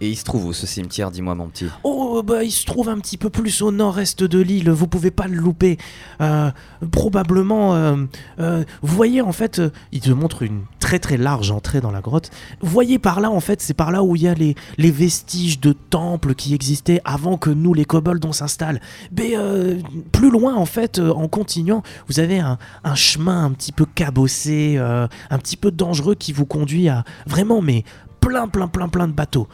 Et 0.00 0.10
il 0.10 0.16
se 0.16 0.24
trouve 0.24 0.46
où 0.46 0.52
ce 0.52 0.66
cimetière, 0.66 1.10
dis-moi 1.10 1.34
mon 1.34 1.48
petit? 1.48 1.66
Oh, 1.84 2.22
bah, 2.24 2.44
il 2.44 2.50
se 2.50 2.64
trouve 2.64 2.88
un 2.88 2.98
petit 2.98 3.16
peu 3.16 3.30
plus 3.30 3.62
au 3.62 3.72
nord-est 3.72 4.22
de 4.22 4.38
l'île, 4.38 4.70
vous 4.70 4.86
pouvez 4.86 5.10
pas 5.10 5.26
le 5.26 5.36
louper. 5.36 5.78
Euh, 6.20 6.50
probablement, 6.92 7.74
euh, 7.74 7.96
euh, 8.38 8.64
vous 8.82 8.94
voyez 8.94 9.20
en 9.20 9.32
fait, 9.32 9.58
euh, 9.58 9.70
il 9.92 10.00
te 10.00 10.10
montre 10.10 10.42
une 10.42 10.62
très 10.88 10.98
très 10.98 11.18
large 11.18 11.50
entrée 11.50 11.82
dans 11.82 11.90
la 11.90 12.00
grotte. 12.00 12.30
Vous 12.62 12.70
voyez 12.70 12.98
par 12.98 13.20
là, 13.20 13.30
en 13.30 13.40
fait, 13.40 13.60
c'est 13.60 13.74
par 13.74 13.90
là 13.90 14.02
où 14.02 14.16
il 14.16 14.22
y 14.22 14.28
a 14.28 14.32
les, 14.32 14.54
vestiges 14.90 15.60
de 15.60 15.72
temples 15.72 16.34
qui 16.34 16.54
existaient 16.54 17.02
avant 17.04 17.36
que 17.36 17.50
nous, 17.50 17.74
les 17.74 17.84
kobolds, 17.84 18.24
on 18.24 18.32
s'installe. 18.32 18.80
Mais 19.14 19.32
euh, 19.36 19.78
plus 20.12 20.30
loin, 20.30 20.54
en 20.54 20.64
fait, 20.64 20.98
euh, 20.98 21.12
en 21.12 21.28
continuant, 21.28 21.82
vous 22.08 22.20
avez 22.20 22.38
un, 22.38 22.56
un 22.84 22.94
chemin 22.94 23.44
un 23.44 23.50
petit 23.50 23.72
peu 23.72 23.84
cabossé, 23.84 24.76
euh, 24.78 25.06
un 25.28 25.38
petit 25.38 25.58
peu 25.58 25.70
dangereux 25.70 26.14
qui 26.14 26.32
vous 26.32 26.46
conduit 26.46 26.88
à 26.88 27.04
vraiment, 27.26 27.60
mais 27.60 27.84
plein, 28.20 28.48
plein, 28.48 28.68
plein, 28.68 28.88
plein 28.88 29.08
de 29.08 29.12
bateaux. 29.12 29.46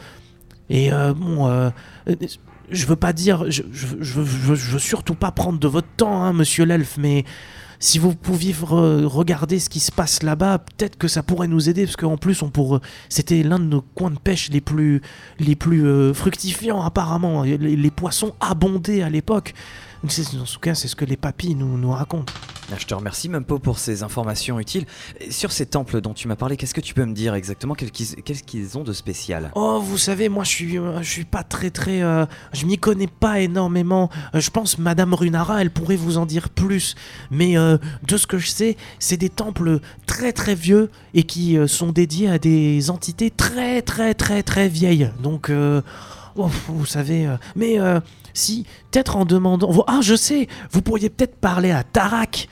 Et 0.71 0.93
euh, 0.93 1.13
bon, 1.15 1.47
euh, 1.47 1.71
euh, 2.09 2.15
je 2.71 2.87
veux 2.87 2.97
pas 2.97 3.13
dire, 3.13 3.51
je, 3.51 3.63
veux 3.63 4.79
surtout 4.79 5.15
pas 5.15 5.31
prendre 5.31 5.59
de 5.59 5.69
votre 5.69 5.89
temps, 5.97 6.23
hein, 6.23 6.33
monsieur 6.33 6.65
l'elfe, 6.65 6.97
mais 6.99 7.25
si 7.79 7.99
vous 7.99 8.15
pouviez 8.15 8.53
re- 8.53 9.05
regarder 9.05 9.59
ce 9.59 9.69
qui 9.69 9.81
se 9.81 9.93
passe 9.93 10.23
là-bas, 10.23 10.59
peut-être 10.59 10.97
que 10.97 11.09
ça 11.09 11.23
pourrait 11.23 11.49
nous 11.49 11.69
aider, 11.69 11.85
parce 11.85 11.97
qu'en 11.97 12.17
plus, 12.17 12.43
pourrait, 12.53 12.81
c'était 13.09 13.43
l'un 13.43 13.59
de 13.59 13.65
nos 13.65 13.83
coins 13.83 14.11
de 14.11 14.19
pêche 14.19 14.49
les 14.51 14.63
plus, 14.63 15.03
les 15.39 15.57
plus 15.57 16.15
fructifiants 16.15 16.83
apparemment. 16.83 17.43
Les, 17.43 17.91
poissons 17.91 18.35
abondaient 18.41 19.03
à 19.03 19.11
l'époque. 19.11 19.53
En 20.03 20.09
tout 20.09 20.61
cas, 20.61 20.75
c'est 20.75 20.89
ce 20.89 20.97
que 20.97 21.05
les 21.05 21.17
papis 21.17 21.55
nous 21.55 21.91
racontent. 21.91 22.33
Ah, 22.73 22.77
Je 22.79 22.87
te 22.87 22.95
remercie 22.95 23.29
Mumpo 23.29 23.59
pour 23.59 23.79
ces 23.79 24.03
informations 24.03 24.59
utiles. 24.59 24.87
Sur 25.31 25.53
ces 25.53 25.67
temples 25.67 26.01
dont 26.01 26.15
tu 26.15 26.29
m'as 26.29 26.37
parlé, 26.37 26.57
qu'est-ce 26.57 26.75
que 26.75 26.81
tu 26.81 26.95
peux 26.95 27.05
me 27.05 27.13
dire 27.13 27.35
exactement? 27.35 27.75
Qu'est-ce 27.75 28.43
qu'ils 28.43 28.79
ont 28.79 28.85
de 28.85 28.93
spécial? 28.93 29.51
Oh, 29.55 29.81
vous 29.83 29.99
savez, 29.99 30.29
moi 30.29 30.45
je 30.45 30.51
suis, 30.51 30.79
euh, 30.79 31.03
suis 31.03 31.25
pas 31.25 31.43
très 31.43 31.71
très, 31.71 32.03
euh, 32.03 32.25
je 32.53 32.65
m'y 32.65 32.79
connais 32.79 33.07
pas 33.07 33.41
énormément. 33.41 34.09
Euh, 34.35 34.41
je 34.41 34.51
pense 34.51 34.79
Madame 34.79 35.13
Runara, 35.13 35.61
elle 35.61 35.71
pourrait 35.71 35.97
vous 35.97 36.17
en 36.17 36.25
dire 36.27 36.49
plus. 36.49 36.95
Mais 37.31 37.59
euh, 37.59 37.77
de 38.07 38.17
ce 38.17 38.27
que 38.27 38.39
je 38.39 38.49
sais, 38.49 38.77
c'est 38.99 39.19
des 39.19 39.31
temples 39.31 39.81
très 40.07 40.33
très 40.33 40.55
vieux 40.55 40.91
et 41.13 41.25
qui 41.25 41.59
sont 41.69 41.93
dédiés 41.93 42.31
à 42.31 42.39
des 42.39 42.91
entités 42.91 43.31
très 43.31 43.83
très 43.83 44.15
très 44.15 44.43
très 44.43 44.69
vieilles. 44.69 45.11
Donc, 45.23 45.51
oh, 46.37 46.51
vous 46.69 46.87
savez, 46.87 47.29
mais 47.57 47.79
si 48.35 48.67
peut-être 48.91 49.17
en 49.17 49.25
demandant, 49.25 49.85
ah 49.87 50.01
je 50.03 50.15
sais, 50.15 50.49
vous 50.71 50.83
pourriez 50.83 51.09
peut-être 51.09 51.37
parler 51.37 51.71
à 51.71 51.83
Tarak. 51.83 52.49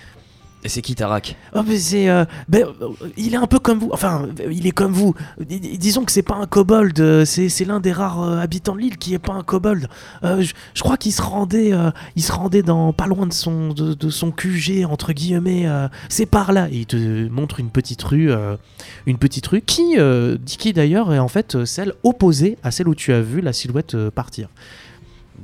Et 0.65 0.69
c'est 0.69 0.81
qui 0.81 0.95
Tarak? 0.95 1.37
Oh 1.57 1.63
mais 1.67 1.77
c'est, 1.77 2.09
euh, 2.09 2.25
ben, 2.49 2.65
euh, 2.81 2.91
il 3.17 3.35
est 3.35 3.39
un 3.39 3.49
peu 3.49 3.59
comme 3.59 3.81
vous. 3.81 3.91
Enfin, 3.93 4.29
euh, 4.41 4.53
il 4.53 4.67
est 4.69 4.71
comme 4.71 4.93
vous. 4.93 5.13
Dis- 5.41 5.59
dis- 5.59 5.77
Disons 5.77 6.05
que 6.05 6.13
c'est 6.13 6.23
pas 6.23 6.37
un 6.37 6.47
kobold. 6.47 7.25
C'est, 7.25 7.65
l'un 7.65 7.81
des 7.81 7.91
rares 7.91 8.23
euh, 8.23 8.39
habitants 8.39 8.77
de 8.77 8.81
l'île 8.81 8.97
qui 8.97 9.13
est 9.13 9.19
pas 9.19 9.33
un 9.33 9.43
kobold. 9.43 9.89
Euh, 10.23 10.45
je, 10.75 10.83
crois 10.83 10.97
qu'il 10.97 11.13
se 11.13 11.21
rendait, 11.21 11.73
il 12.15 12.23
se 12.23 12.31
rendait 12.31 12.63
dans 12.63 12.93
pas 12.93 13.07
loin 13.07 13.27
de 13.27 13.33
son, 13.33 13.73
de, 13.73 13.95
de 13.95 14.11
son 14.11 14.31
QG 14.31 14.85
entre 14.89 15.13
guillemets. 15.13 15.67
c'est 16.09 16.27
par 16.27 16.53
là. 16.53 16.69
Et 16.71 16.79
il 16.79 16.87
te 16.87 17.29
montre 17.29 17.59
une 17.59 17.71
petite 17.71 18.03
rue, 18.03 18.31
une 19.07 19.19
petite 19.19 19.47
rue 19.47 19.63
qui, 19.63 19.97
dit 20.41 20.57
qui 20.57 20.73
d'ailleurs 20.73 21.13
est 21.13 21.19
en 21.19 21.29
fait 21.29 21.65
celle 21.65 21.95
opposée 22.05 22.57
à 22.63 22.71
celle 22.71 22.89
où 22.89 22.95
tu 22.95 23.13
as 23.13 23.21
vu 23.21 23.41
la 23.41 23.53
silhouette 23.53 23.97
partir. 24.11 24.49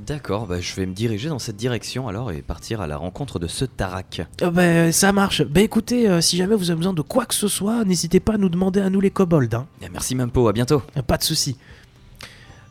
D'accord, 0.09 0.47
bah, 0.47 0.59
je 0.59 0.75
vais 0.75 0.87
me 0.87 0.95
diriger 0.95 1.29
dans 1.29 1.39
cette 1.39 1.57
direction 1.57 2.09
alors 2.09 2.33
et 2.33 2.41
partir 2.41 2.81
à 2.81 2.87
la 2.87 2.97
rencontre 2.97 3.39
de 3.39 3.47
ce 3.47 3.67
Tarak. 3.67 4.23
Euh, 4.43 4.91
ça 4.91 5.13
marche. 5.13 5.43
Ben 5.43 5.63
écoutez, 5.63 6.09
euh, 6.09 6.23
si 6.23 6.39
jamais 6.39 6.55
vous 6.55 6.71
avez 6.71 6.79
besoin 6.79 6.95
de 6.95 7.03
quoi 7.03 7.27
que 7.27 7.35
ce 7.35 7.47
soit, 7.47 7.85
n'hésitez 7.85 8.19
pas 8.19 8.35
à 8.35 8.39
nous 8.39 8.49
demander 8.49 8.81
à 8.81 8.89
nous 8.89 9.01
les 9.01 9.11
kobolds. 9.11 9.55
Hein. 9.55 9.67
Bien, 9.81 9.91
merci 9.93 10.15
Mumpo, 10.15 10.49
à 10.49 10.53
bientôt. 10.53 10.83
Euh, 10.97 11.03
Pas 11.03 11.19
de 11.19 11.25
souci. 11.25 11.59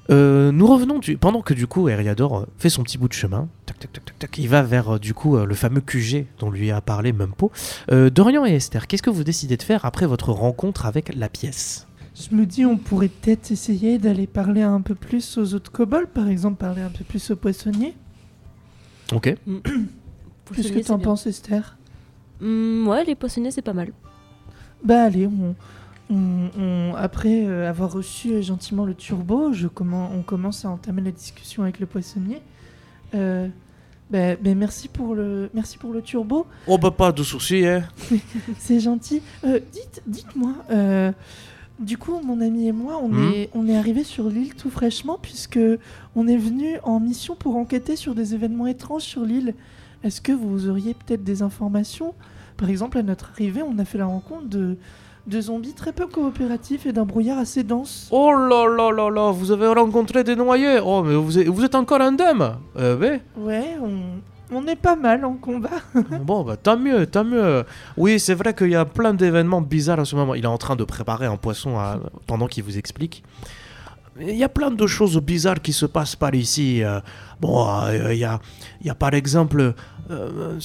Euh, 0.10 0.52
nous 0.52 0.68
revenons 0.68 1.00
du... 1.00 1.18
pendant 1.18 1.42
que 1.42 1.54
du 1.54 1.68
coup 1.68 1.90
Eriador 1.90 2.38
euh, 2.38 2.46
fait 2.58 2.70
son 2.70 2.84
petit 2.84 2.98
bout 2.98 3.08
de 3.08 3.14
chemin. 3.14 3.48
Tac, 3.66 3.80
tac, 3.80 4.02
tac, 4.20 4.38
il 4.38 4.48
va 4.48 4.62
vers 4.64 4.96
euh, 4.96 5.00
du 5.00 5.14
coup 5.14 5.38
le 5.38 5.56
fameux 5.56 5.82
QG 5.82 6.26
dont 6.40 6.50
lui 6.50 6.72
a 6.72 6.82
parlé 6.82 7.12
Mumpo. 7.12 7.52
Dorian 7.90 8.46
et 8.46 8.56
Esther, 8.56 8.88
qu'est-ce 8.88 9.04
que 9.04 9.10
vous 9.10 9.24
décidez 9.24 9.58
de 9.58 9.64
faire 9.64 9.86
après 9.86 10.06
votre 10.06 10.32
rencontre 10.32 10.86
avec 10.86 11.14
la 11.16 11.30
pièce? 11.30 11.87
Je 12.20 12.36
me 12.36 12.46
dis, 12.46 12.66
on 12.66 12.78
pourrait 12.78 13.10
peut-être 13.10 13.52
essayer 13.52 14.00
d'aller 14.00 14.26
parler 14.28 14.62
un 14.64 14.82
peu 14.82 14.96
plus 14.96 15.38
aux 15.38 15.54
autres 15.54 15.72
kobolds, 15.72 16.08
par 16.08 16.28
exemple, 16.28 16.58
parler 16.58 16.82
un 16.82 16.90
peu 16.90 17.04
plus 17.04 17.30
aux 17.32 17.36
poissonniers. 17.36 17.94
Ok. 19.14 19.36
Qu'est-ce 20.56 20.72
que 20.72 20.80
t'en 20.80 21.00
penses, 21.00 21.28
Esther? 21.28 21.78
Hmm, 22.42 22.88
Ouais, 22.88 23.04
les 23.04 23.16
poissonniers, 23.16 23.52
c'est 23.52 23.62
pas 23.62 23.74
mal. 23.74 23.92
Bah 24.84 25.04
allez, 25.04 25.28
on, 25.28 25.56
on- 26.10 26.50
on- 26.58 26.94
après 26.96 27.46
euh, 27.46 27.68
avoir 27.70 27.92
reçu 27.92 28.32
euh, 28.32 28.42
gentiment 28.42 28.86
le 28.86 28.94
turbo, 28.94 29.52
je 29.54 29.68
commen- 29.68 30.10
on 30.14 30.22
commence 30.22 30.64
à 30.66 30.70
entamer 30.70 31.02
la 31.02 31.12
discussion 31.12 31.64
avec 31.64 31.80
le 31.80 31.86
poissonnier. 31.88 32.42
Euh, 33.16 33.48
bah, 34.12 34.36
bah, 34.36 34.54
merci 34.56 34.88
pour 34.88 35.16
le 35.16 35.50
merci 35.54 35.78
pour 35.80 35.92
le 35.94 36.02
turbo, 36.02 36.46
Oh 36.68 36.78
bah 36.78 36.92
pas 36.92 37.12
de 37.12 37.24
souci, 37.24 37.66
hein. 37.66 37.84
c'est 38.60 38.80
gentil. 38.80 39.22
Euh, 39.44 39.60
dites 39.74 40.02
dites-moi, 40.06 40.54
euh, 40.72 41.12
du 41.80 41.98
coup 41.98 42.20
mon 42.24 42.42
ami 42.42 42.68
et 42.68 42.72
moi 42.72 43.00
on 43.02 43.10
Mhm. 43.10 43.32
est 43.34 43.50
on 43.54 43.68
est 43.68 43.78
arrivé 43.78 44.04
sur 44.04 44.30
l'île 44.30 44.56
tout 44.56 44.70
fraîchement 44.70 45.18
puisque 45.22 45.60
on 46.16 46.28
est 46.28 46.38
venu 46.38 46.78
en 46.84 47.00
mission 47.00 47.36
pour 47.36 47.56
enquêter 47.56 47.96
sur 47.96 48.16
des 48.16 48.34
événements 48.34 48.68
étranges 48.68 49.04
sur 49.04 49.24
l'île. 49.24 49.54
Est-ce 50.04 50.22
que 50.22 50.32
vous 50.32 50.70
auriez 50.70 50.94
peut-être 50.94 51.24
des 51.24 51.42
informations? 51.42 52.14
Par 52.58 52.70
exemple, 52.70 52.98
à 52.98 53.04
notre 53.04 53.30
arrivée, 53.32 53.62
on 53.64 53.78
a 53.80 53.86
fait 53.86 53.98
la 53.98 54.06
rencontre 54.06 54.48
de 54.48 54.78
de 55.28 55.42
zombies 55.42 55.74
très 55.74 55.92
peu 55.92 56.08
coopératifs 56.08 56.86
et 56.86 56.94
d'un 56.94 57.04
brouillard 57.04 57.38
assez 57.38 57.62
dense. 57.62 58.08
Oh 58.12 58.32
là 58.32 58.66
là 58.66 58.92
là 58.92 59.10
là, 59.10 59.32
vous 59.32 59.52
avez 59.52 59.68
rencontré 59.68 60.24
des 60.24 60.38
noyés. 60.38 60.80
Oh 60.84 61.04
mais 61.04 61.16
vous 61.16 61.38
êtes, 61.38 61.48
vous 61.50 61.66
êtes 61.66 61.76
encore 61.76 62.00
indemne. 62.00 62.54
Euh, 62.78 62.98
ouais. 62.98 63.22
Ouais, 63.38 63.76
on, 63.84 64.22
on 64.52 64.66
est 64.68 64.76
pas 64.76 64.96
mal 64.96 65.26
en 65.26 65.34
combat. 65.34 65.70
Bon, 66.22 66.44
bah 66.44 66.58
tant 66.58 66.78
mieux, 66.78 67.06
tant 67.06 67.24
mieux. 67.24 67.64
Oui, 67.98 68.20
c'est 68.20 68.34
vrai 68.34 68.54
qu'il 68.54 68.70
y 68.70 68.76
a 68.76 68.86
plein 68.86 69.14
d'événements 69.14 69.62
bizarres 69.62 70.00
à 70.00 70.06
ce 70.06 70.16
moment. 70.16 70.36
Il 70.36 70.44
est 70.44 70.48
en 70.48 70.58
train 70.58 70.76
de 70.76 70.84
préparer 70.84 71.26
un 71.26 71.38
poisson 71.38 71.76
pendant 72.28 72.48
qu'il 72.48 72.64
vous 72.64 72.78
explique. 72.78 73.24
Il 74.20 74.36
y 74.36 74.44
a 74.44 74.50
plein 74.50 74.72
de 74.72 74.88
choses 74.88 75.18
bizarres 75.22 75.62
qui 75.62 75.74
se 75.74 75.86
passent 75.86 76.16
par 76.16 76.34
ici. 76.34 76.84
euh. 76.84 77.00
Bon, 77.40 77.70
euh, 77.84 78.14
il 78.14 78.20
y, 78.20 78.24
a, 78.24 78.40
y 78.84 78.90
a 78.90 78.96
par 78.96 79.14
exemple, 79.14 79.76
euh, 80.10 80.60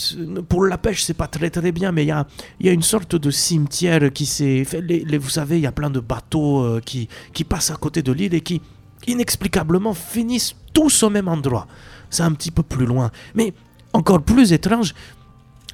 pour 0.49 0.65
la 0.65 0.79
pêche, 0.79 1.03
c'est 1.03 1.13
pas 1.13 1.27
très 1.27 1.51
très 1.51 1.71
bien, 1.71 1.93
mais 1.93 2.05
il 2.05 2.09
y 2.09 2.13
a, 2.13 2.27
y 2.61 2.69
a 2.71 2.73
une 2.73 2.83
sorte 2.83 3.15
de 3.15 3.31
cimetière 3.31 4.11
qui 4.13 4.25
s'est 4.25 4.65
fait. 4.65 4.81
vous 5.19 5.29
savez, 5.29 5.59
il 5.59 5.63
y 5.63 5.67
a 5.67 5.73
plein 5.73 5.91
de 5.91 6.01
bateaux 6.01 6.81
qui, 6.85 7.09
qui 7.35 7.45
passent 7.45 7.71
à 7.71 7.77
côté 7.77 8.03
de 8.03 8.13
l'île 8.13 8.33
et 8.33 8.41
qui, 8.41 8.63
inexplicablement, 9.07 9.93
finissent 9.93 10.55
tous 10.73 11.03
au 11.03 11.11
même 11.11 11.29
endroit. 11.29 11.67
C'est 12.09 12.23
un 12.23 12.33
petit 12.33 12.51
peu 12.51 12.63
plus 12.63 12.87
loin. 12.87 13.11
Mais 13.35 13.53
encore 13.93 14.23
plus 14.23 14.53
étrange, 14.53 14.95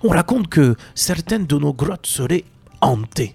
on 0.03 0.09
raconte 0.09 0.49
que 0.49 0.77
certaines 0.95 1.47
de 1.47 1.57
nos 1.57 1.73
grottes 1.73 2.07
seraient 2.07 2.45
hantées. 2.81 3.35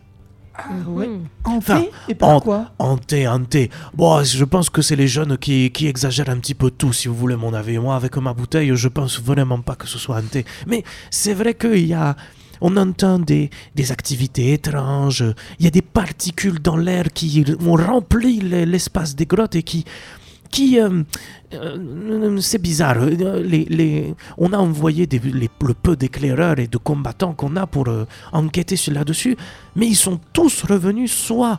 ouais. 0.88 1.08
Hmm. 1.08 1.26
Hanté 1.46 1.58
Enfin, 1.58 1.84
Et 2.08 2.16
par 2.16 2.30
en- 2.30 2.40
quoi 2.40 2.72
Hantées, 2.80 3.28
hantées. 3.28 3.70
Bon, 3.94 4.24
je 4.24 4.44
pense 4.46 4.70
que 4.70 4.82
c'est 4.82 4.96
les 4.96 5.08
jeunes 5.08 5.38
qui, 5.38 5.72
qui 5.72 5.88
exagèrent 5.88 6.30
un 6.30 6.38
petit 6.38 6.54
peu 6.54 6.70
tout, 6.72 6.94
si 6.94 7.08
vous 7.08 7.16
voulez 7.16 7.36
mon 7.36 7.54
avis. 7.54 7.78
Moi, 7.80 7.96
avec 7.96 8.16
ma 8.18 8.34
bouteille, 8.34 8.72
je 8.76 8.88
pense 8.88 9.20
vraiment 9.22 9.60
pas 9.62 9.76
que 9.76 9.88
ce 9.88 9.98
soit 9.98 10.18
hanté. 10.18 10.46
Mais 10.68 10.84
c'est 11.10 11.34
vrai 11.34 11.54
qu'il 11.56 11.86
y 11.88 11.94
a... 11.94 12.16
On 12.62 12.78
entend 12.78 13.20
des, 13.20 13.50
des 13.76 13.92
activités 13.92 14.54
étranges, 14.54 15.26
il 15.60 15.66
y 15.66 15.68
a 15.68 15.72
des 15.72 15.82
particules 15.82 16.60
dans 16.62 16.78
l'air 16.78 17.06
qui 17.14 17.44
ont 17.66 17.76
rempli 17.76 18.40
le- 18.40 18.64
l'espace 18.64 19.16
des 19.16 19.26
grottes 19.26 19.56
et 19.56 19.64
qui... 19.64 19.84
qui 20.56 20.80
euh, 20.80 21.04
euh, 21.54 22.40
c'est 22.50 22.62
bizarre. 22.70 22.98
Euh, 23.00 23.42
Les, 23.54 23.66
les, 23.78 24.16
on 24.38 24.50
a 24.54 24.60
envoyé 24.70 25.04
des- 25.14 25.20
les- 25.42 25.50
le 25.70 25.74
peu 25.86 25.94
d'éclaireurs 26.02 26.60
et 26.64 26.68
de 26.76 26.80
combattants 26.90 27.34
qu'on 27.40 27.56
a 27.64 27.66
pour 27.76 27.88
euh, 27.90 28.06
enquêter 28.32 28.76
sur 28.84 28.94
là-dessus, 29.00 29.36
mais 29.78 29.88
ils 29.94 30.02
sont 30.08 30.20
tous 30.38 30.56
revenus 30.74 31.12
soit 31.28 31.58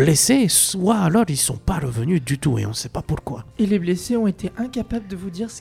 blessés, 0.00 0.48
soit 0.48 0.98
alors 1.08 1.24
ils 1.28 1.36
sont 1.50 1.60
pas 1.70 1.78
revenus 1.86 2.20
du 2.30 2.36
tout 2.42 2.54
et 2.58 2.66
on 2.66 2.72
sait 2.82 2.88
pas 2.98 3.02
pourquoi. 3.12 3.38
Et 3.62 3.66
les 3.66 3.78
blessés 3.78 4.16
ont 4.16 4.26
été 4.26 4.50
incapables 4.58 5.06
de 5.06 5.16
vous 5.22 5.30
dire 5.38 5.48
ce 5.50 5.60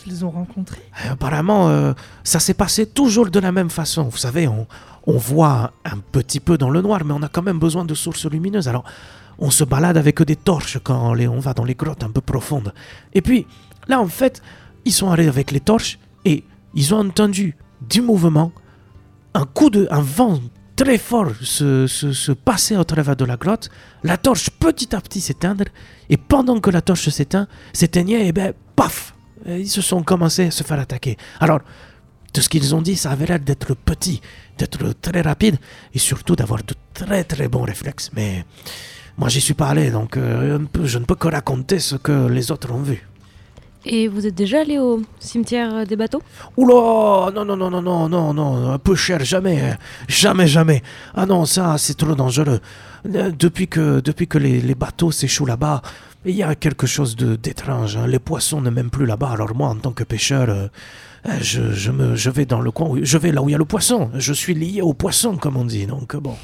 qu'ils 0.00 0.24
ont 0.26 0.30
rencontré? 0.40 0.78
Et 1.04 1.08
apparemment, 1.08 1.62
euh, 1.70 1.92
ça 2.32 2.38
s'est 2.44 2.58
passé 2.64 2.84
toujours 3.00 3.28
de 3.36 3.40
la 3.40 3.52
même 3.58 3.70
façon. 3.70 4.02
Vous 4.14 4.18
savez, 4.28 4.46
on, 4.56 4.66
on 5.06 5.16
voit 5.32 5.72
un 5.94 5.98
petit 6.16 6.40
peu 6.40 6.54
dans 6.62 6.70
le 6.76 6.80
noir, 6.82 7.00
mais 7.06 7.14
on 7.20 7.22
a 7.22 7.30
quand 7.34 7.42
même 7.50 7.58
besoin 7.58 7.84
de 7.86 7.94
sources 7.94 8.26
lumineuses. 8.34 8.68
Alors, 8.68 8.84
on 9.38 9.50
se 9.50 9.64
balade 9.64 9.96
avec 9.96 10.22
des 10.22 10.36
torches 10.36 10.78
quand 10.82 11.14
on 11.14 11.38
va 11.40 11.54
dans 11.54 11.64
les 11.64 11.74
grottes 11.74 12.04
un 12.04 12.10
peu 12.10 12.20
profondes. 12.20 12.72
Et 13.12 13.22
puis, 13.22 13.46
là, 13.88 14.00
en 14.00 14.08
fait, 14.08 14.42
ils 14.84 14.92
sont 14.92 15.10
allés 15.10 15.28
avec 15.28 15.50
les 15.50 15.60
torches 15.60 15.98
et 16.24 16.44
ils 16.74 16.94
ont 16.94 17.00
entendu 17.00 17.56
du 17.88 18.00
mouvement, 18.02 18.52
un 19.34 19.44
coup 19.44 19.70
de, 19.70 19.86
un 19.90 20.00
vent 20.00 20.40
très 20.76 20.98
fort 20.98 21.32
se, 21.40 21.86
se, 21.86 22.12
se 22.12 22.32
passer 22.32 22.76
au 22.76 22.84
travers 22.84 23.16
de 23.16 23.24
la 23.24 23.36
grotte, 23.36 23.70
la 24.04 24.16
torche 24.16 24.50
petit 24.50 24.94
à 24.94 25.00
petit 25.00 25.20
s'éteindre, 25.20 25.64
et 26.10 26.16
pendant 26.16 26.60
que 26.60 26.70
la 26.70 26.82
torche 26.82 27.08
s'éteint, 27.08 27.48
s'éteignait, 27.72 28.26
et 28.26 28.32
ben, 28.32 28.52
paf 28.76 29.14
Ils 29.46 29.68
se 29.68 29.80
sont 29.80 30.02
commencés 30.02 30.46
à 30.46 30.50
se 30.50 30.62
faire 30.62 30.78
attaquer. 30.78 31.16
Alors, 31.40 31.60
de 32.34 32.40
ce 32.40 32.48
qu'ils 32.48 32.74
ont 32.74 32.82
dit, 32.82 32.96
ça 32.96 33.10
avait 33.10 33.26
l'air 33.26 33.40
d'être 33.40 33.74
petit, 33.74 34.20
d'être 34.58 34.92
très 35.00 35.22
rapide, 35.22 35.56
et 35.94 35.98
surtout 35.98 36.36
d'avoir 36.36 36.62
de 36.62 36.74
très 36.92 37.24
très 37.24 37.48
bons 37.48 37.62
réflexes. 37.62 38.10
Mais 38.14 38.44
moi, 39.18 39.28
j'y 39.28 39.40
suis 39.40 39.54
pas 39.54 39.68
allé, 39.68 39.90
donc 39.90 40.16
euh, 40.16 40.58
je 40.84 40.98
ne 40.98 41.04
peux 41.04 41.14
que 41.14 41.28
raconter 41.28 41.78
ce 41.78 41.96
que 41.96 42.28
les 42.28 42.50
autres 42.50 42.70
ont 42.72 42.82
vu. 42.82 43.06
Et 43.88 44.08
vous 44.08 44.26
êtes 44.26 44.34
déjà 44.34 44.62
allé 44.62 44.78
au 44.78 45.00
cimetière 45.20 45.86
des 45.86 45.94
bateaux? 45.94 46.20
Oula, 46.56 47.30
non, 47.32 47.44
non, 47.44 47.56
non, 47.56 47.70
non, 47.70 47.80
non, 47.82 48.08
non, 48.08 48.34
non, 48.34 48.70
un 48.72 48.78
peu 48.78 48.96
cher, 48.96 49.24
jamais, 49.24 49.60
hein. 49.60 49.76
jamais, 50.08 50.48
jamais. 50.48 50.82
Ah 51.14 51.24
non, 51.24 51.44
ça, 51.44 51.76
c'est 51.78 51.94
trop 51.96 52.16
dangereux. 52.16 52.58
Euh, 53.14 53.30
Depuis 53.38 53.68
que, 53.68 54.00
depuis 54.00 54.26
que 54.26 54.38
les, 54.38 54.60
les 54.60 54.74
bateaux 54.74 55.12
s'échouent 55.12 55.46
là-bas, 55.46 55.82
il 56.24 56.34
y 56.34 56.42
a 56.42 56.56
quelque 56.56 56.88
chose 56.88 57.14
de- 57.14 57.36
d'étrange. 57.36 57.96
hein. 57.96 58.08
Les 58.08 58.18
poissons 58.18 58.60
ne 58.60 58.70
m'aiment 58.70 58.90
plus 58.90 59.06
là-bas, 59.06 59.30
alors 59.30 59.54
moi, 59.54 59.68
en 59.68 59.76
tant 59.76 59.92
que 59.92 60.02
pêcheur, 60.02 60.48
euh, 60.50 60.66
je, 61.40 61.72
je, 61.72 61.92
me, 61.92 62.16
je 62.16 62.30
vais 62.30 62.44
dans 62.44 62.60
le 62.60 62.72
coin, 62.72 62.88
où- 62.88 62.98
je 63.04 63.18
vais 63.18 63.30
là 63.30 63.40
où 63.40 63.48
il 63.48 63.52
y 63.52 63.54
a 63.54 63.58
le 63.58 63.64
poisson. 63.64 64.10
Je 64.14 64.32
suis 64.32 64.54
lié 64.54 64.82
au 64.82 64.94
poisson, 64.94 65.36
comme 65.36 65.56
on 65.56 65.64
dit, 65.64 65.86
donc 65.86 66.16
bon. 66.16 66.34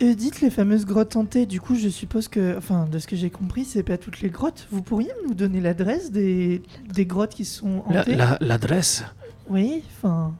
Dites 0.00 0.40
les 0.40 0.50
fameuses 0.50 0.86
grottes 0.86 1.16
hantées, 1.16 1.44
du 1.46 1.60
coup 1.60 1.74
je 1.74 1.88
suppose 1.88 2.28
que, 2.28 2.56
enfin 2.56 2.86
de 2.90 2.98
ce 3.00 3.06
que 3.08 3.16
j'ai 3.16 3.30
compris, 3.30 3.64
c'est 3.64 3.82
pas 3.82 3.98
toutes 3.98 4.20
les 4.20 4.30
grottes. 4.30 4.68
Vous 4.70 4.80
pourriez 4.82 5.10
nous 5.26 5.34
donner 5.34 5.60
l'adresse 5.60 6.12
des, 6.12 6.62
des 6.92 7.04
grottes 7.06 7.34
qui 7.34 7.44
sont 7.44 7.82
hantées 7.86 8.14
la- 8.14 8.38
L'adresse 8.40 9.02
Oui, 9.48 9.82
enfin... 9.96 10.32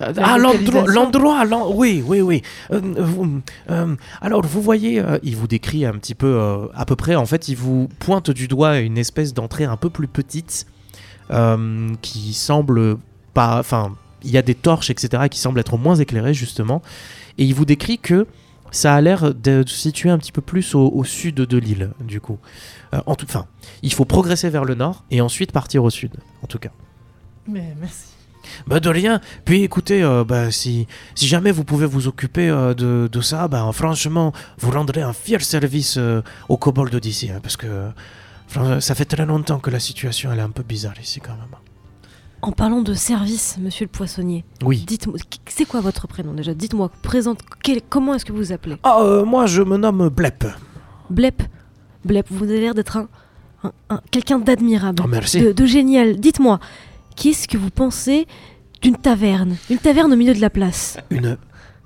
Euh, 0.00 0.10
La 0.16 0.34
Ah, 0.34 0.38
l'endroit, 0.38 1.44
oui, 1.76 2.02
oui, 2.06 2.22
oui. 2.22 2.42
Euh, 2.72 2.80
euh, 3.70 3.94
alors, 4.22 4.44
vous 4.46 4.62
voyez, 4.62 4.98
euh, 4.98 5.18
il 5.22 5.36
vous 5.36 5.46
décrit 5.46 5.84
un 5.84 5.92
petit 5.92 6.14
peu, 6.14 6.68
à 6.74 6.86
peu 6.86 6.96
près, 6.96 7.14
en 7.14 7.26
fait, 7.26 7.48
il 7.48 7.56
vous 7.56 7.88
pointe 7.98 8.30
du 8.30 8.48
doigt 8.48 8.78
une 8.80 8.96
espèce 8.96 9.34
d'entrée 9.34 9.64
un 9.64 9.76
peu 9.76 9.90
plus 9.90 10.08
petite, 10.08 10.66
qui 12.00 12.32
semble 12.32 12.96
pas, 13.34 13.58
enfin, 13.58 13.94
il 14.24 14.30
y 14.30 14.38
a 14.38 14.42
des 14.42 14.54
torches, 14.54 14.90
etc., 14.90 15.24
qui 15.30 15.38
semblent 15.38 15.60
être 15.60 15.76
moins 15.76 15.96
éclairées, 15.96 16.34
justement. 16.34 16.80
Et 17.38 17.44
il 17.44 17.54
vous 17.54 17.64
décrit 17.66 17.98
que 17.98 18.26
ça 18.72 18.94
a 18.96 19.00
l'air 19.00 19.32
de 19.32 19.62
se 19.64 19.76
situer 19.76 20.10
un 20.10 20.18
petit 20.18 20.32
peu 20.32 20.40
plus 20.40 20.74
au, 20.74 20.88
au 20.90 21.04
sud 21.04 21.36
de 21.36 21.58
l'île, 21.58 21.92
du 22.00 22.20
coup. 22.20 22.38
Euh, 22.92 23.00
en 23.06 23.14
tout, 23.14 23.26
enfin, 23.28 23.46
il 23.82 23.92
faut 23.92 24.04
progresser 24.04 24.50
vers 24.50 24.64
le 24.64 24.74
nord 24.74 25.04
et 25.12 25.20
ensuite 25.20 25.52
partir 25.52 25.84
au 25.84 25.90
sud, 25.90 26.16
en 26.42 26.46
tout 26.48 26.58
cas. 26.58 26.70
Mais 27.46 27.74
merci. 27.80 28.06
Bah 28.66 28.80
de 28.80 28.88
rien. 28.88 29.20
Puis 29.44 29.62
écoutez, 29.62 30.02
euh, 30.02 30.24
bah, 30.24 30.50
si, 30.50 30.88
si 31.14 31.28
jamais 31.28 31.52
vous 31.52 31.62
pouvez 31.64 31.86
vous 31.86 32.08
occuper 32.08 32.48
euh, 32.48 32.74
de, 32.74 33.08
de 33.10 33.20
ça, 33.20 33.46
bah, 33.46 33.70
franchement, 33.72 34.32
vous 34.58 34.72
rendrez 34.72 35.00
un 35.00 35.12
fier 35.12 35.40
service 35.42 35.96
euh, 35.96 36.22
aux 36.48 36.56
kobolds 36.56 36.98
d'ici. 37.00 37.30
hein, 37.30 37.38
parce 37.40 37.56
que 37.56 37.90
ça 38.80 38.94
fait 38.94 39.06
très 39.06 39.24
longtemps 39.24 39.60
que 39.60 39.70
la 39.70 39.80
situation 39.80 40.30
elle 40.30 40.38
est 40.40 40.42
un 40.42 40.50
peu 40.50 40.62
bizarre 40.62 41.00
ici 41.00 41.20
quand 41.20 41.32
même. 41.32 41.56
En 42.44 42.50
parlant 42.50 42.82
de 42.82 42.92
service, 42.92 43.56
monsieur 43.60 43.84
le 43.84 43.90
poissonnier, 43.90 44.44
Oui. 44.64 44.82
dites-moi, 44.84 45.16
c'est 45.48 45.64
quoi 45.64 45.80
votre 45.80 46.08
prénom 46.08 46.32
déjà? 46.34 46.54
Dites-moi, 46.54 46.90
présente, 47.02 47.38
quel- 47.62 47.82
comment 47.88 48.14
est-ce 48.14 48.24
que 48.24 48.32
vous 48.32 48.38
vous 48.38 48.52
appelez? 48.52 48.76
Ah, 48.82 48.98
euh, 49.00 49.24
moi 49.24 49.46
je 49.46 49.62
me 49.62 49.76
nomme 49.76 50.08
Blep. 50.08 50.44
Blep 51.08 51.40
Blep, 52.04 52.26
vous 52.30 52.42
avez 52.44 52.58
l'air 52.60 52.74
d'être 52.74 52.96
un, 52.96 53.06
un- 53.62 53.72
un- 53.90 54.00
quelqu'un 54.10 54.40
d'admirable, 54.40 55.00
Oh, 55.04 55.08
merci. 55.08 55.40
de, 55.40 55.52
de 55.52 55.66
génial. 55.66 56.16
Dites-moi, 56.18 56.58
qu'est-ce 57.14 57.46
que 57.46 57.56
vous 57.56 57.70
pensez 57.70 58.26
d'une 58.82 58.96
taverne? 58.96 59.54
Une 59.70 59.78
taverne 59.78 60.12
au 60.12 60.16
milieu 60.16 60.34
de 60.34 60.40
la 60.40 60.50
place. 60.50 60.96
Une, 61.10 61.38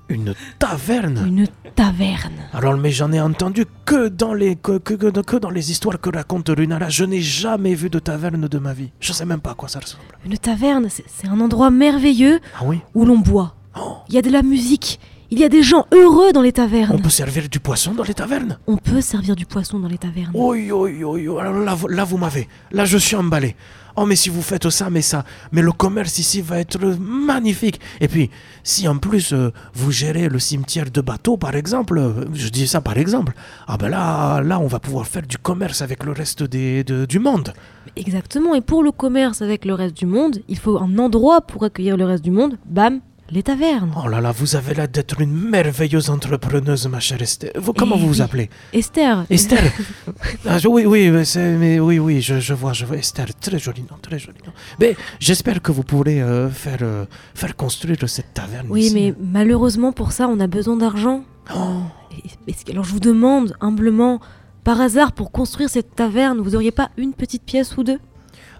une 0.09 0.33
taverne. 0.59 1.23
Une 1.27 1.47
taverne. 1.75 2.33
Alors, 2.53 2.75
mais 2.77 2.91
j'en 2.91 3.11
ai 3.11 3.19
entendu 3.21 3.65
que 3.85 4.07
dans 4.07 4.33
les 4.33 4.55
que, 4.55 4.77
que, 4.77 4.93
que- 4.93 5.21
que 5.21 5.35
dans 5.37 5.49
les 5.49 5.71
histoires 5.71 5.99
que 5.99 6.09
raconte 6.09 6.49
Runara. 6.49 6.89
Je 6.89 7.03
n'ai 7.05 7.21
jamais 7.21 7.75
vu 7.75 7.89
de 7.89 7.99
taverne 7.99 8.47
de 8.47 8.57
ma 8.59 8.73
vie. 8.73 8.91
Je 8.99 9.11
sais 9.13 9.25
même 9.25 9.41
pas 9.41 9.51
à 9.51 9.53
quoi 9.55 9.69
ça 9.69 9.79
ressemble. 9.79 10.03
Une 10.25 10.37
taverne, 10.37 10.87
c'est 10.89 11.27
un 11.27 11.39
endroit 11.39 11.69
merveilleux 11.71 12.39
Ah 12.59 12.63
oui. 12.65 12.79
où 12.95 13.05
l'on 13.05 13.19
boit. 13.19 13.55
Oh, 13.79 13.97
Il 14.09 14.15
y 14.15 14.17
a 14.17 14.21
de 14.21 14.29
la 14.31 14.41
musique. 14.43 14.99
Il 15.29 15.39
y 15.39 15.43
a 15.43 15.49
des 15.49 15.61
gens 15.61 15.85
heureux 15.93 16.31
dans 16.31 16.41
les 16.41 16.49
on 16.49 16.51
tavernes. 16.53 17.01
peut 17.01 17.09
servir 17.09 17.49
du 17.49 17.59
poisson 17.59 17.93
dans 17.93 18.03
les 18.03 18.13
tavernes? 18.13 18.57
On 18.65 18.77
peut 18.77 19.01
servir 19.01 19.35
du 19.35 19.45
poisson 19.45 19.77
dans 19.77 19.89
les 19.89 19.97
tavernes. 19.97 20.31
Oui, 20.33 20.71
oui, 20.71 21.03
oui. 21.03 21.27
Alors 21.39 21.53
là, 21.53 21.75
là, 21.89 22.03
vous 22.05 22.17
m'avez. 22.17 22.47
Là, 22.71 22.85
je 22.85 22.97
suis 22.97 23.17
emballé. 23.17 23.55
Oh, 23.99 24.05
mais 24.05 24.15
si 24.15 24.29
vous 24.29 24.43
faites 24.43 24.69
ça, 24.69 24.91
mais 24.91 25.01
ça. 25.01 25.25
Mais 25.51 25.63
le 25.63 25.71
commerce 25.71 26.19
ici 26.19 26.41
va 26.41 26.59
être 26.59 26.79
magnifique. 26.99 27.79
Et 27.99 28.07
puis, 28.07 28.29
si 28.63 28.87
en 28.87 28.99
plus 28.99 29.33
euh, 29.33 29.51
vous 29.73 29.91
gérez 29.91 30.29
le 30.29 30.37
cimetière 30.37 30.91
de 30.91 31.01
bateaux, 31.01 31.35
par 31.35 31.55
exemple, 31.55 31.97
euh, 31.97 32.25
je 32.31 32.49
dis 32.49 32.67
ça 32.67 32.79
par 32.79 32.99
exemple, 32.99 33.33
ah 33.67 33.75
ben 33.75 33.89
là, 33.89 34.39
là, 34.41 34.59
on 34.59 34.67
va 34.67 34.79
pouvoir 34.79 35.07
faire 35.07 35.23
du 35.23 35.39
commerce 35.39 35.81
avec 35.81 36.03
le 36.03 36.11
reste 36.11 36.43
du 36.43 37.19
monde. 37.19 37.53
Exactement. 37.95 38.53
Et 38.53 38.61
pour 38.61 38.83
le 38.83 38.91
commerce 38.91 39.41
avec 39.41 39.65
le 39.65 39.73
reste 39.73 39.97
du 39.97 40.05
monde, 40.05 40.43
il 40.47 40.59
faut 40.59 40.77
un 40.77 40.99
endroit 40.99 41.41
pour 41.41 41.63
accueillir 41.63 41.97
le 41.97 42.05
reste 42.05 42.23
du 42.23 42.31
monde. 42.31 42.59
Bam, 42.65 42.99
les 43.29 43.43
tavernes. 43.43 43.91
Oh 44.01 44.07
là 44.07 44.21
là, 44.21 44.31
vous 44.31 44.55
avez 44.55 44.73
l'air 44.73 44.87
d'être 44.87 45.19
une 45.19 45.31
merveilleuse 45.33 46.09
entrepreneuse, 46.09 46.87
ma 46.87 46.99
chère 46.99 47.21
Esther. 47.21 47.51
Vous, 47.55 47.73
comment 47.73 47.97
vous 47.97 48.07
vous 48.07 48.21
appelez 48.21 48.49
Esther. 48.73 49.25
Esther 49.29 49.61
Ah, 50.45 50.57
je- 50.57 50.67
Oui, 50.67 50.85
oui, 50.85 51.09
mais, 51.11 51.25
c'est- 51.25 51.57
mais 51.57 51.79
oui, 51.79 51.99
oui, 51.99 52.21
je, 52.21 52.39
je 52.39 52.53
vois, 52.53 52.73
je 52.73 52.85
vois. 52.85 52.97
Esther, 52.97 53.27
très 53.39 53.59
joli 53.59 53.81
nom, 53.81 53.97
très 54.01 54.17
joli 54.19 54.37
nom. 54.45 54.53
Mais 54.79 54.95
j'espère 55.19 55.61
que 55.61 55.71
vous 55.71 55.83
pourrez 55.83 56.21
euh, 56.21 56.49
faire, 56.49 56.79
euh, 56.81 57.05
faire 57.35 57.55
construire 57.55 57.97
cette 58.07 58.33
taverne 58.33 58.67
Oui, 58.69 58.81
ici. 58.85 58.93
mais 58.95 59.13
malheureusement 59.19 59.91
pour 59.91 60.11
ça, 60.13 60.27
on 60.29 60.39
a 60.39 60.47
besoin 60.47 60.77
d'argent. 60.77 61.23
Oh, 61.55 61.81
Et- 62.11 62.51
est-ce 62.51 62.63
que- 62.65 62.71
Alors 62.71 62.85
je 62.85 62.91
vous 62.93 62.99
demande 62.99 63.55
humblement, 63.59 64.19
par 64.63 64.79
hasard, 64.81 65.11
pour 65.11 65.31
construire 65.31 65.69
cette 65.69 65.95
taverne, 65.95 66.39
vous 66.39 66.55
auriez 66.55 66.71
pas 66.71 66.89
une 66.97 67.13
petite 67.13 67.43
pièce 67.43 67.75
ou 67.77 67.83
deux? 67.83 67.99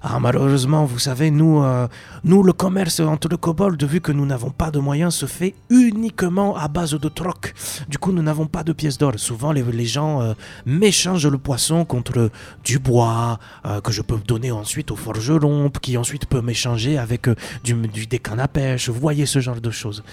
Ah, 0.10 0.20
malheureusement, 0.22 0.86
vous 0.86 0.99
savez, 0.99 1.32
nous, 1.32 1.62
euh, 1.62 1.86
nous, 2.24 2.41
le 2.41 2.53
commerce 2.53 3.01
entre 3.01 3.28
le 3.28 3.36
kobold, 3.36 3.84
vu 3.84 3.99
que 3.99 4.14
nous 4.14 4.26
n'avons 4.26 4.51
pas 4.51 4.72
de 4.72 4.80
moyens, 4.80 5.14
se 5.14 5.26
fait 5.26 5.53
uniquement 5.70 6.55
à 6.55 6.70
base 6.70 6.91
de 6.93 7.10
troc. 7.10 7.53
Du 7.89 7.97
coup, 7.97 8.14
nous 8.14 8.22
n'avons 8.22 8.45
pas 8.45 8.64
de 8.64 8.72
pièces 8.72 8.97
d'or. 8.97 9.12
Souvent, 9.18 9.51
les, 9.51 9.86
gens 9.86 10.22
euh, 10.22 10.34
m'échangent 10.66 11.28
le 11.28 11.38
poisson 11.38 11.84
contre 11.84 12.32
du 12.64 12.80
bois 12.80 13.38
euh, 13.66 13.82
que 13.82 13.91
je 13.91 14.01
peux 14.01 14.18
donner 14.26 14.49
ensuite 14.49 14.91
au 14.91 14.95
forgeron, 14.95 15.70
qui 15.82 15.97
ensuite 15.97 16.26
peut 16.26 16.41
m'échanger 16.41 16.97
avec 16.97 17.28
du, 17.66 17.74
du- 17.74 18.08
des 18.08 18.20
cannes 18.20 18.39
à 18.39 18.47
pêche. 18.47 18.88
Vous 18.88 19.01
voyez 19.01 19.26
ce 19.26 19.39
genre 19.41 19.60
de 19.60 19.72
choses. 19.72 20.03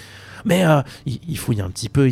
Mais 0.45 0.62
il, 1.07 1.20
il 1.28 1.38
fouille 1.38 1.61
un 1.62 1.70
petit 1.70 1.88
peu. 1.88 2.11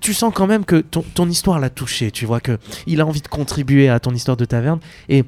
tu 0.00 0.14
sens 0.14 0.32
quand 0.34 0.46
même 0.48 0.64
que 0.64 0.80
ton, 0.80 1.04
ton 1.14 1.28
histoire 1.28 1.60
l'a 1.60 1.70
touché. 1.70 2.10
Tu 2.10 2.24
vois 2.26 2.40
que 2.40 2.58
il 2.86 3.00
a 3.02 3.06
envie 3.06 3.20
de 3.20 3.28
contribuer 3.28 3.88
à 3.88 4.00
ton 4.00 4.12
histoire 4.12 4.36
de 4.36 4.44
taverne 4.46 4.80
et 5.08 5.24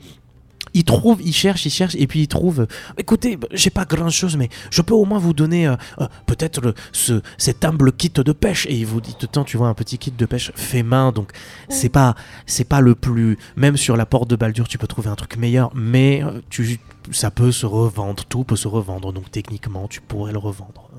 il 0.75 0.85
trouve, 0.85 1.21
il 1.23 1.33
cherche, 1.33 1.67
il 1.67 1.71
cherche, 1.71 1.95
et 1.97 2.07
puis 2.07 2.21
il 2.21 2.29
trouve. 2.29 2.61
euh, 2.61 2.67
Écoutez, 2.99 3.37
bah, 3.37 3.49
j'ai 3.53 3.71
pas 3.71 3.85
grand 3.85 4.11
chose, 4.11 4.37
mais 4.37 4.49
je 4.71 4.83
peux 4.83 4.95
au 4.95 5.05
moins 5.05 5.19
vous 5.19 5.33
donner 5.33 5.67
euh, 5.67 5.77
euh, 6.01 6.07
peut-être 6.27 6.75
ce, 6.93 7.23
cet 7.39 7.65
humble 7.65 7.93
kit 7.93 8.11
de 8.11 8.33
pêche. 8.33 8.67
Et 8.67 8.75
il 8.75 8.87
vous 8.87 9.01
dit, 9.01 9.15
temps, 9.15 9.45
tu 9.45 9.57
vois, 9.57 9.69
un 9.69 9.75
petit 9.75 9.99
kit 9.99 10.11
de 10.11 10.27
pêche 10.27 10.53
fait 10.55 10.83
main, 10.83 11.13
donc 11.13 11.33
c'est 11.69 11.89
pas, 11.89 12.15
c'est 12.47 12.65
pas 12.65 12.81
le 12.81 12.95
plus. 12.95 13.39
Même 13.57 13.77
sur 13.77 13.97
la 13.97 14.07
porte 14.07 14.29
de 14.29 14.37
Baldur, 14.37 14.69
tu 14.69 14.79
peux 14.79 14.87
trouver 14.87 15.11
un 15.11 15.17
truc 15.17 15.37
meilleur, 15.37 15.71
mais 15.75 16.23
tu, 16.51 16.81
ça 17.11 17.31
peut 17.31 17.53
se 17.53 17.67
revendre, 17.67 18.25
tout 18.25 18.45
peut 18.45 18.57
se 18.57 18.69
revendre, 18.69 19.13
donc 19.13 19.31
techniquement, 19.31 19.89
tu 19.89 20.01
pourrais 20.01 20.33
le 20.33 20.39
revendre. 20.39 20.91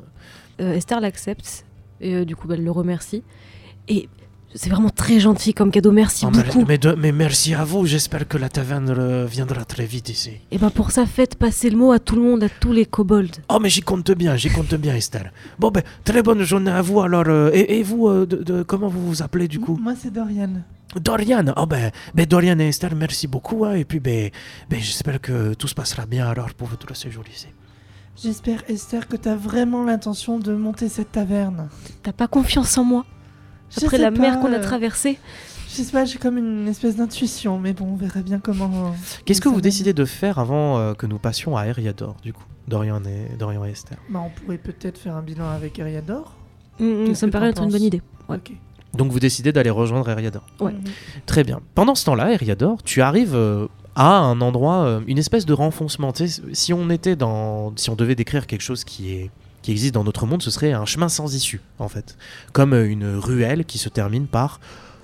Euh, 0.62 0.74
Esther 0.74 1.00
l'accepte, 1.00 1.66
et 2.00 2.26
du 2.26 2.36
coup, 2.36 2.48
bah, 2.48 2.56
elle 2.58 2.64
le 2.64 2.72
remercie. 2.72 3.24
Et 3.88 4.08
c'est 4.56 4.70
vraiment 4.70 4.90
très 4.90 5.20
gentil 5.20 5.54
comme 5.54 5.72
cadeau, 5.72 5.92
merci 5.92 6.26
Oh, 6.26 6.32
mais, 6.36 6.44
beaucoup. 6.44 6.66
mais 6.66 6.78
de- 6.78 6.94
mais 6.94 7.12
merci 7.12 7.54
à 7.54 7.64
vous, 7.64 7.86
j'espère 7.86 8.28
que 8.28 8.38
la 8.38 8.50
taverne 8.50 8.90
euh, 8.90 9.26
viendra 9.26 9.66
très 9.66 9.86
vite 9.86 10.10
ici. 10.10 10.32
Et 10.52 10.58
ben 10.58 10.70
pour 10.70 10.92
ça, 10.92 11.06
faites 11.06 11.36
passer 11.36 11.70
le 11.70 11.78
mot 11.78 11.92
à 11.92 12.00
tout 12.00 12.16
le 12.16 12.22
monde, 12.22 12.44
à 12.44 12.50
tous 12.50 12.72
les 12.72 12.86
kobolds. 12.86 13.32
Oh, 13.50 13.58
mais 13.62 13.70
j'y 13.70 13.82
compte 13.82 14.12
bien, 14.12 14.36
j'y 14.36 14.50
compte 14.50 14.74
bien, 14.76 14.96
Esther. 14.96 15.32
Bon, 15.60 15.70
ben, 15.72 15.84
très 16.04 16.22
bonne 16.24 16.44
journée 16.44 16.72
à 16.72 16.82
vous, 16.82 17.02
alors. 17.02 17.26
euh, 17.28 17.50
et, 17.54 17.80
et 17.80 17.84
vous, 17.84 18.08
euh, 18.08 18.26
de, 18.26 18.38
de- 18.44 18.64
comment 18.64 18.88
vous 18.88 19.08
vous 19.08 19.22
appelez, 19.24 19.48
du 19.48 19.60
coup? 19.60 19.78
Moi, 19.82 19.94
c'est 20.00 20.12
Dorian. 20.14 20.50
Dorian. 21.02 21.46
Oh, 21.58 21.66
ben, 21.66 21.92
ben, 22.14 22.26
Dorian 22.26 22.60
et 22.60 22.68
Esther, 22.68 22.94
merci 22.96 23.28
beaucoup. 23.28 23.66
hein, 23.66 23.74
et 23.74 23.86
puis, 23.86 24.00
ben, 24.00 24.30
ben, 24.70 24.80
j'espère 24.80 25.20
que 25.20 25.54
tout 25.56 25.68
se 25.68 25.74
passera 25.76 26.06
bien, 26.06 26.28
alors, 26.28 26.54
pour 26.54 26.68
votre 26.68 26.96
séjour 26.96 27.24
ici. 27.34 27.48
J'espère, 28.22 28.62
Esther, 28.70 29.08
que 29.08 29.16
t'as 29.18 29.36
vraiment 29.36 29.84
l'intention 29.84 30.38
de 30.38 30.54
monter 30.54 30.88
cette 30.90 31.12
taverne. 31.12 31.70
T'as 32.04 32.12
pas 32.14 32.28
confiance 32.28 32.78
en 32.78 32.84
moi? 32.84 33.06
Je 33.80 33.86
Après 33.86 33.98
la 33.98 34.12
mer 34.12 34.40
qu'on 34.40 34.52
a 34.54 34.58
euh, 34.58 34.62
traversée 34.62 35.18
Je 35.70 35.82
sais 35.82 35.92
pas, 35.92 36.06
j'ai 36.06 36.20
comme 36.20 36.38
une 36.38 36.68
espèce 36.68 36.96
d'intuition, 36.96 37.58
mais 37.60 37.74
bon, 37.74 37.86
on 37.94 37.96
verra 37.96 38.22
bien 38.22 38.40
comment. 38.40 38.88
euh, 38.88 38.90
Qu'est-ce 39.26 39.42
que 39.42 39.50
vous 39.50 39.62
décidez 39.62 39.94
de 39.94 40.06
faire 40.06 40.38
avant 40.40 40.78
euh, 40.78 40.94
que 40.94 41.06
nous 41.08 41.18
passions 41.20 41.58
à 41.58 41.66
Eriador, 41.66 42.16
du 42.22 42.34
coup 42.34 42.44
Dorian 42.68 43.02
et, 43.06 43.36
Dorian 43.38 43.66
et 43.66 43.72
Esther? 43.72 43.98
Bah, 44.10 44.22
on 44.26 44.30
pourrait 44.30 44.58
peut-être 44.58 44.98
faire 44.98 45.16
un 45.16 45.22
bilan 45.22 45.50
avec 45.50 45.80
Eriador. 45.80 46.34
Mm, 46.80 46.86
mm, 47.10 47.16
Ça 47.16 47.26
me 47.28 47.32
paraît 47.32 47.50
être 47.50 47.64
une 47.64 47.72
bonne 47.72 47.82
idée. 47.84 48.02
Ouais. 48.30 48.40
Donc, 48.94 49.12
vous 49.12 49.20
décidez 49.20 49.52
d'aller 49.52 49.72
rejoindre 49.72 50.08
Eriador. 50.10 50.44
Ouais. 50.60 50.72
Mhm. 50.72 50.84
Très 51.26 51.44
bien. 51.44 51.60
Pendant 51.74 51.96
ce 51.96 52.06
temps-là, 52.06 52.32
Eriador, 52.32 52.84
tu 52.84 53.02
arrives 53.02 53.34
euh, 53.36 53.68
à 53.96 54.18
un 54.20 54.40
endroit, 54.40 54.84
euh, 54.86 55.02
une 55.08 55.18
espèce 55.18 55.46
de 55.48 55.54
renfoncement. 55.54 56.14
Tu 56.14 56.28
sais, 56.28 56.42
si 56.54 56.74
on 56.74 56.90
était 56.92 57.16
dans, 57.16 57.74
si 57.76 57.90
on 57.90 57.96
devait 57.96 58.16
décrire 58.16 58.46
quelque 58.46 58.62
chose 58.62 58.84
qui 58.84 59.14
est 59.14 59.32
qui 59.64 59.72
existe 59.72 59.96
dans 59.96 60.04
notre 60.04 60.28
monde, 60.28 60.44
ce 60.44 60.52
serait 60.52 60.74
un 60.74 60.86
chemin 60.86 61.10
sans 61.10 61.34
issue, 61.34 61.62
en 61.80 61.88
fait, 61.88 62.18
comme 62.52 62.74
euh, 62.74 62.88
une 62.88 63.16
ruelle 63.16 63.66
qui 63.66 63.80
se 63.80 63.90
termine 63.90 64.28
par 64.28 64.60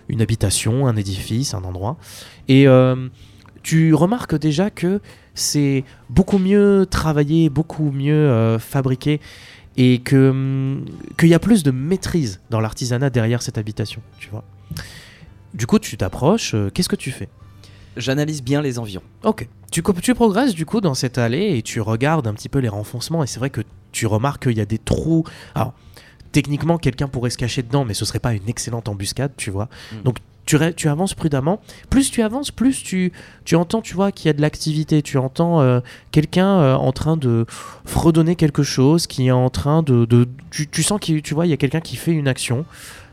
une 0.10 0.22
habitation, 0.22 0.88
un 0.88 0.96
édifice, 0.96 1.56
un 1.56 1.64
endroit. 1.64 1.98
Et 2.48 2.68
euh, 2.68 3.08
tu 3.64 3.94
remarques 3.94 4.38
déjà 4.38 4.70
que 4.70 5.02
c'est 5.34 5.84
beaucoup 6.10 6.38
mieux 6.38 6.86
travaillé, 6.90 7.50
beaucoup 7.50 7.90
mieux 7.92 8.14
euh, 8.14 8.60
fabriqué, 8.60 9.20
et 9.78 10.00
que 10.00 10.30
hum, 10.30 10.86
qu'il 11.18 11.30
y 11.30 11.34
a 11.34 11.40
plus 11.40 11.64
de 11.64 11.72
maîtrise 11.72 12.42
dans 12.50 12.60
l'artisanat 12.60 13.10
derrière 13.10 13.42
cette 13.42 13.58
habitation, 13.58 14.02
tu 14.20 14.30
vois. 14.30 14.44
Du 15.54 15.66
coup, 15.66 15.80
tu 15.80 15.98
t'approches. 15.98 16.56
Qu'est-ce 16.74 16.90
que 16.90 16.96
tu 16.96 17.12
fais? 17.12 17.30
J'analyse 18.00 18.42
bien 18.44 18.62
les 18.62 18.80
environs. 18.80 19.04
Ok. 19.24 19.48
Tu, 19.72 19.82
progresses 19.82 20.56
du 20.56 20.66
coup 20.66 20.82
dans 20.82 20.96
cette 20.96 21.18
allée 21.18 21.58
et 21.58 21.62
tu 21.62 21.80
regardes 21.80 22.28
un 22.28 22.34
petit 22.34 22.50
peu 22.50 22.60
les 22.60 22.70
renfoncements. 22.70 23.24
Et 23.24 23.28
c'est 23.28 23.40
vrai 23.40 23.50
que 23.50 23.62
tu 23.92 24.08
remarques 24.08 24.44
qu'il 24.44 24.58
y 24.58 24.62
a 24.62 24.66
des 24.66 24.80
trous. 24.80 25.24
Alors, 25.54 25.74
techniquement, 26.32 26.78
quelqu'un 26.78 27.08
pourrait 27.08 27.30
se 27.30 27.38
cacher 27.38 27.62
dedans, 27.62 27.86
mais 27.86 27.94
ce 27.94 28.06
serait 28.06 28.20
pas 28.20 28.34
une 28.34 28.48
excellente 28.48 28.90
embuscade, 28.90 29.32
tu 29.38 29.52
vois. 29.52 29.70
Mm. 29.92 30.02
Donc, 30.04 30.18
tu, 30.76 30.88
avances 30.88 31.14
prudemment. 31.14 31.62
Plus 31.90 32.10
tu 32.10 32.24
avances, 32.24 32.50
plus 32.50 32.82
tu, 32.84 33.12
tu 33.46 33.56
entends, 33.56 33.82
tu 33.82 33.94
vois, 33.94 34.12
qu'il 34.12 34.28
y 34.28 34.30
a 34.30 34.34
de 34.34 34.42
l'activité. 34.42 35.02
Tu 35.04 35.18
entends 35.18 35.62
euh, 35.62 35.80
quelqu'un 36.12 36.48
euh, 36.48 36.76
en 36.76 36.92
train 36.92 37.18
de 37.18 37.46
fredonner 37.86 38.36
quelque 38.36 38.64
chose, 38.64 39.06
qui 39.06 39.28
est 39.28 39.32
en 39.32 39.50
train 39.50 39.84
de. 39.84 40.06
de- 40.06 40.28
tu, 40.50 40.68
tu 40.68 40.82
sens 40.82 41.00
qu'il 41.00 41.22
tu 41.22 41.36
vois, 41.36 41.46
il 41.46 41.50
y 41.50 41.54
a 41.54 41.58
quelqu'un 41.58 41.82
qui 41.82 41.96
fait 41.98 42.14
une 42.14 42.28
action. 42.28 42.66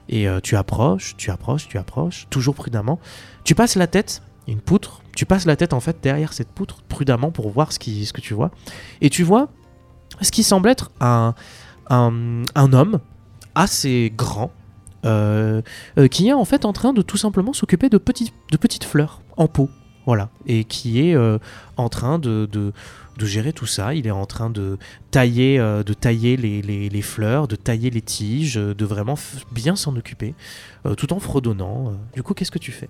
Et 0.09 0.28
euh, 0.28 0.41
tu 0.41 0.57
approches, 0.57 1.16
tu 1.16 1.30
approches, 1.30 1.68
tu 1.68 1.78
approches, 1.78 2.26
toujours 2.30 2.55
prudemment. 2.55 3.01
Tu 3.45 3.55
passes 3.55 3.76
la 3.76 3.87
tête, 3.87 4.22
une 4.53 4.61
poutre. 4.61 5.03
Tu 5.14 5.26
passes 5.26 5.47
la 5.47 5.57
tête 5.57 5.72
en 5.72 5.80
fait 5.80 5.99
derrière 6.03 6.32
cette 6.32 6.49
poutre 6.49 6.82
prudemment 6.88 7.30
pour 7.30 7.51
voir 7.51 7.72
ce, 7.72 7.78
qui, 7.78 8.07
ce 8.07 8.12
que 8.12 8.20
tu 8.20 8.34
vois. 8.34 8.51
Et 9.01 9.11
tu 9.11 9.22
vois 9.22 9.49
ce 10.20 10.30
qui 10.30 10.42
semble 10.42 10.68
être 10.68 10.90
un, 11.01 11.34
un, 11.88 12.72
homme 12.72 13.01
assez 13.55 14.12
grand 14.16 14.53
euh, 15.05 15.62
euh, 15.99 16.09
qui 16.09 16.28
est 16.28 16.32
en 16.32 16.44
fait 16.44 16.64
en 16.64 16.72
train 16.72 16.92
de 16.92 17.03
tout 17.03 17.16
simplement 17.16 17.53
s'occuper 17.53 17.88
de, 17.88 17.99
de 17.99 18.57
petites 18.57 18.84
fleurs 18.84 19.20
en 19.36 19.47
pot. 19.47 19.70
voilà, 20.05 20.30
et 20.47 20.64
qui 20.64 21.01
est 21.01 21.14
euh, 21.14 21.38
en 21.76 21.88
train 21.88 22.18
de, 22.18 22.49
de, 22.51 22.72
gérer 23.26 23.53
tout 23.53 23.66
ça. 23.66 23.94
Il 23.94 24.07
est 24.07 24.12
en 24.12 24.26
train 24.26 24.51
de 24.51 24.78
tailler, 25.11 25.59
de 25.59 25.94
tailler 25.94 26.36
les, 26.36 26.62
les- 26.62 27.03
fleurs, 27.03 27.49
de 27.49 27.57
tailler 27.57 27.90
les 27.90 28.03
tiges, 28.03 28.55
de 28.55 28.84
vraiment 28.84 29.16
bien 29.53 29.74
s'en 29.74 29.97
occuper, 29.97 30.34
tout 30.97 31.12
en 31.12 31.18
fredonnant. 31.18 31.94
Du 32.14 32.22
coup, 32.22 32.34
qu'est-ce 32.34 32.51
que 32.51 32.59
tu 32.59 32.72
fais? 32.72 32.88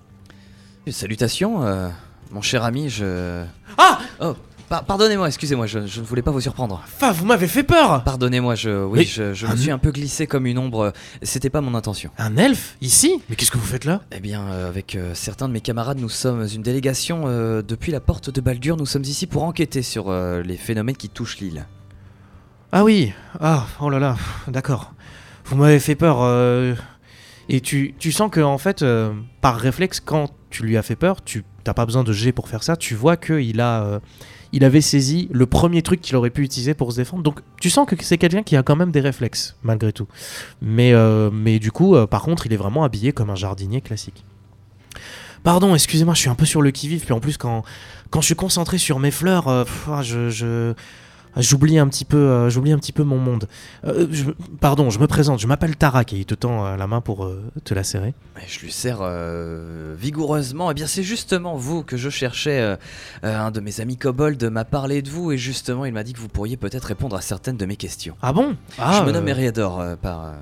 Salutations, 0.93 1.65
euh, 1.65 1.89
mon 2.31 2.43
cher 2.43 2.65
ami, 2.65 2.89
je... 2.89 3.43
Ah 3.77 3.99
Oh, 4.21 4.35
par- 4.69 4.85
pardonnez-moi, 4.85 5.27
excusez-moi, 5.29 5.67
je, 5.67 5.87
je 5.87 6.01
ne 6.01 6.07
voulais 6.07 6.23
pas 6.23 6.31
vous 6.31 6.41
surprendre. 6.41 6.81
Enfin, 6.85 7.13
vous 7.13 7.27
m'avez 7.27 7.49
fait 7.49 7.63
peur 7.65 8.03
Pardonnez-moi, 8.05 8.55
je, 8.55 8.85
oui, 8.85 9.01
Mais- 9.01 9.05
je, 9.05 9.35
je 9.35 9.47
me 9.47 9.57
suis 9.57 9.71
un 9.71 9.79
peu 9.79 9.91
glissé 9.91 10.27
comme 10.27 10.47
une 10.47 10.59
ombre. 10.59 10.93
C'était 11.23 11.51
pas 11.51 11.61
mon 11.61 11.75
intention. 11.75 12.11
Un 12.19 12.37
elfe 12.37 12.77
Ici? 12.81 13.21
Mais 13.29 13.37
qu'est-ce 13.37 13.51
que 13.51 13.59
vous 13.59 13.67
faites 13.67 13.85
là? 13.85 14.01
Eh 14.13 14.21
bien, 14.21 14.43
euh, 14.43 14.69
avec 14.69 14.95
euh, 14.95 15.13
certains 15.15 15.49
de 15.49 15.53
mes 15.53 15.61
camarades, 15.61 15.99
nous 15.99 16.09
sommes 16.09 16.47
une 16.55 16.63
délégation 16.63 17.25
euh, 17.27 17.63
depuis 17.63 17.91
la 17.93 18.01
porte 18.01 18.31
de 18.31 18.41
Baldur. 18.41 18.77
Nous 18.77 18.87
sommes 18.87 19.03
ici 19.05 19.27
pour 19.27 19.43
enquêter 19.45 19.83
sur 19.83 20.09
euh, 20.09 20.43
les 20.43 20.57
phénomènes 20.57 20.97
qui 20.97 21.09
touchent 21.09 21.39
l'île. 21.39 21.67
Ah 22.73 22.85
oui 22.85 23.13
Ah, 23.41 23.67
oh 23.81 23.91
là 23.91 23.99
là, 23.99 24.13
pff, 24.15 24.53
d'accord. 24.53 24.93
Vous 25.47 25.57
m'avez 25.57 25.79
fait 25.81 25.95
peur. 25.97 26.19
euh, 26.23 26.75
Et 27.49 27.61
tu, 27.61 27.95
tu 27.99 28.11
sens 28.13 28.31
que, 28.31 28.41
en 28.41 28.59
fait, 28.59 28.83
euh, 28.83 29.13
par 29.41 29.57
réflexe, 29.57 30.01
quand 30.01 30.31
tu 30.51 30.63
lui 30.65 30.77
as 30.77 30.83
fait 30.83 30.97
peur, 30.97 31.23
tu 31.25 31.45
t'as 31.65 31.75
pas 31.75 31.85
besoin 31.87 32.05
de 32.05 32.13
G 32.13 32.33
pour 32.33 32.49
faire 32.49 32.63
ça, 32.63 32.77
tu 32.77 32.95
vois 32.95 33.17
qu'il 33.17 33.61
a. 33.61 33.83
euh, 33.85 33.99
Il 34.53 34.65
avait 34.65 34.81
saisi 34.81 35.29
le 35.33 35.47
premier 35.47 35.83
truc 35.83 36.01
qu'il 36.01 36.15
aurait 36.17 36.31
pu 36.31 36.43
utiliser 36.43 36.75
pour 36.75 36.93
se 36.93 36.97
défendre. 36.99 37.23
Donc 37.25 37.41
tu 37.61 37.69
sens 37.71 37.87
que 37.89 37.97
c'est 38.01 38.17
quelqu'un 38.19 38.43
qui 38.45 38.57
a 38.57 38.63
quand 38.63 38.77
même 38.77 38.93
des 38.93 39.01
réflexes, 39.01 39.57
malgré 39.63 39.93
tout. 39.93 40.07
Mais, 40.63 40.93
euh, 40.93 41.31
du 41.59 41.73
coup, 41.73 41.97
euh, 41.97 42.07
par 42.07 42.23
contre, 42.23 42.47
il 42.47 42.53
est 42.53 42.57
vraiment 42.57 42.85
habillé 42.85 43.13
comme 43.13 43.31
un 43.31 43.35
jardinier 43.35 43.81
classique. 43.81 44.25
Pardon, 45.43 45.75
excusez-moi, 45.75 46.15
je 46.15 46.21
suis 46.21 46.29
un 46.31 46.35
peu 46.35 46.47
sur 46.47 46.63
le 46.63 46.71
qui-vive. 46.71 47.05
Puis 47.05 47.13
en 47.13 47.21
plus, 47.21 47.37
quand, 47.37 47.63
quand 48.11 48.21
je 48.21 48.27
suis 48.27 48.35
concentré 48.35 48.79
sur 48.79 48.99
mes 48.99 49.11
fleurs, 49.11 49.49
ah, 49.49 50.03
je- 50.03 50.75
j'oublie 51.37 51.79
un 51.79 51.89
petit 51.89 52.05
peu, 52.05 52.17
euh, 52.17 52.51
j'oublie 52.51 52.73
un 52.73 52.79
petit 52.79 52.93
peu 52.93 53.03
mon 53.03 53.19
monde. 53.19 53.49
Euh, 53.85 54.07
je- 54.11 54.31
pardon, 54.61 54.91
je 54.91 54.99
me 54.99 55.07
présente. 55.07 55.39
Je 55.41 55.47
m'appelle 55.47 55.77
Tarak 55.77 56.13
et 56.13 56.17
il 56.17 56.25
te 56.27 56.35
tend 56.35 56.65
euh, 56.67 56.77
la 56.77 56.87
main 56.87 57.01
pour 57.01 57.31
te 57.65 57.75
la 57.75 57.85
serrer. 57.85 58.15
Je 58.47 58.61
lui 58.61 58.73
sers 58.73 58.99
euh, 59.03 59.95
vigoureusement. 59.99 60.71
Eh 60.71 60.75
bien, 60.75 60.87
c'est 60.87 61.03
justement 61.03 61.57
vous 61.57 61.83
que 61.83 61.97
je 61.97 62.11
cherchais. 62.11 62.77
un 63.23 63.51
de 63.51 63.61
mes 63.61 63.81
amis 63.81 63.97
kobold 63.97 64.43
m'a 64.45 64.65
parlé 64.65 65.03
de 65.03 65.11
vous 65.11 65.33
et 65.33 65.39
justement, 65.39 65.85
il 65.85 65.93
m'a 65.93 66.05
dit 66.05 66.13
que 66.13 66.21
vous 66.21 66.29
pourriez 66.29 66.57
peut-être 66.57 66.85
répondre 66.85 67.17
à 67.17 67.21
certaines 67.21 67.57
de 67.57 67.67
mes 67.67 67.77
questions. 67.77 68.17
Ah 68.23 68.33
bon? 68.33 68.57
Ah, 68.79 68.99
je 68.99 69.03
me 69.05 69.09
euh, 69.09 69.13
nomme 69.13 69.29
Eriador 69.29 69.83
par. 70.03 70.35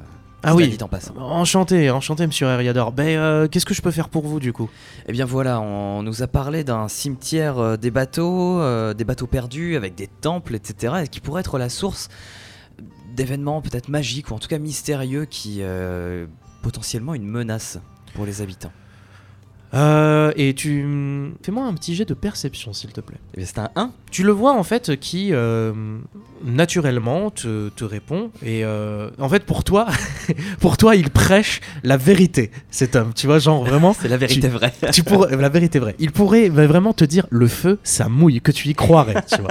Ah 0.45 0.55
oui. 0.55 0.69
dit 0.69 0.83
en 0.83 0.89
passant. 0.89 1.15
Enchanté, 1.17 1.91
enchanté, 1.91 2.27
Monsieur 2.27 2.47
Eriador. 2.47 2.93
Ben, 2.93 3.17
euh, 3.17 3.49
qu'est-ce 3.49 3.67
que 3.67 3.75
je 3.75 3.83
peux 3.83 3.91
faire 3.91 4.09
pour 4.09 4.27
vous 4.27 4.41
du 4.41 4.53
coup? 4.53 4.69
Eh 5.07 5.13
bien 5.13 5.25
voilà, 5.25 5.61
on 5.61 6.03
nous 6.03 6.23
a 6.23 6.27
parlé 6.27 6.65
d'un 6.65 6.89
cimetière 6.89 7.59
euh, 7.59 7.77
des 7.77 7.91
bateaux, 7.91 8.61
euh, 8.61 8.93
des 8.95 9.05
bateaux 9.05 9.27
perdus 9.27 9.77
avec 9.77 9.95
des 9.95 10.07
temples, 10.07 10.55
etc. 10.55 10.95
Et 11.05 11.09
qui 11.09 11.21
pourrait 11.21 11.41
être 11.41 11.59
la 11.59 11.69
source 11.69 12.09
d'événements 13.15 13.63
peut-être 13.63 13.89
magiques 13.89 14.31
ou 14.31 14.35
en 14.35 14.39
tout 14.39 14.49
cas 14.49 14.59
mystérieux 14.59 15.25
qui 15.25 15.63
potentiellement 16.63 17.15
une 17.15 17.27
menace 17.27 17.79
pour 18.15 18.27
les 18.27 18.43
habitants. 18.43 18.73
Euh, 19.75 20.33
Et 20.37 20.55
tu 20.55 21.33
fais-moi 21.43 21.65
un 21.65 21.75
petit 21.75 21.95
jet 21.95 22.05
de 22.05 22.15
perception, 22.15 22.73
s'il 22.73 22.93
te 22.93 23.01
plaît. 23.01 23.19
Eh 23.37 23.45
c'est 23.45 23.59
un 23.59 23.71
1 23.75 23.91
Tu 24.11 24.23
le 24.23 24.33
vois 24.33 24.53
en 24.55 24.63
fait 24.63 24.99
qui 24.99 25.31
euh, 25.33 25.73
naturellement 26.45 27.31
te, 27.31 27.69
te 27.71 27.85
répond 27.85 28.31
et 28.43 28.65
euh, 28.65 29.11
en 29.19 29.29
fait 29.29 29.45
pour 29.45 29.65
toi, 29.65 29.87
pour 30.61 30.77
toi 30.77 30.95
il 30.97 31.11
prêche 31.11 31.61
la 31.83 31.97
vérité 31.97 32.51
cet 32.71 32.97
homme. 32.97 33.13
Tu 33.15 33.27
vois 33.27 33.39
genre 33.39 33.65
vraiment. 33.65 33.95
C'est 34.01 34.09
la 34.09 34.17
vérité 34.17 34.49
vraie. 34.49 34.73
tu 34.93 35.03
pourrais, 35.03 35.37
la 35.37 35.49
vérité 35.49 35.79
vraie. 35.79 35.97
Il 35.99 36.13
pourrait 36.13 36.49
vraiment 36.49 36.93
te 36.93 37.05
dire 37.05 37.27
le 37.31 37.49
feu, 37.49 37.79
ça 37.83 38.09
mouille, 38.09 38.41
que 38.41 38.53
tu 38.53 38.69
y 38.69 38.75
croirais, 38.75 39.23
tu 39.29 39.41
vois. 39.41 39.51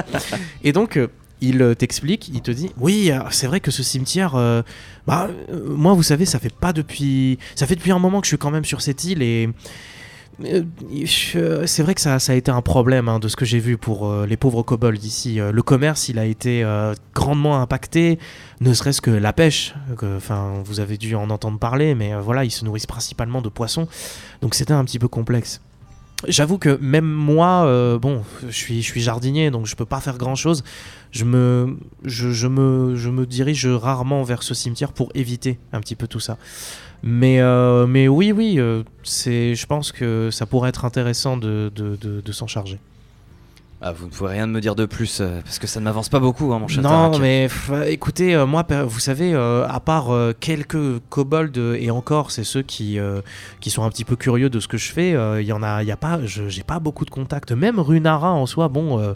Et 0.64 0.72
donc, 0.72 0.98
il 1.44 1.76
t'explique, 1.78 2.30
il 2.30 2.42
te 2.42 2.52
dit, 2.52 2.72
oui, 2.80 3.12
c'est 3.32 3.48
vrai 3.48 3.60
que 3.60 3.70
ce 3.70 3.84
cimetière, 3.84 4.36
euh, 4.36 4.62
bah, 5.06 5.30
euh, 5.52 5.76
moi, 5.76 5.94
vous 5.94 6.04
savez, 6.04 6.26
ça 6.26 6.40
fait 6.40 6.54
pas 6.54 6.72
depuis, 6.72 7.38
ça 7.56 7.68
fait 7.68 7.76
depuis 7.76 7.92
un 7.92 8.00
moment 8.00 8.22
que 8.22 8.26
je 8.26 8.30
suis 8.30 8.38
quand 8.38 8.52
même 8.52 8.64
sur 8.64 8.82
cette 8.82 9.04
île 9.04 9.22
et 9.22 9.50
c'est 10.40 11.84
vrai 11.84 11.94
que 11.94 12.02
ça, 12.02 12.16
a 12.16 12.34
été 12.34 12.52
un 12.52 12.62
problème 12.62 13.08
hein, 13.08 13.20
de 13.20 13.28
ce 13.28 13.36
que 13.36 13.46
j'ai 13.46 13.60
vu 13.60 13.78
pour 13.78 14.08
euh, 14.08 14.26
les 14.26 14.38
pauvres 14.38 14.64
kobolds 14.64 15.04
ici. 15.04 15.40
Euh, 15.40 15.52
le 15.52 15.62
commerce, 15.62 16.10
il 16.10 16.18
a 16.18 16.26
été 16.26 16.64
euh, 16.64 16.94
grandement 17.14 17.62
impacté, 17.62 18.18
ne 18.60 18.74
serait-ce 18.74 19.02
que 19.02 19.12
la 19.12 19.34
pêche. 19.34 19.76
Enfin, 20.02 20.62
vous 20.66 20.80
avez 20.80 20.98
dû 20.98 21.16
en 21.16 21.30
entendre 21.30 21.60
parler, 21.60 21.96
mais 21.96 22.14
euh, 22.14 22.22
voilà, 22.22 22.46
ils 22.46 22.52
se 22.52 22.66
nourrissent 22.66 22.88
principalement 22.88 23.42
de 23.42 23.50
poissons. 23.50 23.88
Donc 24.42 24.56
c'était 24.56 24.74
un 24.74 24.84
petit 24.86 25.00
peu 25.00 25.08
complexe. 25.08 25.62
J'avoue 26.28 26.58
que 26.58 26.78
même 26.82 27.06
moi, 27.06 27.66
euh, 27.66 28.00
bon, 28.00 28.24
je 28.48 28.52
suis, 28.56 28.82
je 28.82 28.88
suis 28.88 29.02
jardinier, 29.02 29.52
donc 29.52 29.66
je 29.66 29.76
peux 29.76 29.86
pas 29.86 30.00
faire 30.00 30.18
grand 30.18 30.36
chose. 30.36 30.64
Je 31.12 31.26
me, 31.26 31.78
je, 32.06 32.48
me, 32.48 32.96
je 32.96 33.10
me 33.10 33.26
dirige 33.26 33.68
rarement 33.68 34.24
vers 34.24 34.42
ce 34.44 34.54
cimetière 34.54 34.94
pour 34.94 35.10
éviter 35.16 35.60
un 35.72 35.80
petit 35.80 35.96
peu 35.96 36.08
tout 36.08 36.20
ça. 36.20 36.38
Mais, 37.04 37.42
euh, 37.42 37.86
mais 37.86 38.08
oui, 38.08 38.32
oui, 38.32 38.56
euh, 38.58 38.84
c'est, 39.04 39.56
je 39.56 39.66
pense 39.66 39.92
que 39.92 40.30
ça 40.32 40.46
pourrait 40.46 40.70
être 40.70 40.86
intéressant 40.86 41.36
de, 41.38 41.72
de- 41.76 41.98
de 42.22 42.32
s'en 42.32 42.48
charger. 42.48 42.80
Ah, 43.86 43.92
vous 43.92 44.06
ne 44.06 44.12
pouvez 44.12 44.30
rien 44.30 44.48
me 44.48 44.62
dire 44.62 44.76
de 44.76 44.86
plus 44.86 45.20
euh, 45.20 45.42
parce 45.44 45.60
que 45.60 45.68
ça 45.68 45.82
ne 45.82 45.84
m'avance 45.84 46.08
pas 46.08 46.22
beaucoup, 46.22 46.54
hein, 46.54 46.60
mon 46.60 46.70
chat. 46.70 46.80
Non, 46.82 47.20
mais 47.20 47.50
pff, 47.50 47.70
écoutez, 47.88 48.34
euh, 48.34 48.46
moi, 48.46 48.66
vous 48.86 49.00
savez, 49.00 49.34
euh, 49.34 49.68
à 49.68 49.82
part 49.82 50.12
euh, 50.12 50.32
quelques 50.40 51.00
kobolds 51.10 51.58
euh, 51.58 51.76
et 51.78 51.92
encore, 51.92 52.32
c'est 52.32 52.46
ceux 52.46 52.62
qui, 52.62 52.98
euh, 52.98 53.20
qui 53.60 53.70
sont 53.72 53.84
un 53.84 53.90
petit 53.90 54.06
peu 54.06 54.16
curieux 54.16 54.50
de 54.50 54.62
ce 54.62 54.70
que 54.70 54.78
je 54.78 54.90
fais. 54.90 55.14
euh, 55.14 55.42
Il 55.42 55.48
y 55.48 55.52
en 55.52 55.62
a, 55.62 55.84
y 55.84 55.92
a 55.92 55.98
pas, 55.98 56.18
j'ai 56.26 56.64
pas 56.64 56.80
beaucoup 56.80 57.04
de 57.04 57.10
contacts. 57.10 57.52
Même 57.52 57.78
Runara 57.78 58.32
en 58.32 58.46
soi, 58.46 58.70
bon, 58.70 59.00
euh, 59.00 59.16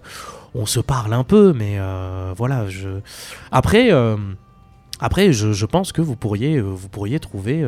on 0.54 0.66
se 0.66 0.82
parle 0.82 1.14
un 1.14 1.24
peu, 1.24 1.54
mais 1.54 1.78
euh, 1.80 2.34
voilà. 2.36 2.68
Je... 2.68 2.90
Après, 3.54 3.94
euh, 3.94 4.18
après, 5.00 5.32
je, 5.32 5.54
je 5.54 5.66
pense 5.66 5.94
que 5.94 6.02
vous 6.02 6.18
pourriez, 6.18 6.58
euh, 6.58 6.64
vous 6.64 6.90
pourriez 6.90 7.22
trouver. 7.22 7.66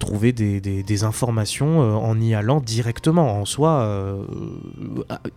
Trouver 0.00 0.32
des, 0.32 0.60
des- 0.60 0.82
des 0.82 1.04
informations 1.04 1.82
euh, 1.82 1.92
en 1.94 2.20
y 2.20 2.34
allant 2.34 2.60
directement 2.60 3.38
en 3.40 3.44
soi 3.44 3.82
euh, 3.82 4.24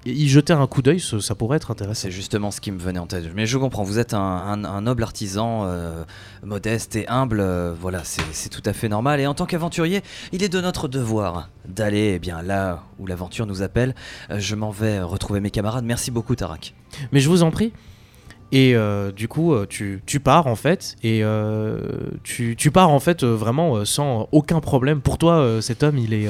y 0.06 0.28
jeter 0.28 0.54
un 0.54 0.66
coup 0.68 0.82
d'œil 0.82 1.00
ça, 1.00 1.20
ça 1.22 1.36
pourrait 1.36 1.58
être 1.58 1.70
intéressant 1.70 2.02
C'est 2.02 2.12
justement 2.12 2.50
ce 2.50 2.60
qui 2.62 2.72
me 2.72 2.80
venait 2.80 3.00
en 3.00 3.06
tête. 3.08 3.26
Mais 3.36 3.46
je 3.46 3.58
comprends, 3.58 3.84
vous 3.84 4.00
êtes 4.00 4.14
un, 4.16 4.20
un- 4.20 4.64
un 4.64 4.82
noble 4.82 5.04
artisan, 5.04 5.66
euh, 5.66 6.04
modeste 6.44 6.96
et 6.96 7.08
humble, 7.08 7.44
voilà, 7.80 8.02
c'est 8.04 8.50
tout 8.50 8.64
à 8.66 8.74
fait 8.74 8.90
normal. 8.90 9.20
Et 9.20 9.28
en 9.28 9.34
tant 9.34 9.46
qu'aventurier, 9.46 10.02
il 10.32 10.44
est 10.44 10.50
de 10.50 10.60
notre 10.62 10.88
devoir 10.88 11.50
d'aller 11.68 12.14
eh 12.16 12.20
bien 12.20 12.42
là 12.42 12.84
où 13.00 13.06
l'aventure 13.06 13.46
nous 13.46 13.62
appelle. 13.62 13.94
Je 14.36 14.56
m'en 14.56 14.72
vais 14.72 15.02
retrouver 15.02 15.40
mes 15.40 15.52
camarades. 15.52 15.86
Merci 15.86 16.10
beaucoup, 16.12 16.36
Tarak. 16.36 16.74
Mais 17.12 17.20
je 17.20 17.30
vous 17.30 17.44
en 17.44 17.52
prie. 17.52 17.72
Et 18.56 18.76
euh, 18.76 19.12
du 19.12 19.28
coup, 19.28 19.52
euh, 19.56 19.66
tu, 19.68 20.04
tu 20.06 20.20
pars 20.20 20.46
en 20.46 20.56
fait, 20.56 20.96
et 21.02 21.24
euh, 21.24 21.80
tu, 22.24 22.56
tu 22.56 22.70
pars 22.70 22.92
en 22.92 23.00
fait 23.00 23.24
vraiment 23.24 23.84
sans 23.84 24.30
aucun 24.32 24.60
problème. 24.60 25.02
Pour 25.02 25.18
toi, 25.18 25.58
cet 25.60 25.82
homme, 25.82 25.98
il 25.98 26.14
est, 26.14 26.28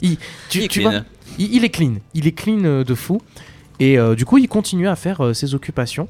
il, 0.00 0.16
tu, 0.48 0.60
Il 0.60 0.64
est 0.64 0.68
tu 0.68 0.80
clean. 0.80 0.90
vois, 0.90 1.00
il, 1.38 1.54
il 1.56 1.64
est 1.64 1.68
clean, 1.68 1.96
il 2.14 2.26
est 2.26 2.32
clean 2.32 2.82
de 2.82 2.94
fou. 2.94 3.20
Et 3.80 3.98
du 4.16 4.24
coup, 4.24 4.38
il 4.38 4.48
continue 4.48 4.88
à 4.88 4.96
faire 4.96 5.36
ses 5.36 5.54
occupations. 5.54 6.08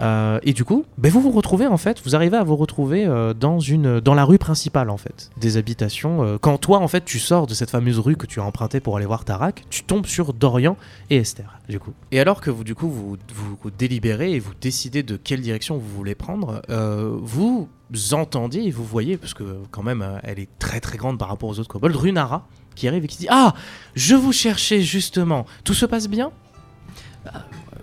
Euh, 0.00 0.38
et 0.42 0.52
du 0.52 0.64
coup, 0.64 0.84
ben, 0.96 1.10
vous 1.10 1.20
vous 1.20 1.30
retrouvez 1.30 1.66
en 1.66 1.76
fait, 1.76 2.00
vous 2.04 2.14
arrivez 2.14 2.36
à 2.36 2.44
vous 2.44 2.56
retrouver 2.56 3.06
euh, 3.06 3.34
dans 3.34 3.58
une, 3.58 4.00
dans 4.00 4.14
la 4.14 4.24
rue 4.24 4.38
principale 4.38 4.90
en 4.90 4.96
fait, 4.96 5.30
des 5.36 5.56
habitations. 5.56 6.22
Euh, 6.22 6.38
quand 6.40 6.58
toi 6.58 6.78
en 6.78 6.88
fait, 6.88 7.04
tu 7.04 7.18
sors 7.18 7.46
de 7.46 7.54
cette 7.54 7.70
fameuse 7.70 7.98
rue 7.98 8.16
que 8.16 8.26
tu 8.26 8.40
as 8.40 8.44
empruntée 8.44 8.80
pour 8.80 8.96
aller 8.96 9.06
voir 9.06 9.24
Tarak, 9.24 9.64
tu 9.70 9.82
tombes 9.82 10.06
sur 10.06 10.32
Dorian 10.32 10.76
et 11.10 11.16
Esther 11.16 11.58
du 11.68 11.80
coup. 11.80 11.92
Et 12.12 12.20
alors 12.20 12.40
que 12.40 12.50
vous 12.50 12.64
du 12.64 12.74
coup 12.74 12.88
vous, 12.88 13.16
vous, 13.34 13.70
délibérez 13.70 14.32
et 14.32 14.38
vous 14.38 14.52
décidez 14.60 15.02
de 15.02 15.16
quelle 15.16 15.40
direction 15.40 15.76
vous 15.76 15.88
voulez 15.88 16.14
prendre, 16.14 16.62
vous 16.68 17.68
entendiez 18.12 18.66
et 18.66 18.70
vous 18.70 18.84
voyez, 18.84 19.16
parce 19.16 19.34
que 19.34 19.58
quand 19.70 19.82
même 19.82 20.20
elle 20.22 20.38
est 20.38 20.48
très 20.58 20.80
très 20.80 20.96
grande 20.96 21.18
par 21.18 21.28
rapport 21.28 21.48
aux 21.48 21.58
autres 21.58 21.68
kobolds, 21.68 21.96
Runara 21.96 22.46
qui 22.74 22.88
arrive 22.88 23.04
et 23.04 23.08
qui 23.08 23.18
dit 23.18 23.26
Ah, 23.28 23.54
je 23.94 24.14
vous 24.14 24.32
cherchais 24.32 24.80
justement. 24.80 25.44
Tout 25.64 25.74
se 25.74 25.84
passe 25.84 26.08
bien? 26.08 26.30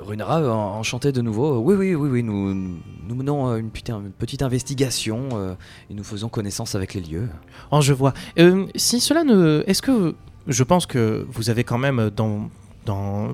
Euh, 0.08 0.50
en- 0.52 0.78
enchanté 0.80 1.12
de 1.12 1.22
nouveau. 1.22 1.56
Euh, 1.56 1.60
Oui, 1.60 1.76
oui, 1.76 1.96
oui, 1.96 2.10
oui, 2.10 2.24
nous, 2.24 2.80
menons 3.16 3.50
euh, 3.50 3.58
une, 3.58 3.70
petite 3.70 4.41
investigation 4.41 5.30
euh, 5.34 5.56
et 5.89 5.93
nous 5.93 6.04
faisons 6.04 6.30
connaissance 6.30 6.76
avec 6.76 6.93
les 6.93 7.02
lieux. 7.02 7.30
Oh, 7.72 7.82
je 7.82 7.93
vois. 7.93 8.14
Euh, 8.39 8.66
si 8.76 9.00
cela 9.00 9.24
ne. 9.24 9.64
Est-ce 9.68 9.82
que. 9.82 10.16
Je 10.48 10.64
pense 10.64 10.86
que 10.86 11.26
vous 11.30 11.50
avez 11.50 11.64
quand 11.64 11.78
même 11.78 12.10
dans. 12.16 12.50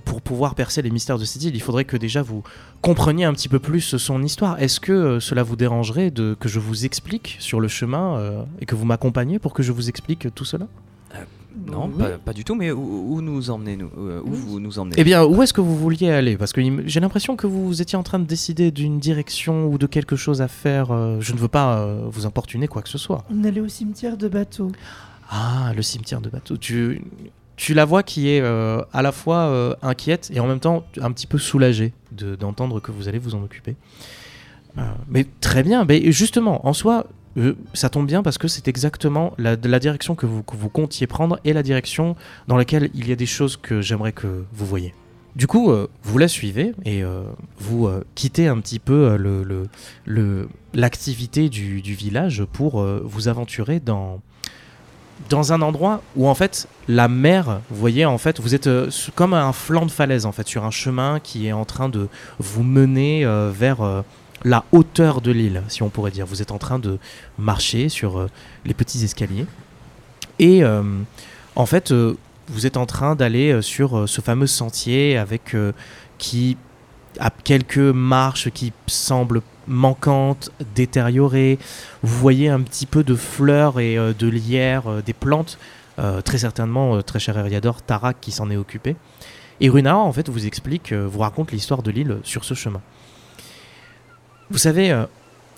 Pour 0.05 0.21
pouvoir 0.21 0.55
percer 0.55 0.81
les 0.81 0.89
mystères 0.91 1.19
de 1.19 1.25
cette 1.25 1.43
île, 1.43 1.53
il 1.53 1.61
faudrait 1.61 1.83
que 1.83 1.97
déjà 1.97 2.21
vous 2.21 2.41
compreniez 2.81 3.25
un 3.25 3.33
petit 3.33 3.49
peu 3.49 3.59
plus 3.59 3.97
son 3.97 4.23
histoire. 4.23 4.61
Est-ce 4.61 4.79
que 4.79 4.93
euh, 4.93 5.19
cela 5.19 5.43
vous 5.43 5.57
dérangerait 5.57 6.09
de, 6.09 6.37
que 6.39 6.47
je 6.47 6.61
vous 6.61 6.85
explique 6.85 7.35
sur 7.39 7.59
le 7.59 7.67
chemin 7.67 8.15
euh, 8.17 8.43
et 8.61 8.65
que 8.65 8.75
vous 8.75 8.85
m'accompagniez 8.85 9.39
pour 9.39 9.53
que 9.53 9.61
je 9.61 9.73
vous 9.73 9.89
explique 9.89 10.33
tout 10.33 10.45
cela? 10.45 10.67
Non, 11.67 11.87
Oui. 11.93 11.99
pas, 11.99 12.09
pas 12.17 12.33
du 12.33 12.43
tout, 12.43 12.55
mais 12.55 12.71
où, 12.71 13.13
où 13.15 13.21
nous 13.21 13.49
emmenez-nous 13.49 13.89
euh, 13.97 14.21
Où 14.23 14.31
Oui. 14.31 14.37
vous 14.45 14.59
nous 14.59 14.79
emmenez 14.79 14.95
Eh 14.97 15.03
bien, 15.03 15.23
où 15.25 15.41
est-ce 15.43 15.53
que 15.53 15.61
vous 15.61 15.77
vouliez 15.77 16.09
aller? 16.09 16.37
Parce 16.37 16.53
que 16.53 16.61
j'ai 16.87 16.99
l'impression 16.99 17.35
que 17.35 17.45
vous 17.47 17.81
étiez 17.81 17.97
en 17.97 18.03
train 18.03 18.19
de 18.19 18.25
décider 18.25 18.71
d'une 18.71 18.99
direction 18.99 19.67
ou 19.67 19.77
de 19.77 19.85
quelque 19.87 20.15
chose 20.15 20.41
à 20.41 20.47
faire. 20.47 20.91
euh, 20.91 21.17
je 21.19 21.33
ne 21.33 21.37
veux 21.37 21.47
pas 21.47 21.79
euh, 21.79 22.05
vous 22.09 22.25
importuner 22.25 22.67
quoi 22.67 22.81
que 22.81 22.89
ce 22.89 22.97
soit. 22.97 23.23
On 23.29 23.43
allait 23.43 23.61
au 23.61 23.67
cimetière 23.67 24.17
de 24.17 24.27
bateau. 24.27 24.71
Ah, 25.29 25.71
le 25.75 25.81
cimetière 25.81 26.21
de 26.21 26.29
bateau. 26.29 26.57
Tu, 26.57 27.01
tu 27.57 27.73
la 27.73 27.85
vois 27.85 28.03
qui 28.03 28.29
est 28.29 28.41
euh, 28.41 28.81
à 28.93 29.01
la 29.01 29.11
fois 29.11 29.37
euh, 29.47 29.75
inquiète 29.81 30.31
et 30.33 30.39
en 30.39 30.47
même 30.47 30.59
temps 30.59 30.83
un 31.01 31.11
petit 31.11 31.27
peu 31.27 31.37
soulagée 31.37 31.93
de- 32.11 32.35
d'entendre 32.35 32.79
que 32.79 32.91
vous 32.91 33.07
allez 33.07 33.19
vous 33.19 33.35
en 33.35 33.43
occuper. 33.43 33.75
Euh, 34.77 34.81
mais 35.09 35.25
très 35.41 35.63
bien, 35.63 35.83
mais 35.85 36.11
justement, 36.13 36.65
en 36.65 36.73
soi, 36.73 37.07
euh, 37.37 37.53
ça 37.73 37.89
tombe 37.89 38.07
bien 38.07 38.23
parce 38.23 38.37
que 38.37 38.47
c'est 38.47 38.67
exactement 38.67 39.33
la, 39.37 39.55
direction 39.55 40.15
que 40.15 40.25
vous, 40.25 40.43
vous 40.47 40.69
comptiez 40.69 41.07
prendre 41.07 41.39
et 41.45 41.53
la 41.53 41.63
direction 41.63 42.15
dans 42.47 42.57
laquelle 42.57 42.89
il 42.93 43.07
y 43.07 43.11
a 43.11 43.15
des 43.15 43.25
choses 43.25 43.57
que 43.57 43.81
j'aimerais 43.81 44.11
que 44.11 44.45
vous 44.53 44.65
voyez. 44.65 44.93
Du 45.35 45.47
coup, 45.47 45.71
euh, 45.71 45.87
vous 46.03 46.17
la 46.17 46.27
suivez 46.27 46.73
et 46.83 47.03
euh, 47.03 47.23
vous 47.57 47.89
quittez 48.15 48.47
un 48.47 48.59
petit 48.59 48.79
peu 48.79 49.17
l'activité 50.73 51.49
du, 51.49 51.79
village 51.81 52.43
pour 52.51 52.83
vous 52.83 53.27
aventurer 53.27 53.79
dans, 53.79 54.19
dans 55.29 55.53
un 55.53 55.61
endroit 55.61 56.01
où 56.15 56.27
en 56.27 56.35
fait 56.35 56.67
la 56.87 57.07
mer, 57.07 57.61
vous 57.69 57.77
voyez 57.77 58.05
en 58.05 58.17
fait, 58.17 58.39
vous 58.39 58.55
êtes 58.55 58.67
euh, 58.67 58.89
comme 59.15 59.33
un 59.33 59.53
flanc 59.53 59.85
de 59.85 59.91
falaise 59.91 60.25
en 60.25 60.31
fait, 60.31 60.47
sur 60.47 60.65
un 60.65 60.71
chemin 60.71 61.19
qui 61.19 61.47
est 61.47 61.51
en 61.51 61.65
train 61.65 61.89
de 61.89 62.07
vous 62.39 62.63
mener 62.63 63.25
vers 63.51 64.03
la 64.43 64.65
hauteur 64.71 65.21
de 65.21 65.31
l'île, 65.31 65.63
si 65.67 65.83
on 65.83 65.89
pourrait 65.89 66.11
dire. 66.11 66.25
Vous 66.25 66.41
êtes 66.41 66.51
en 66.51 66.57
train 66.57 66.79
de 66.79 66.97
marcher 67.37 67.89
sur 67.89 68.19
euh, 68.19 68.27
les 68.65 68.73
petits 68.73 69.03
escaliers 69.03 69.45
et 70.39 70.63
euh, 70.63 70.83
en 71.55 71.65
fait 71.65 71.91
euh, 71.91 72.15
vous 72.47 72.65
êtes 72.65 72.77
en 72.77 72.85
train 72.85 73.15
d'aller 73.15 73.61
sur 73.61 74.09
ce 74.09 74.19
fameux 74.19 74.47
sentier 74.47 75.17
avec 75.17 75.55
qui 76.17 76.57
a 77.17 77.29
quelques 77.29 77.77
marches 77.77 78.49
qui 78.49 78.73
semblent 78.87 79.41
manquantes, 79.67 80.49
détériorées. 80.75 81.59
Vous 82.03 82.17
voyez 82.17 82.49
un 82.49 82.59
petit 82.59 82.85
peu 82.85 83.05
de 83.05 83.15
fleurs 83.15 83.79
et 83.79 83.95
de 83.95 84.27
lierre, 84.27 85.01
des 85.05 85.13
plantes. 85.13 85.59
Très 86.25 86.39
certainement, 86.39 87.01
très 87.03 87.19
cher 87.19 87.37
Eriador, 87.37 87.83
Tarak 87.83 88.17
qui 88.19 88.33
s'en 88.33 88.49
est 88.49 88.57
occupé. 88.57 88.97
Et 89.61 89.69
Runa, 89.69 89.97
en 89.97 90.11
fait, 90.11 90.27
vous 90.27 90.45
explique, 90.45 90.91
vous 90.91 91.19
raconte 91.19 91.53
l'histoire 91.53 91.83
de 91.83 91.91
l'île 91.91 92.17
sur 92.23 92.43
ce 92.43 92.53
chemin. 92.53 92.81
Vous 94.51 94.57
savez, 94.57 94.91
euh, 94.91 95.05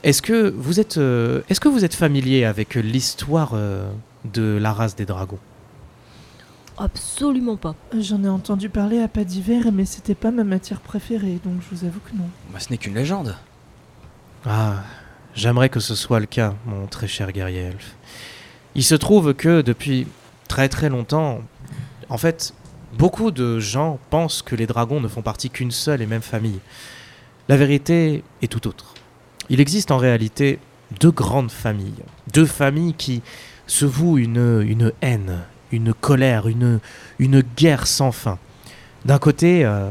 est-ce 0.03 0.21
que 0.21 0.53
vous 0.55 0.79
êtes, 0.79 0.97
euh, 0.97 1.41
est-ce 1.49 1.59
que 1.59 1.67
vous 1.67 1.83
êtes 1.83 1.95
familier 1.95 2.45
avec 2.45 2.75
l'histoire 2.75 3.53
euh, 3.55 3.91
de 4.23 4.59
la 4.61 4.71
race 4.71 4.95
des 4.95 5.07
dragons? 5.07 5.39
Absolument 6.77 7.57
pas. 7.57 7.73
J'en 7.99 8.23
ai 8.23 8.29
entendu 8.29 8.69
parler 8.69 9.01
à 9.01 9.07
pas 9.07 9.23
d'hiver, 9.23 9.71
mais 9.73 9.85
c'était 9.85 10.13
pas 10.13 10.29
ma 10.29 10.43
matière 10.43 10.79
préférée, 10.79 11.39
donc 11.43 11.53
je 11.61 11.75
vous 11.75 11.85
avoue 11.85 12.01
que 12.01 12.15
non. 12.15 12.29
Bah, 12.51 12.59
ce 12.59 12.69
n'est 12.69 12.77
qu'une 12.77 12.93
légende. 12.93 13.35
Ah, 14.45 14.83
j'aimerais 15.33 15.69
que 15.69 15.79
ce 15.79 15.95
soit 15.95 16.19
le 16.19 16.27
cas, 16.27 16.53
mon 16.67 16.85
très 16.85 17.07
cher 17.07 17.31
guerrier 17.31 17.61
elfe. 17.61 17.95
Il 18.75 18.83
se 18.83 18.93
trouve 18.93 19.33
que 19.33 19.61
depuis 19.61 20.05
très 20.47 20.69
très 20.69 20.89
longtemps, 20.89 21.41
en 22.09 22.17
fait, 22.19 22.53
beaucoup 22.95 23.31
de 23.31 23.59
gens 23.59 23.99
pensent 24.11 24.43
que 24.43 24.55
les 24.55 24.67
dragons 24.67 25.01
ne 25.01 25.07
font 25.07 25.23
partie 25.23 25.49
qu'une 25.49 25.71
seule 25.71 26.03
et 26.03 26.05
même 26.05 26.21
famille. 26.21 26.59
La 27.49 27.57
vérité 27.57 28.23
est 28.41 28.51
tout 28.51 28.67
autre. 28.67 28.93
Il 29.49 29.59
existe 29.59 29.91
en 29.91 29.97
réalité 29.97 30.59
deux 30.99 31.11
grandes 31.11 31.51
familles, 31.51 32.03
deux 32.31 32.45
familles 32.45 32.93
qui 32.93 33.21
se 33.67 33.85
vouent 33.85 34.17
une, 34.17 34.93
haine, 35.01 35.39
une 35.71 35.93
colère, 35.93 36.47
une, 36.47 36.79
une 37.19 37.41
guerre 37.41 37.87
sans 37.87 38.11
fin. 38.11 38.37
D'un 39.05 39.19
côté, 39.19 39.65
euh, 39.65 39.89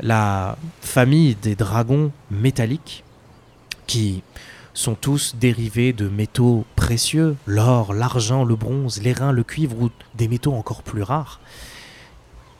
la 0.00 0.56
famille 0.80 1.36
des 1.36 1.54
dragons 1.54 2.10
métalliques, 2.30 3.04
qui 3.86 4.22
sont 4.72 4.94
tous 4.94 5.34
dérivés 5.34 5.92
de 5.92 6.08
métaux 6.08 6.64
précieux, 6.76 7.36
l'or, 7.46 7.92
l'argent, 7.92 8.44
le 8.44 8.54
bronze, 8.54 9.02
l'airain, 9.02 9.32
le 9.32 9.42
cuivre 9.42 9.76
ou 9.80 9.90
des 10.14 10.28
métaux 10.28 10.54
encore 10.54 10.82
plus 10.82 11.02
rares. 11.02 11.40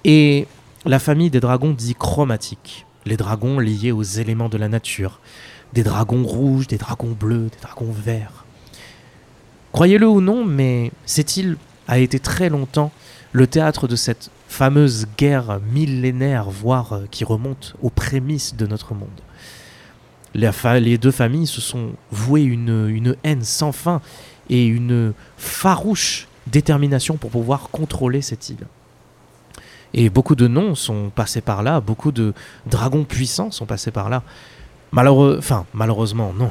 Et 0.04 0.46
la 0.84 0.98
famille 0.98 1.30
des 1.30 1.40
dragons 1.40 1.72
dits 1.72 1.94
chromatiques, 1.94 2.86
les 3.10 3.16
dragons 3.16 3.58
liés 3.58 3.90
aux 3.92 4.04
éléments 4.04 4.48
de 4.48 4.56
la 4.56 4.68
nature, 4.68 5.18
des 5.72 5.82
dragons 5.82 6.24
rouges, 6.24 6.68
des 6.68 6.78
dragons 6.78 7.10
bleus, 7.10 7.50
des 7.50 7.60
dragons 7.60 7.92
verts. 7.92 8.44
Croyez-le 9.72 10.08
ou 10.08 10.20
non, 10.20 10.44
mais 10.44 10.92
cette 11.06 11.36
île 11.36 11.56
a 11.88 11.98
été 11.98 12.20
très 12.20 12.48
longtemps 12.48 12.92
le 13.32 13.48
théâtre 13.48 13.88
de 13.88 13.96
cette 13.96 14.30
fameuse 14.48 15.06
guerre 15.18 15.60
millénaire, 15.72 16.50
voire 16.50 16.92
euh, 16.92 17.06
qui 17.10 17.24
remonte 17.24 17.76
aux 17.82 17.90
prémices 17.90 18.56
de 18.56 18.66
notre 18.66 18.94
monde. 18.94 19.08
Les 20.34 20.98
deux 20.98 21.10
familles 21.10 21.46
se 21.46 21.60
sont 21.60 21.90
vouées 22.12 22.42
une 22.42 23.16
haine 23.24 23.42
sans 23.42 23.72
fin 23.72 24.00
et 24.48 24.64
une 24.64 25.12
farouche 25.36 26.28
détermination 26.46 27.16
pour 27.16 27.30
pouvoir 27.30 27.70
contrôler 27.70 28.22
cette 28.22 28.48
île. 28.48 28.66
Et 29.94 30.08
beaucoup 30.10 30.34
de 30.34 30.46
noms 30.46 30.74
sont 30.74 31.10
passés 31.10 31.40
par 31.40 31.62
là, 31.62 31.80
beaucoup 31.80 32.12
de 32.12 32.32
dragons 32.66 33.04
puissants 33.04 33.50
sont 33.50 33.66
passés 33.66 33.90
par 33.90 34.08
là. 34.08 34.22
Malheureux, 34.92 35.40
malheureusement, 35.72 36.32
non. 36.32 36.50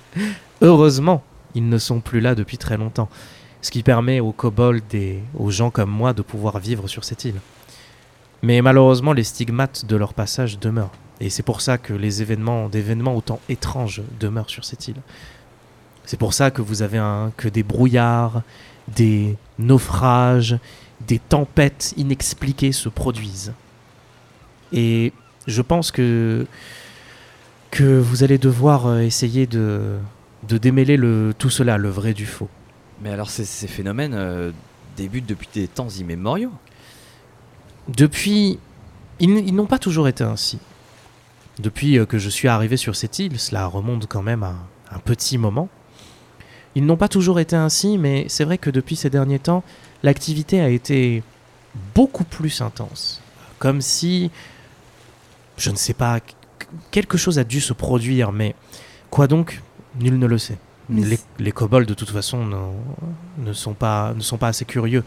Heureusement, 0.62 1.22
ils 1.54 1.68
ne 1.68 1.78
sont 1.78 2.00
plus 2.00 2.20
là 2.20 2.34
depuis 2.34 2.58
très 2.58 2.76
longtemps. 2.76 3.08
Ce 3.60 3.70
qui 3.70 3.82
permet 3.82 4.20
aux 4.20 4.32
kobolds 4.32 4.94
et 4.94 5.20
aux 5.38 5.50
gens 5.50 5.70
comme 5.70 5.90
moi 5.90 6.12
de 6.12 6.22
pouvoir 6.22 6.58
vivre 6.58 6.88
sur 6.88 7.04
cette 7.04 7.24
île. 7.24 7.40
Mais 8.42 8.60
malheureusement, 8.60 9.12
les 9.12 9.24
stigmates 9.24 9.86
de 9.86 9.96
leur 9.96 10.14
passage 10.14 10.58
demeurent. 10.58 10.90
Et 11.20 11.30
c'est 11.30 11.44
pour 11.44 11.60
ça 11.60 11.78
que 11.78 11.92
les 11.92 12.22
événements, 12.22 12.68
d'événements 12.68 13.14
autant 13.14 13.38
étranges 13.48 14.02
demeurent 14.18 14.50
sur 14.50 14.64
cette 14.64 14.88
île. 14.88 15.00
C'est 16.04 16.18
pour 16.18 16.34
ça 16.34 16.50
que 16.50 16.62
vous 16.62 16.82
avez 16.82 16.98
un, 16.98 17.32
que 17.36 17.48
des 17.48 17.62
brouillards, 17.62 18.42
des 18.88 19.36
naufrages, 19.58 20.58
des 21.06 21.18
tempêtes 21.18 21.94
inexpliquées 21.96 22.72
se 22.72 22.88
produisent. 22.88 23.52
Et 24.72 25.12
je 25.46 25.62
pense 25.62 25.90
que 25.90 26.46
que 27.70 27.98
vous 27.98 28.22
allez 28.22 28.36
devoir 28.36 28.86
euh, 28.86 29.00
essayer 29.00 29.46
de 29.46 29.96
de 30.48 30.58
démêler 30.58 30.96
le 30.96 31.34
tout 31.38 31.50
cela, 31.50 31.78
le 31.78 31.88
vrai 31.88 32.14
du 32.14 32.26
faux. 32.26 32.48
Mais 33.00 33.10
alors 33.10 33.30
ces, 33.30 33.44
ces 33.44 33.68
phénomènes 33.68 34.14
euh, 34.14 34.50
débutent 34.96 35.26
depuis 35.26 35.48
des 35.52 35.68
temps 35.68 35.88
immémoriaux. 35.88 36.52
Depuis, 37.88 38.58
ils 39.18 39.54
n'ont 39.54 39.66
pas 39.66 39.78
toujours 39.78 40.08
été 40.08 40.24
ainsi. 40.24 40.58
Depuis 41.58 41.98
euh, 41.98 42.06
que 42.06 42.18
je 42.18 42.28
suis 42.28 42.48
arrivé 42.48 42.76
sur 42.76 42.96
cette 42.96 43.18
île, 43.18 43.38
cela 43.38 43.66
remonte 43.66 44.06
quand 44.06 44.22
même 44.22 44.42
à 44.42 44.54
un 44.90 44.98
petit 44.98 45.38
moment. 45.38 45.68
Ils 46.74 46.86
n'ont 46.86 46.96
pas 46.96 47.08
toujours 47.08 47.38
été 47.40 47.56
ainsi, 47.56 47.98
mais 47.98 48.26
c'est 48.28 48.44
vrai 48.44 48.58
que 48.58 48.70
depuis 48.70 48.96
ces 48.96 49.10
derniers 49.10 49.38
temps, 49.38 49.62
l'activité 50.02 50.60
a 50.60 50.68
été 50.68 51.22
beaucoup 51.94 52.24
plus 52.24 52.60
intense. 52.60 53.20
Comme 53.58 53.80
si, 53.80 54.30
je 55.56 55.70
ne 55.70 55.76
sais 55.76 55.94
pas, 55.94 56.20
qu- 56.20 56.34
quelque 56.90 57.18
chose 57.18 57.38
a 57.38 57.44
dû 57.44 57.60
se 57.60 57.72
produire, 57.72 58.32
mais 58.32 58.54
quoi 59.10 59.26
donc? 59.26 59.60
Nul 60.00 60.18
ne 60.18 60.26
le 60.26 60.38
sait. 60.38 60.58
Les, 61.38 61.52
kobolds, 61.52 61.86
de 61.86 61.94
toute 61.94 62.10
façon, 62.10 62.74
ne 63.38 63.52
sont, 63.52 63.74
pas, 63.74 64.12
ne 64.14 64.20
sont 64.20 64.36
pas 64.36 64.48
assez 64.48 64.64
curieux 64.64 65.04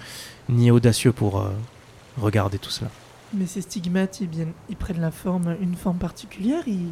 ni 0.49 0.71
audacieux 0.71 1.11
pour 1.11 1.41
euh, 1.41 1.49
regarder 2.17 2.57
tout 2.57 2.69
cela. 2.69 2.89
Mais 3.33 3.45
ces 3.45 3.61
stigmates, 3.61 4.21
ils, 4.21 4.75
prennent 4.75 5.01
la 5.01 5.11
forme, 5.11 5.55
une 5.61 5.75
forme 5.75 5.97
particulière 5.97 6.63
ils, 6.67 6.89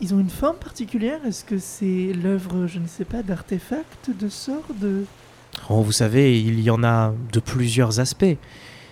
ils 0.00 0.14
ont 0.14 0.20
une 0.20 0.30
forme 0.30 0.56
particulière? 0.56 1.20
Est-ce 1.26 1.44
que 1.44 1.58
c'est 1.58 2.12
l'œuvre, 2.12 2.66
je 2.66 2.78
ne 2.78 2.86
sais 2.86 3.04
pas, 3.04 3.22
d'artefacts, 3.22 4.10
de 4.18 4.28
sorts 4.28 4.74
de... 4.80 5.04
Oh, 5.68 5.82
vous 5.82 5.92
savez, 5.92 6.40
il 6.40 6.60
y 6.60 6.70
en 6.70 6.82
a 6.84 7.12
de 7.32 7.40
plusieurs 7.40 8.00
aspects. 8.00 8.36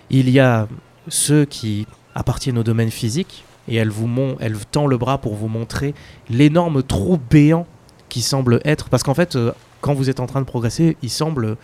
Il 0.09 0.29
y 0.29 0.39
a 0.39 0.67
ceux 1.07 1.45
qui 1.45 1.87
appartiennent 2.15 2.57
au 2.57 2.63
domaine 2.63 2.91
physique, 2.91 3.43
et 3.67 3.75
elle 3.75 3.89
vous 3.89 4.09
elle 4.39 4.57
tend 4.71 4.87
le 4.87 4.97
bras 4.97 5.19
pour 5.19 5.35
vous 5.35 5.47
montrer 5.47 5.93
l'énorme 6.29 6.83
trou 6.83 7.19
béant 7.29 7.65
qui 8.09 8.21
semble 8.21 8.59
être. 8.65 8.89
Parce 8.89 9.03
qu'en 9.03 9.13
fait, 9.13 9.35
euh, 9.35 9.51
quand 9.81 9.93
vous 9.93 10.09
êtes 10.09 10.19
en 10.19 10.25
train 10.25 10.41
de 10.41 10.45
progresser, 10.45 10.97
il 11.01 11.09
semble 11.09 11.55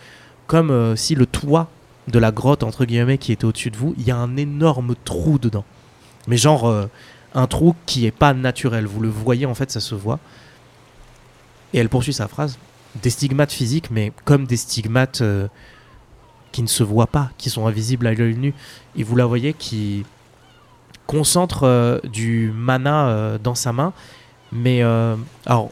comme 0.46 0.70
euh, 0.70 0.96
si 0.96 1.14
le 1.14 1.26
toit 1.26 1.68
de 2.08 2.18
la 2.18 2.30
grotte, 2.30 2.62
entre 2.62 2.84
guillemets, 2.84 3.18
qui 3.18 3.32
était 3.32 3.44
au-dessus 3.44 3.70
de 3.70 3.76
vous, 3.76 3.94
il 3.98 4.04
y 4.04 4.12
a 4.12 4.16
un 4.16 4.36
énorme 4.36 4.94
trou 5.04 5.38
dedans. 5.38 5.64
Mais 6.28 6.36
genre, 6.36 6.66
euh, 6.66 6.86
un 7.36 7.46
trou 7.46 7.76
qui 7.84 8.06
est 8.06 8.10
pas 8.10 8.34
naturel. 8.34 8.86
Vous 8.86 9.00
le 9.00 9.08
voyez, 9.08 9.46
en 9.46 9.54
fait, 9.54 9.70
ça 9.70 9.78
se 9.78 9.94
voit. 9.94 10.18
Et 11.72 11.78
elle 11.78 11.88
poursuit 11.88 12.14
sa 12.14 12.26
phrase 12.26 12.58
des 13.02 13.10
stigmates 13.10 13.52
physiques, 13.52 13.90
mais 13.90 14.10
comme 14.24 14.46
des 14.46 14.56
stigmates 14.56 15.20
euh, 15.20 15.46
qui 16.50 16.62
ne 16.62 16.66
se 16.66 16.82
voient 16.82 17.06
pas, 17.06 17.30
qui 17.36 17.50
sont 17.50 17.66
invisibles 17.66 18.06
à 18.06 18.14
l'œil 18.14 18.36
nu. 18.36 18.54
Et 18.96 19.02
vous 19.02 19.16
la 19.16 19.26
voyez 19.26 19.52
qui 19.52 20.06
concentre 21.06 21.64
euh, 21.64 21.98
du 22.04 22.50
mana 22.54 23.08
euh, 23.08 23.38
dans 23.38 23.54
sa 23.54 23.72
main. 23.72 23.92
Mais 24.50 24.80
alors, 25.44 25.70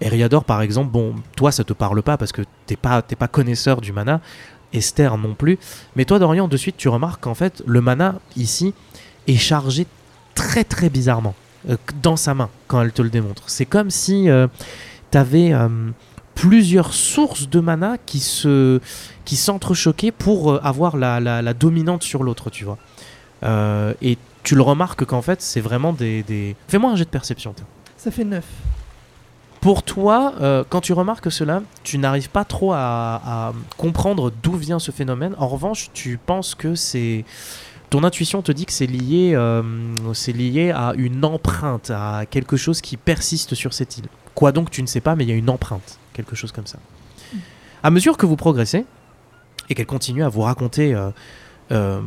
Eriador 0.00 0.44
par 0.44 0.62
exemple, 0.62 0.90
bon, 0.90 1.16
toi 1.36 1.50
ça 1.50 1.64
te 1.64 1.72
parle 1.72 2.00
pas 2.00 2.16
parce 2.16 2.30
que 2.30 2.42
t'es 2.64 2.76
pas, 2.76 3.02
t'es 3.02 3.16
pas 3.16 3.28
connaisseur 3.28 3.80
du 3.80 3.92
mana. 3.92 4.20
Esther 4.72 5.18
non 5.18 5.34
plus. 5.34 5.58
Mais 5.94 6.04
toi, 6.04 6.18
Dorian, 6.18 6.48
de 6.48 6.56
suite, 6.56 6.76
tu 6.76 6.88
remarques 6.88 7.22
qu'en 7.22 7.34
fait, 7.34 7.62
le 7.66 7.80
mana 7.80 8.16
ici 8.36 8.74
est 9.28 9.36
chargé 9.36 9.86
très 10.34 10.64
très 10.64 10.88
bizarrement 10.90 11.34
euh, 11.68 11.76
dans 12.02 12.16
sa 12.16 12.34
main 12.34 12.50
quand 12.68 12.80
elle 12.82 12.92
te 12.92 13.02
le 13.02 13.10
démontre. 13.10 13.44
C'est 13.46 13.66
comme 13.66 13.90
si 13.90 14.28
tu 15.10 15.18
avais 15.18 15.52
plusieurs 16.34 16.92
sources 16.92 17.48
de 17.48 17.60
mana 17.60 17.96
qui 18.06 18.18
se 18.20 18.80
qui 19.24 19.36
s'entrechoquaient 19.36 20.10
pour 20.10 20.52
euh, 20.52 20.60
avoir 20.64 20.96
la, 20.96 21.20
la- 21.20 21.40
la 21.42 21.54
dominante 21.54 22.02
sur 22.02 22.22
l'autre, 22.24 22.50
tu 22.50 22.64
vois. 22.64 22.76
Euh, 23.44 23.94
et 24.02 24.18
tu 24.42 24.54
le 24.56 24.62
remarques 24.62 25.04
qu'en 25.04 25.22
fait, 25.22 25.40
c'est 25.40 25.60
vraiment 25.60 25.92
des, 25.92 26.22
des- 26.24 26.56
Fais-moi 26.68 26.90
un 26.90 26.96
jet 26.96 27.04
de 27.04 27.10
perception. 27.10 27.54
Ça 27.96 28.10
fait 28.10 28.24
9. 28.24 28.44
Pour 29.60 29.82
toi, 29.82 30.34
euh, 30.42 30.62
quand 30.68 30.82
tu 30.82 30.92
remarques 30.92 31.32
cela, 31.32 31.62
tu 31.84 31.96
n'arrives 31.96 32.28
pas 32.28 32.44
trop 32.44 32.72
à, 32.74 33.22
à 33.24 33.52
comprendre 33.78 34.30
d'où 34.42 34.52
vient 34.56 34.78
ce 34.78 34.90
phénomène. 34.90 35.34
En 35.38 35.48
revanche, 35.48 35.88
tu 35.94 36.18
penses 36.18 36.54
que 36.54 36.74
c'est 36.74 37.24
ton 37.94 38.02
intuition 38.02 38.42
te 38.42 38.50
dit 38.50 38.66
que 38.66 38.72
c'est 38.72 38.88
lié, 38.88 39.34
euh, 39.36 39.62
c'est 40.14 40.32
lié 40.32 40.72
à 40.72 40.94
une 40.96 41.24
empreinte, 41.24 41.92
à 41.94 42.24
quelque 42.28 42.56
chose 42.56 42.80
qui 42.80 42.96
persiste 42.96 43.54
sur 43.54 43.72
cette 43.72 43.98
île. 43.98 44.06
Quoi 44.34 44.50
donc, 44.50 44.72
tu 44.72 44.82
ne 44.82 44.88
sais 44.88 45.00
pas, 45.00 45.14
mais 45.14 45.22
il 45.22 45.30
y 45.30 45.32
a 45.32 45.36
une 45.36 45.48
empreinte, 45.48 46.00
quelque 46.12 46.34
chose 46.34 46.50
comme 46.50 46.66
ça. 46.66 46.80
À 47.84 47.92
mesure 47.92 48.16
que 48.16 48.26
vous 48.26 48.34
progressez 48.34 48.84
et 49.68 49.76
qu'elle 49.76 49.86
continue 49.86 50.24
à 50.24 50.28
vous 50.28 50.40
raconter, 50.40 50.92
euh, 50.92 51.10
euh, 51.70 52.00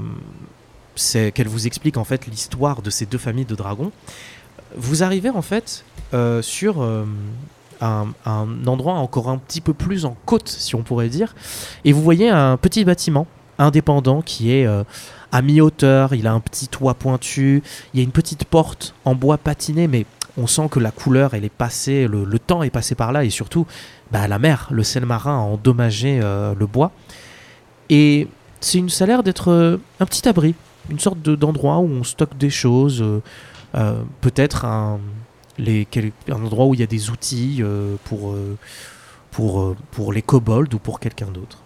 c'est- 0.97 1.31
qu'elle 1.31 1.47
vous 1.47 1.67
explique 1.67 1.95
en 1.95 2.03
fait 2.03 2.27
l'histoire 2.27 2.81
de 2.81 2.89
ces 2.89 3.05
deux 3.05 3.17
familles 3.17 3.45
de 3.45 3.55
dragons, 3.55 3.93
vous 4.75 5.03
arrivez 5.03 5.29
en 5.29 5.41
fait 5.41 5.85
sur 6.41 6.81
un, 7.79 8.07
endroit 8.65 8.95
encore 8.95 9.29
un 9.29 9.37
petit 9.37 9.61
peu 9.61 9.73
plus 9.73 10.03
en 10.03 10.17
côte, 10.25 10.49
si 10.49 10.75
on 10.75 10.81
pourrait 10.83 11.07
dire, 11.07 11.33
et 11.85 11.93
vous 11.93 12.01
voyez 12.01 12.27
un 12.27 12.57
petit 12.57 12.83
bâtiment 12.83 13.25
indépendant 13.57 14.21
qui 14.21 14.51
est 14.51 14.67
à 15.31 15.41
mi-hauteur, 15.41 16.13
il 16.13 16.27
a 16.27 16.33
un 16.33 16.39
petit 16.39 16.67
toit 16.67 16.93
pointu, 16.93 17.61
il 17.93 17.99
y 17.99 18.01
a 18.01 18.03
une 18.03 18.11
petite 18.11 18.45
porte 18.45 18.93
en 19.05 19.15
bois 19.15 19.37
patiné, 19.37 19.87
mais 19.87 20.05
on 20.37 20.47
sent 20.47 20.69
que 20.69 20.79
la 20.79 20.91
couleur, 20.91 21.33
elle 21.33 21.43
est 21.43 21.49
passée, 21.49 22.07
le, 22.07 22.39
temps 22.39 22.63
est 22.63 22.69
passé 22.69 22.95
par 22.95 23.11
là, 23.11 23.23
et 23.25 23.29
surtout, 23.29 23.65
bah, 24.11 24.27
la 24.27 24.39
mer, 24.39 24.67
le 24.71 24.83
sel 24.83 25.05
marin 25.05 25.37
a 25.37 25.41
endommagé 25.41 26.19
euh, 26.21 26.53
le 26.57 26.67
bois. 26.67 26.91
Et 27.89 28.27
c'est 28.61 28.77
une, 28.77 28.89
ça 28.89 29.05
a 29.05 29.07
l'air 29.07 29.23
d'être 29.23 29.51
euh, 29.51 29.77
un 29.99 30.05
petit 30.05 30.27
abri, 30.29 30.55
une 30.89 30.99
sorte 30.99 31.21
de- 31.21 31.35
d'endroit 31.35 31.79
où 31.79 31.87
on 31.87 32.03
stocke 32.03 32.37
des 32.37 32.49
choses, 32.49 33.03
euh, 33.75 34.01
peut-être 34.21 34.65
un, 34.65 34.99
les, 35.57 35.87
un 36.29 36.43
endroit 36.43 36.65
où 36.67 36.73
il 36.73 36.79
y 36.79 36.83
a 36.83 36.87
des 36.87 37.09
outils 37.09 37.61
pour, 38.05 38.35
pour, 39.31 39.75
pour 39.91 40.13
les 40.13 40.21
kobolds 40.21 40.73
ou 40.73 40.79
pour 40.79 40.99
quelqu'un 40.99 41.27
d'autre. 41.27 41.63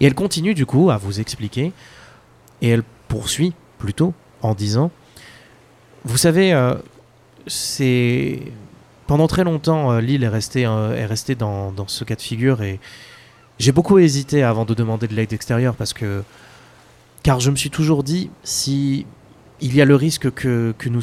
Et 0.00 0.06
elle 0.06 0.14
continue 0.14 0.54
du 0.54 0.64
coup 0.64 0.90
à 0.90 0.96
vous 0.96 1.20
expliquer, 1.20 1.72
et 2.62 2.68
elle 2.70 2.82
poursuit 3.08 3.52
plutôt 3.78 4.14
en 4.42 4.54
disant, 4.54 4.90
vous 6.04 6.16
savez, 6.16 6.52
euh, 6.52 6.74
c'est 7.46 8.40
pendant 9.06 9.26
très 9.26 9.44
longtemps 9.44 9.92
euh, 9.92 10.00
l'île 10.00 10.22
est 10.24 10.28
restée, 10.28 10.66
euh, 10.66 10.94
est 10.94 11.06
restée 11.06 11.34
dans, 11.34 11.72
dans 11.72 11.88
ce 11.88 12.04
cas 12.04 12.14
de 12.14 12.20
figure 12.20 12.62
et 12.62 12.78
j'ai 13.58 13.72
beaucoup 13.72 13.98
hésité 13.98 14.42
avant 14.42 14.64
de 14.64 14.74
demander 14.74 15.08
de 15.08 15.14
l'aide 15.14 15.32
extérieure 15.32 15.74
parce 15.74 15.92
que 15.92 16.22
car 17.22 17.40
je 17.40 17.50
me 17.50 17.56
suis 17.56 17.70
toujours 17.70 18.04
dit 18.04 18.30
si 18.44 19.06
il 19.60 19.74
y 19.74 19.82
a 19.82 19.84
le 19.84 19.96
risque 19.96 20.30
que, 20.30 20.72
que, 20.78 20.88
nous, 20.88 21.02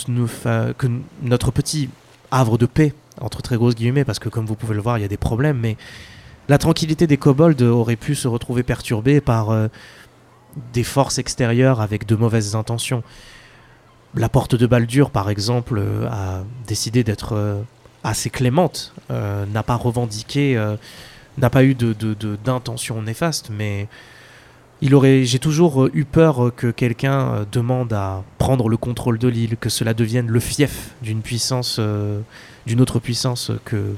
que 0.77 0.87
notre 1.23 1.51
petit 1.51 1.89
havre 2.31 2.57
de 2.57 2.65
paix, 2.65 2.93
entre 3.19 3.41
très 3.41 3.57
grosses 3.57 3.75
guillemets, 3.75 4.05
parce 4.05 4.19
que 4.19 4.29
comme 4.29 4.45
vous 4.45 4.55
pouvez 4.55 4.75
le 4.75 4.81
voir, 4.81 4.97
il 4.97 5.01
y 5.01 5.05
a 5.05 5.09
des 5.09 5.17
problèmes, 5.17 5.59
mais 5.59 5.77
la 6.47 6.57
tranquillité 6.57 7.07
des 7.07 7.17
kobolds 7.17 7.61
aurait 7.63 7.95
pu 7.95 8.15
se 8.15 8.27
retrouver 8.27 8.63
perturbée 8.63 9.19
par 9.21 9.49
euh, 9.49 9.67
des 10.73 10.83
forces 10.83 11.17
extérieures 11.17 11.81
avec 11.81 12.05
de 12.05 12.15
mauvaises 12.15 12.55
intentions. 12.55 13.03
La 14.15 14.29
porte 14.29 14.55
de 14.55 14.65
Baldur, 14.65 15.09
par 15.09 15.29
exemple, 15.29 15.77
euh, 15.77 16.07
a 16.09 16.43
décidé 16.67 17.03
d'être 17.03 17.33
euh, 17.33 17.61
assez 18.03 18.29
clémente, 18.29 18.93
euh, 19.11 19.45
n'a 19.47 19.63
pas 19.63 19.75
revendiqué, 19.75 20.55
n'a 21.37 21.49
pas 21.49 21.63
eu 21.63 21.75
de, 21.75 21.91
de- 21.93 22.37
d'intention 22.37 23.01
néfaste, 23.01 23.49
mais 23.49 23.87
j'ai 24.81 25.39
toujours 25.39 25.87
eu 25.93 26.05
peur 26.05 26.51
que 26.55 26.69
quelqu'un 26.71 27.45
demande 27.51 27.91
à 27.93 28.23
prendre 28.37 28.69
le 28.69 28.77
contrôle 28.77 29.17
de 29.17 29.27
l'île, 29.27 29.57
que 29.57 29.69
cela 29.69 29.93
devienne 29.93 30.27
le 30.27 30.39
fief 30.39 30.91
d'une 31.01 31.21
puissance, 31.21 31.79
d'une 32.67 32.81
autre 32.81 32.99
puissance 32.99 33.51
que 33.65 33.95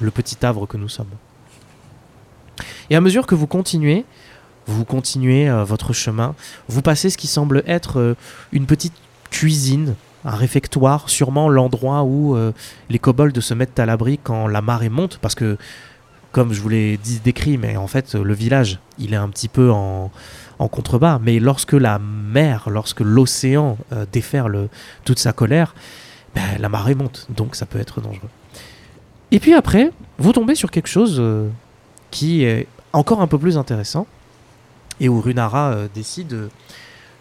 le 0.00 0.10
petit 0.10 0.36
havre 0.46 0.66
que 0.66 0.76
nous 0.76 0.88
sommes. 0.88 1.10
Et 2.90 2.96
à 2.96 3.00
mesure 3.00 3.26
que 3.26 3.34
vous 3.34 3.48
continuez, 3.48 4.04
vous 4.66 4.84
continuez 4.84 5.48
euh, 5.48 5.64
votre 5.64 5.92
chemin, 5.92 6.34
vous 6.68 6.82
passez 6.82 7.10
ce 7.10 7.18
qui 7.18 7.26
semble 7.26 7.62
être 7.66 7.98
euh, 7.98 8.14
une 8.52 8.66
petite 8.66 8.94
cuisine, 9.30 9.94
un 10.24 10.36
réfectoire, 10.36 11.10
sûrement 11.10 11.48
l'endroit 11.48 12.02
où 12.02 12.36
euh, 12.36 12.52
les 12.90 12.98
kobolds 12.98 13.40
se 13.40 13.54
mettent 13.54 13.78
à 13.78 13.86
l'abri 13.86 14.18
quand 14.22 14.46
la 14.46 14.62
marée 14.62 14.88
monte, 14.88 15.18
parce 15.20 15.34
que 15.34 15.56
comme 16.30 16.52
je 16.52 16.60
vous 16.60 16.68
l'ai 16.68 16.98
décrit, 17.24 17.58
mais 17.58 17.76
en 17.76 17.86
fait 17.86 18.14
le 18.14 18.32
village, 18.32 18.78
il 18.98 19.12
est 19.12 19.18
un 19.18 19.28
petit 19.28 19.48
peu 19.48 19.70
en, 19.70 20.10
contrebas. 20.70 21.18
Mais 21.20 21.40
lorsque 21.40 21.72
la 21.72 21.98
mer, 21.98 22.70
lorsque 22.70 23.00
l'océan 23.00 23.76
déferle 24.12 24.68
toute 25.04 25.18
sa 25.18 25.32
colère, 25.34 25.74
ben, 26.34 26.42
la 26.58 26.70
marée 26.70 26.94
monte, 26.94 27.26
donc 27.36 27.54
ça 27.54 27.66
peut 27.66 27.80
être 27.80 28.00
dangereux. 28.00 28.30
Et 29.30 29.40
puis 29.40 29.52
après, 29.52 29.90
vous 30.18 30.32
tombez 30.32 30.54
sur 30.54 30.70
quelque 30.70 30.86
chose 30.86 31.20
qui 32.10 32.44
est 32.44 32.66
encore 32.94 33.20
un 33.20 33.26
peu 33.26 33.38
plus 33.38 33.58
intéressant, 33.58 34.06
et 35.00 35.08
où 35.08 35.20
Runara 35.20 35.72
euh, 35.72 35.88
décide 35.92 36.48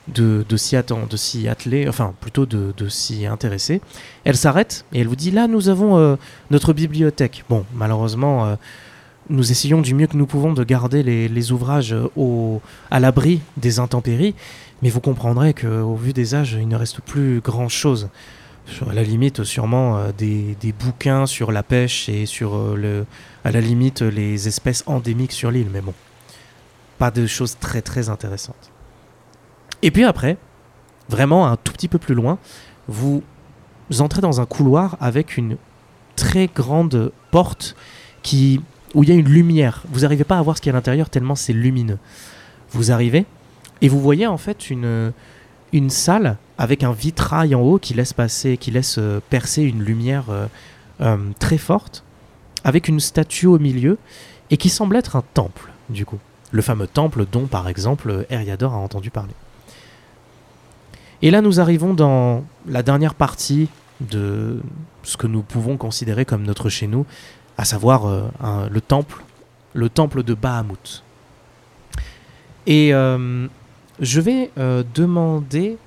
de, 0.07 0.45
de 0.47 0.57
s'y 0.57 1.47
atteler, 1.47 1.87
enfin 1.87 2.13
plutôt 2.19 2.45
de, 2.45 2.89
s'y 2.89 3.25
intéresser. 3.25 3.81
Elle 4.23 4.37
s'arrête 4.37 4.85
et 4.93 4.99
elle 4.99 5.07
vous 5.07 5.15
dit 5.15 5.31
là 5.31 5.47
nous 5.47 5.69
avons 5.69 5.97
euh, 5.97 6.15
notre 6.49 6.73
bibliothèque. 6.73 7.45
Bon, 7.49 7.65
malheureusement, 7.73 8.45
euh, 8.45 8.55
nous 9.29 9.51
essayons 9.51 9.81
du 9.81 9.93
mieux 9.93 10.07
que 10.07 10.17
nous 10.17 10.25
pouvons 10.25 10.53
de 10.53 10.63
garder 10.63 11.03
les, 11.03 11.51
ouvrages 11.51 11.95
à 12.89 12.99
l'abri 12.99 13.41
des 13.55 13.79
intempéries, 13.79 14.35
mais 14.81 14.89
vous 14.89 14.99
comprendrez 14.99 15.53
qu'au 15.53 15.95
vu 15.95 16.11
des 16.11 16.35
âges, 16.35 16.57
il 16.59 16.67
ne 16.67 16.75
reste 16.75 17.01
plus 17.01 17.39
grand-chose. 17.39 18.09
À 18.89 18.93
la 18.93 19.03
limite, 19.03 19.43
sûrement 19.43 19.99
des, 20.17 20.57
des 20.59 20.71
bouquins 20.73 21.27
sur 21.27 21.51
la 21.51 21.63
pêche 21.63 22.09
et 22.09 22.25
sur, 22.25 22.75
le, 22.75 23.05
à 23.45 23.51
la 23.51 23.61
limite, 23.61 24.01
les 24.01 24.47
espèces 24.47 24.83
endémiques 24.85 25.33
sur 25.33 25.51
l'île, 25.51 25.69
mais 25.71 25.81
bon, 25.81 25.93
pas 27.01 27.09
de 27.09 27.25
choses 27.25 27.57
très 27.59 27.81
très 27.81 28.09
intéressantes. 28.09 28.69
Et 29.81 29.89
puis 29.89 30.03
après, 30.03 30.37
vraiment 31.09 31.47
un 31.47 31.57
tout 31.57 31.73
petit 31.73 31.87
peu 31.87 31.97
plus 31.97 32.13
loin, 32.13 32.37
vous 32.87 33.23
entrez 33.97 34.21
dans 34.21 34.39
un 34.39 34.45
couloir 34.45 34.97
avec 35.01 35.35
une 35.35 35.57
très 36.15 36.45
grande 36.45 37.11
porte 37.31 37.75
qui 38.21 38.61
où 38.93 39.01
il 39.01 39.09
y 39.09 39.11
a 39.11 39.15
une 39.15 39.27
lumière. 39.27 39.81
Vous 39.89 40.01
n'arrivez 40.01 40.25
pas 40.25 40.37
à 40.37 40.43
voir 40.43 40.57
ce 40.57 40.61
qu'il 40.61 40.69
y 40.69 40.73
a 40.73 40.75
à 40.75 40.77
l'intérieur 40.77 41.09
tellement 41.09 41.33
c'est 41.33 41.53
lumineux. 41.53 41.97
Vous 42.69 42.91
arrivez 42.91 43.25
et 43.81 43.89
vous 43.89 43.99
voyez 43.99 44.27
en 44.27 44.37
fait 44.37 44.69
une, 44.69 45.11
une 45.73 45.89
salle 45.89 46.37
avec 46.59 46.83
un 46.83 46.91
vitrail 46.91 47.55
en 47.55 47.61
haut 47.61 47.79
qui 47.79 47.95
laisse 47.95 48.13
passer, 48.13 48.57
qui 48.57 48.69
laisse 48.69 48.97
euh, 48.99 49.19
percer 49.31 49.63
une 49.63 49.81
lumière 49.81 50.25
euh, 50.29 50.45
euh, 51.01 51.17
très 51.39 51.57
forte, 51.57 52.03
avec 52.63 52.87
une 52.87 52.99
statue 52.99 53.47
au 53.47 53.57
milieu 53.57 53.97
et 54.51 54.57
qui 54.57 54.69
semble 54.69 54.97
être 54.97 55.15
un 55.15 55.23
temple 55.33 55.71
du 55.89 56.05
coup. 56.05 56.19
Le 56.51 56.61
fameux 56.61 56.87
temple 56.87 57.25
dont 57.31 57.47
par 57.47 57.67
exemple 57.67 58.25
Eriador 58.29 58.73
a 58.73 58.77
entendu 58.77 59.09
parler. 59.09 59.33
Et 61.21 61.31
là 61.31 61.41
nous 61.41 61.59
arrivons 61.59 61.93
dans 61.93 62.43
la 62.67 62.83
dernière 62.83 63.15
partie 63.15 63.69
de 64.01 64.59
ce 65.03 65.17
que 65.17 65.27
nous 65.27 65.41
pouvons 65.41 65.77
considérer 65.77 66.25
comme 66.25 66.43
notre 66.43 66.69
chez 66.69 66.87
nous, 66.87 67.05
à 67.57 67.65
savoir 67.65 68.05
euh, 68.05 68.69
le 68.69 68.81
temple, 68.81 69.23
le 69.73 69.89
temple 69.89 70.23
de 70.23 70.33
Bahamut. 70.33 71.03
Et 72.67 72.93
euh, 72.93 73.47
je 73.99 74.21
vais 74.21 74.51
euh, 74.57 74.83
demander 74.93 75.77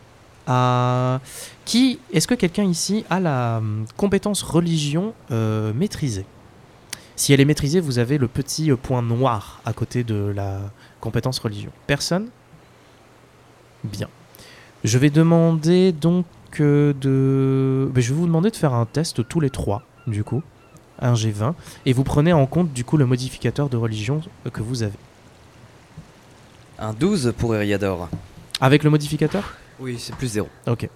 à 0.47 1.21
qui 1.65 1.99
est-ce 2.13 2.29
que 2.29 2.35
quelqu'un 2.35 2.65
ici 2.65 3.05
a 3.09 3.19
la 3.19 3.63
compétence 3.97 4.43
religion 4.43 5.15
maîtrisée? 5.31 6.27
Si 7.17 7.33
elle 7.33 7.41
est 7.41 7.45
maîtrisée, 7.45 7.81
vous 7.81 7.99
avez 7.99 8.19
le 8.19 8.29
petit 8.29 8.71
euh, 8.71 8.77
point 8.77 9.03
noir 9.03 9.61
à 9.65 9.73
côté 9.73 10.05
de 10.05 10.33
la 10.35 10.61
compétence 11.01 11.39
religion. 11.39 11.71
Personne? 11.87 12.29
Bien. 13.85 14.09
Je 14.83 14.99
vais 14.99 15.11
demander 15.11 15.93
donc 15.93 16.27
euh, 16.61 16.93
de. 16.93 18.01
je 18.01 18.09
vais 18.13 18.19
vous 18.19 18.27
demander 18.27 18.51
de 18.51 18.57
faire 18.57 18.75
un 18.75 18.87
test 18.87 19.27
tous 19.29 19.41
les 19.41 19.51
trois, 19.51 19.83
du 20.07 20.25
coup. 20.25 20.43
Un 21.01 21.15
G20. 21.15 21.55
Et 21.87 21.93
vous 21.93 22.05
prenez 22.05 22.33
en 22.33 22.47
compte, 22.47 22.73
du 22.73 22.85
coup, 22.85 22.97
le 22.97 23.07
modificateur 23.07 23.69
de 23.69 23.77
religion 23.77 24.21
euh, 24.47 24.51
que 24.51 24.63
vous 24.63 24.83
avez. 24.83 24.99
Un 26.79 26.93
12 26.93 27.35
pour 27.39 27.55
Eriador. 27.55 28.09
Avec 28.61 28.83
le 28.83 28.91
modificateur? 28.91 29.55
Oui, 29.79 29.97
c'est 29.99 30.15
plus 30.17 30.29
0. 30.29 30.49
Ok. 30.67 30.89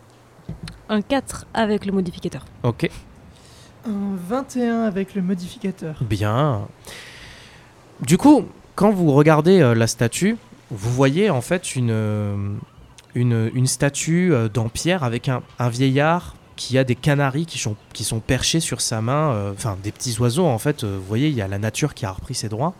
Un 0.89 1.03
4 1.03 1.47
avec 1.55 1.87
le 1.87 1.93
modificateur. 1.93 2.45
Ok. 2.62 2.91
Un 3.87 4.16
21 4.29 4.83
avec 4.83 5.14
le 5.14 5.22
modificateur. 5.22 5.97
Bien. 6.03 6.68
Du 8.01 8.18
coup, 8.18 8.47
quand 8.74 8.91
vous 8.91 9.12
regardez 9.12 9.61
euh, 9.61 9.74
la 9.74 9.87
statue, 9.87 10.37
vous 10.70 10.91
voyez 10.91 11.31
en 11.31 11.41
fait 11.41 11.76
une, 11.76 11.91
euh, 11.91 12.37
une, 13.14 13.66
statue 13.66 14.33
euh, 14.33 14.49
dans 14.49 14.68
pierre 14.68 15.03
avec 15.03 15.29
un, 15.29 15.43
un 15.59 15.68
vieillard 15.68 16.35
qu'il 16.57 16.76
y 16.76 16.79
a 16.79 16.85
des 16.85 16.95
canaris 16.95 17.47
qui 17.47 17.59
sont, 17.59 17.76
qui 17.93 18.05
sont 18.05 18.20
perchés 18.20 18.61
sur 18.61 18.81
sa 18.81 19.01
main, 19.01 19.33
euh, 19.33 19.53
enfin 19.53 19.76
des 19.83 19.93
petits 19.93 20.18
oiseaux 20.18 20.47
en 20.47 20.59
fait. 20.59 20.85
vous 20.85 21.03
voyez, 21.03 21.29
il 21.29 21.35
y 21.35 21.43
a 21.43 21.49
la 21.49 21.59
nature 21.59 21.95
qui 21.95 22.05
a 22.05 22.11
repris 22.11 22.35
ses 22.35 22.49
droits. 22.49 22.74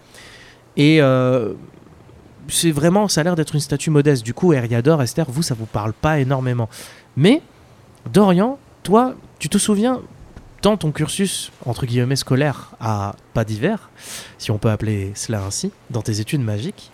Et 0.76 1.01
c'est 2.46 2.70
vraiment, 2.70 3.09
ça 3.09 3.22
a 3.22 3.24
l'air 3.24 3.34
d'être 3.34 3.55
une 3.55 3.61
statue 3.61 3.90
modeste. 3.90 4.24
Du 4.24 4.32
coup, 4.32 4.53
Eriador, 4.53 5.03
Esther, 5.03 5.26
vous, 5.28 5.42
ça 5.42 5.55
vous 5.55 5.66
parle 5.66 5.92
pas 5.92 6.20
énormément. 6.20 6.68
Mais 7.16 7.42
Dorian, 8.12 8.59
toi, 8.84 9.14
tu 9.40 9.49
te 9.49 9.59
souviens, 9.59 10.01
dans 10.62 10.76
ton 10.76 10.90
cursus, 10.90 11.52
entre 11.64 11.86
guillemets, 11.86 12.16
scolaire 12.16 12.72
à 12.80 13.14
pas 13.32 13.44
d'hiver, 13.44 13.90
si 14.38 14.50
on 14.50 14.59
peut 14.59 14.70
appeler 14.70 15.12
cela 15.14 15.44
ainsi, 15.44 15.70
dans 15.90 16.02
tes 16.02 16.20
études 16.20 16.40
magiques, 16.40 16.90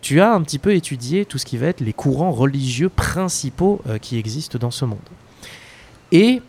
tu 0.00 0.20
as 0.20 0.32
un 0.32 0.40
petit 0.42 0.58
peu 0.58 0.74
étudié 0.74 1.24
tout 1.24 1.36
ce 1.36 1.44
qui 1.44 1.58
va 1.58 1.66
être 1.66 1.80
les 1.80 1.92
courants 1.92 2.30
religieux 2.30 2.88
principaux 2.88 3.82
euh, 3.88 3.98
qui 3.98 4.16
existent 4.16 4.58
dans 4.58 4.70
ce 4.70 4.84
monde. 4.84 4.98
Et 6.12 6.40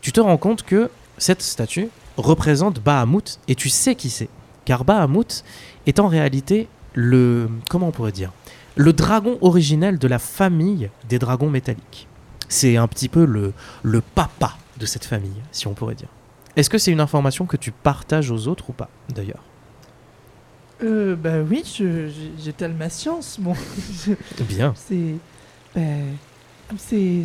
tu 0.00 0.12
te 0.12 0.20
rends 0.20 0.36
compte 0.36 0.62
que 0.62 0.90
cette 1.18 1.42
statue 1.42 1.88
représente 2.16 2.80
Bahamut, 2.80 3.38
et 3.48 3.54
tu 3.54 3.68
sais 3.68 3.94
qui 3.94 4.10
c'est. 4.10 4.28
Car 4.64 4.84
Bahamut 4.84 5.44
est 5.86 5.98
en 5.98 6.08
réalité 6.08 6.68
le... 6.94 7.48
comment 7.68 7.88
on 7.88 7.92
pourrait 7.92 8.12
dire 8.12 8.32
Le 8.76 8.92
dragon 8.92 9.38
originel 9.40 9.98
de 9.98 10.08
la 10.08 10.18
famille 10.18 10.90
des 11.08 11.18
dragons 11.18 11.50
métalliques. 11.50 12.06
C'est 12.48 12.76
un 12.76 12.86
petit 12.86 13.08
peu 13.08 13.24
le, 13.24 13.52
le 13.82 14.00
papa 14.00 14.56
de 14.80 14.86
cette 14.86 15.04
famille, 15.04 15.40
si 15.52 15.66
on 15.68 15.74
pourrait 15.74 15.94
dire. 15.94 16.08
Est-ce 16.56 16.68
que 16.70 16.78
c'est 16.78 16.90
une 16.90 17.00
information 17.00 17.46
que 17.46 17.56
tu 17.56 17.70
partages 17.70 18.30
aux 18.32 18.48
autres 18.48 18.70
ou 18.70 18.72
pas, 18.72 18.88
d'ailleurs? 19.14 19.42
Euh, 20.82 21.14
bah 21.14 21.40
oui, 21.48 21.62
j'étale 22.38 22.72
ma 22.72 22.88
science, 22.88 23.38
bon. 23.38 23.54
Je- 24.06 24.44
Bien. 24.44 24.72
c'est. 24.76 25.14
bah, 25.74 25.80
c'est. 26.78 27.22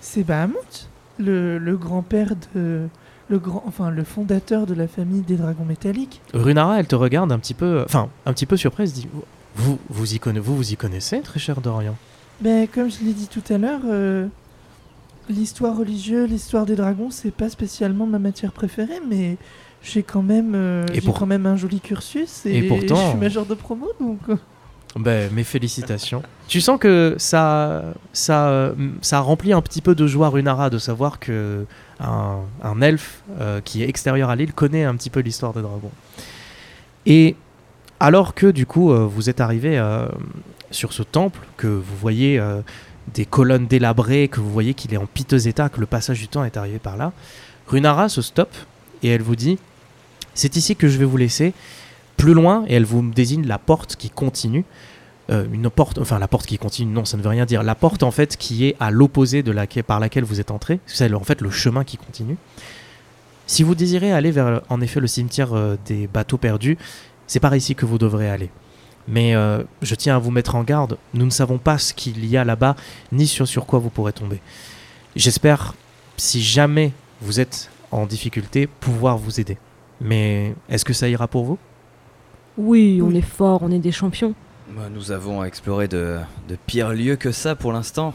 C'est. 0.00 0.22
Bahamut, 0.22 0.88
le, 1.18 1.58
le 1.58 1.76
grand-père 1.76 2.34
de. 2.54 2.86
Le 3.30 3.38
grand, 3.38 3.64
enfin, 3.66 3.90
le 3.90 4.04
fondateur 4.04 4.66
de 4.66 4.74
la 4.74 4.86
famille 4.86 5.22
des 5.22 5.36
dragons 5.36 5.64
métalliques. 5.64 6.20
Runara, 6.34 6.78
elle 6.78 6.86
te 6.86 6.94
regarde 6.94 7.32
un 7.32 7.38
petit 7.38 7.54
peu, 7.54 7.82
enfin, 7.82 8.10
un 8.26 8.34
petit 8.34 8.44
peu 8.44 8.58
surprise, 8.58 8.92
dit 8.92 9.08
vous, 9.56 9.78
vous 9.88 10.14
y 10.14 10.18
connaissez, 10.18 10.44
vous, 10.44 10.56
vous 10.56 10.72
y 10.72 10.76
connaissez, 10.76 11.20
très 11.20 11.40
cher 11.40 11.62
Dorian? 11.62 11.96
Ben, 12.42 12.68
comme 12.68 12.90
je 12.90 12.98
l'ai 13.02 13.14
dit 13.14 13.28
tout 13.28 13.42
à 13.50 13.56
l'heure, 13.56 13.80
euh, 13.86 14.26
l'histoire 15.28 15.76
religieuse, 15.76 16.28
l'histoire 16.30 16.66
des 16.66 16.76
dragons, 16.76 17.10
c'est 17.10 17.30
pas 17.32 17.48
spécialement 17.48 18.06
ma 18.06 18.18
matière 18.18 18.52
préférée, 18.52 19.00
mais 19.08 19.36
j'ai 19.82 20.02
quand 20.02 20.22
même, 20.22 20.54
euh, 20.54 20.84
j'ai 20.92 21.00
pour- 21.00 21.18
quand 21.18 21.26
même 21.26 21.46
un 21.46 21.56
joli 21.56 21.80
cursus 21.80 22.46
et, 22.46 22.58
Et 22.58 22.62
pourtant- 22.62 22.96
je 22.96 23.08
suis 23.10 23.18
major 23.18 23.46
de 23.46 23.54
promo, 23.54 23.88
donc. 24.00 24.18
euh, 24.28 24.36
Ben, 24.96 25.28
mes 25.32 25.42
félicitations. 25.44 26.22
Tu 26.46 26.60
sens 26.60 26.78
que 26.78 27.16
ça, 27.18 27.82
ça, 28.12 28.72
ça 29.00 29.18
remplit 29.20 29.52
un 29.52 29.60
petit 29.60 29.80
peu 29.82 29.94
de 29.96 30.06
joie 30.06 30.28
Runara 30.28 30.70
de 30.70 30.78
savoir 30.78 31.18
que 31.18 31.66
un, 31.98 32.36
un 32.62 32.80
elfe 32.80 33.22
euh, 33.40 33.60
qui 33.60 33.82
est 33.82 33.88
extérieur 33.88 34.30
à 34.30 34.36
l'île 34.36 34.52
connaît 34.52 34.84
un 34.84 34.94
petit 34.94 35.10
peu 35.10 35.18
l'histoire 35.20 35.52
des 35.52 35.62
dragons. 35.62 35.90
Et 37.06 37.34
alors 37.98 38.34
que 38.34 38.46
du 38.50 38.66
coup 38.66 38.92
euh, 38.92 39.04
vous 39.04 39.28
êtes 39.28 39.40
arrivé 39.40 39.78
euh, 39.78 40.06
sur 40.70 40.92
ce 40.92 41.02
temple, 41.02 41.40
que 41.56 41.66
vous 41.66 41.96
voyez 42.00 42.38
des 43.12 43.26
colonnes 43.26 43.66
délabrées, 43.66 44.28
que 44.28 44.40
vous 44.40 44.50
voyez 44.50 44.74
qu'il 44.74 44.94
est 44.94 44.98
en 44.98 45.06
piteux 45.06 45.46
état, 45.46 45.68
que 45.68 45.80
le 45.80 45.86
passage 45.86 46.20
du 46.20 46.28
temps 46.28 46.44
est 46.44 46.56
arrivé 46.56 46.78
par 46.78 46.96
là, 46.96 47.12
Runara 47.66 48.08
se 48.08 48.22
stoppe 48.22 48.54
et 49.02 49.08
elle 49.08 49.22
vous 49.22 49.36
dit 49.36 49.58
c'est 50.34 50.56
ici 50.56 50.76
que 50.76 50.88
je 50.88 50.98
vais 50.98 51.04
vous 51.04 51.16
laisser. 51.16 51.54
Plus 52.16 52.34
loin, 52.34 52.64
et 52.68 52.74
elle 52.74 52.84
vous 52.84 53.02
désigne 53.02 53.46
la 53.46 53.58
porte 53.58 53.96
qui 53.96 54.10
continue. 54.10 54.64
Euh, 55.30 55.46
une 55.52 55.70
porte, 55.70 55.98
enfin 55.98 56.18
la 56.18 56.28
porte 56.28 56.46
qui 56.46 56.58
continue, 56.58 56.92
non, 56.92 57.04
ça 57.04 57.16
ne 57.16 57.22
veut 57.22 57.28
rien 57.28 57.46
dire. 57.46 57.62
La 57.62 57.74
porte 57.74 58.02
en 58.02 58.10
fait 58.10 58.36
qui 58.36 58.66
est 58.66 58.76
à 58.78 58.90
l'opposé 58.90 59.42
de 59.42 59.52
laquelle, 59.52 59.84
par 59.84 60.00
laquelle 60.00 60.24
vous 60.24 60.40
êtes 60.40 60.50
entré, 60.50 60.80
c'est 60.86 61.12
en 61.12 61.24
fait 61.24 61.40
le 61.40 61.50
chemin 61.50 61.82
qui 61.82 61.96
continue. 61.96 62.36
Si 63.46 63.62
vous 63.62 63.74
désirez 63.74 64.12
aller 64.12 64.30
vers, 64.30 64.62
en 64.68 64.80
effet, 64.80 65.00
le 65.00 65.06
cimetière 65.06 65.54
euh, 65.54 65.76
des 65.86 66.06
bateaux 66.06 66.38
perdus, 66.38 66.78
c'est 67.26 67.40
par 67.40 67.54
ici 67.54 67.74
que 67.74 67.86
vous 67.86 67.98
devrez 67.98 68.28
aller. 68.28 68.50
Mais 69.06 69.34
euh, 69.34 69.62
je 69.82 69.94
tiens 69.94 70.16
à 70.16 70.18
vous 70.18 70.30
mettre 70.30 70.54
en 70.54 70.62
garde, 70.62 70.96
nous 71.12 71.24
ne 71.26 71.30
savons 71.30 71.58
pas 71.58 71.76
ce 71.78 71.92
qu'il 71.92 72.24
y 72.24 72.36
a 72.36 72.44
là-bas, 72.44 72.74
ni 73.12 73.26
sur, 73.26 73.46
sur 73.46 73.66
quoi 73.66 73.78
vous 73.78 73.90
pourrez 73.90 74.12
tomber. 74.14 74.40
J'espère, 75.16 75.74
si 76.16 76.42
jamais 76.42 76.92
vous 77.20 77.38
êtes 77.40 77.70
en 77.90 78.06
difficulté, 78.06 78.66
pouvoir 78.66 79.18
vous 79.18 79.40
aider. 79.40 79.58
Mais 80.00 80.54
est-ce 80.68 80.84
que 80.84 80.92
ça 80.92 81.08
ira 81.08 81.28
pour 81.28 81.44
vous? 81.44 81.58
Oui, 82.56 83.00
on 83.02 83.08
Oui. 83.08 83.18
est 83.18 83.22
fort, 83.22 83.62
on 83.62 83.70
est 83.70 83.78
des 83.78 83.92
champions. 83.92 84.34
Bah, 84.74 84.88
Nous 84.92 85.12
avons 85.12 85.44
exploré 85.44 85.86
de, 85.88 86.18
de 86.48 86.56
pires 86.66 86.90
lieux 86.92 87.16
que 87.16 87.30
ça 87.32 87.54
pour 87.54 87.72
l'instant. 87.72 88.14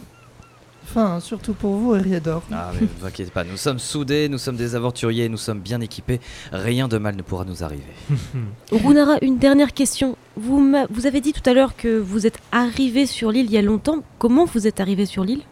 Enfin, 0.90 1.20
surtout 1.20 1.54
pour 1.54 1.76
vous, 1.76 1.94
Eriador. 1.94 2.42
Ah, 2.52 2.72
mais 2.74 2.82
ne 2.82 2.88
vous 3.00 3.06
inquiétez 3.06 3.30
pas, 3.30 3.44
nous 3.44 3.58
sommes 3.58 3.78
soudés, 3.78 4.28
nous 4.28 4.40
sommes 4.40 4.56
des 4.56 4.74
aventuriers, 4.74 5.30
nous 5.30 5.38
sommes 5.38 5.60
bien 5.60 5.82
équipés. 5.82 6.20
Rien 6.52 6.88
de 6.88 6.98
mal 6.98 7.16
ne 7.16 7.22
pourra 7.22 7.46
nous 7.46 7.64
arriver. 7.64 7.84
Runara, 8.72 9.18
une 9.22 9.38
dernière 9.38 9.74
question. 9.74 10.18
Vous, 10.36 10.74
avez 11.06 11.22
dit 11.22 11.32
tout 11.32 11.48
à 11.48 11.54
l'heure 11.54 11.76
que 11.76 12.00
vous 12.00 12.26
êtes 12.26 12.40
arrivé 12.52 13.06
sur 13.06 13.32
l'île 13.32 13.46
il 13.46 13.52
y 13.52 13.58
a 13.60 13.62
longtemps. 13.62 14.04
Comment 14.18 14.46
vous 14.46 14.66
êtes 14.66 14.80
arrivé 14.80 15.06
sur 15.06 15.24
l'île? 15.24 15.44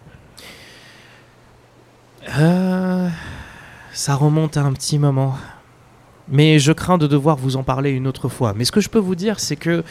Euh, 2.39 3.07
ça 3.93 4.15
remonte 4.15 4.57
à 4.57 4.63
un 4.63 4.73
petit 4.73 4.97
moment. 4.97 5.35
Mais 6.29 6.57
je 6.57 6.71
crains 6.71 6.97
de 6.97 7.05
devoir 7.05 7.37
vous 7.37 7.57
en 7.57 7.63
parler 7.63 7.91
une 7.91 8.07
autre 8.07 8.27
fois. 8.27 8.53
Mais 8.55 8.65
ce 8.65 8.71
que 8.71 8.81
je 8.81 8.89
peux 8.89 8.99
vous 8.99 9.15
dire, 9.15 9.39
c'est 9.39 9.55
que, 9.55 9.83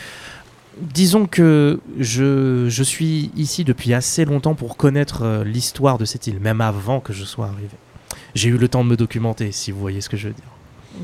disons 0.81 1.27
que 1.27 1.81
je, 1.99 2.68
je 2.68 2.83
suis 2.83 3.31
ici 3.37 3.64
depuis 3.64 3.95
assez 3.95 4.24
longtemps 4.24 4.55
pour 4.55 4.77
connaître 4.77 5.22
euh, 5.22 5.45
l'histoire 5.45 5.99
de 5.99 6.05
cette 6.05 6.27
île, 6.27 6.41
même 6.41 6.61
avant 6.61 7.01
que 7.01 7.12
je 7.12 7.24
sois 7.24 7.47
arrivé. 7.47 7.77
J'ai 8.35 8.49
eu 8.51 8.59
le 8.59 8.68
temps 8.68 8.85
de 8.85 8.91
me 8.91 8.97
documenter, 8.97 9.53
si 9.53 9.70
vous 9.70 9.81
voyez 9.81 10.01
ce 10.01 10.09
que 10.09 10.16
je 10.16 10.29
veux 10.29 10.35
dire. 10.35 11.03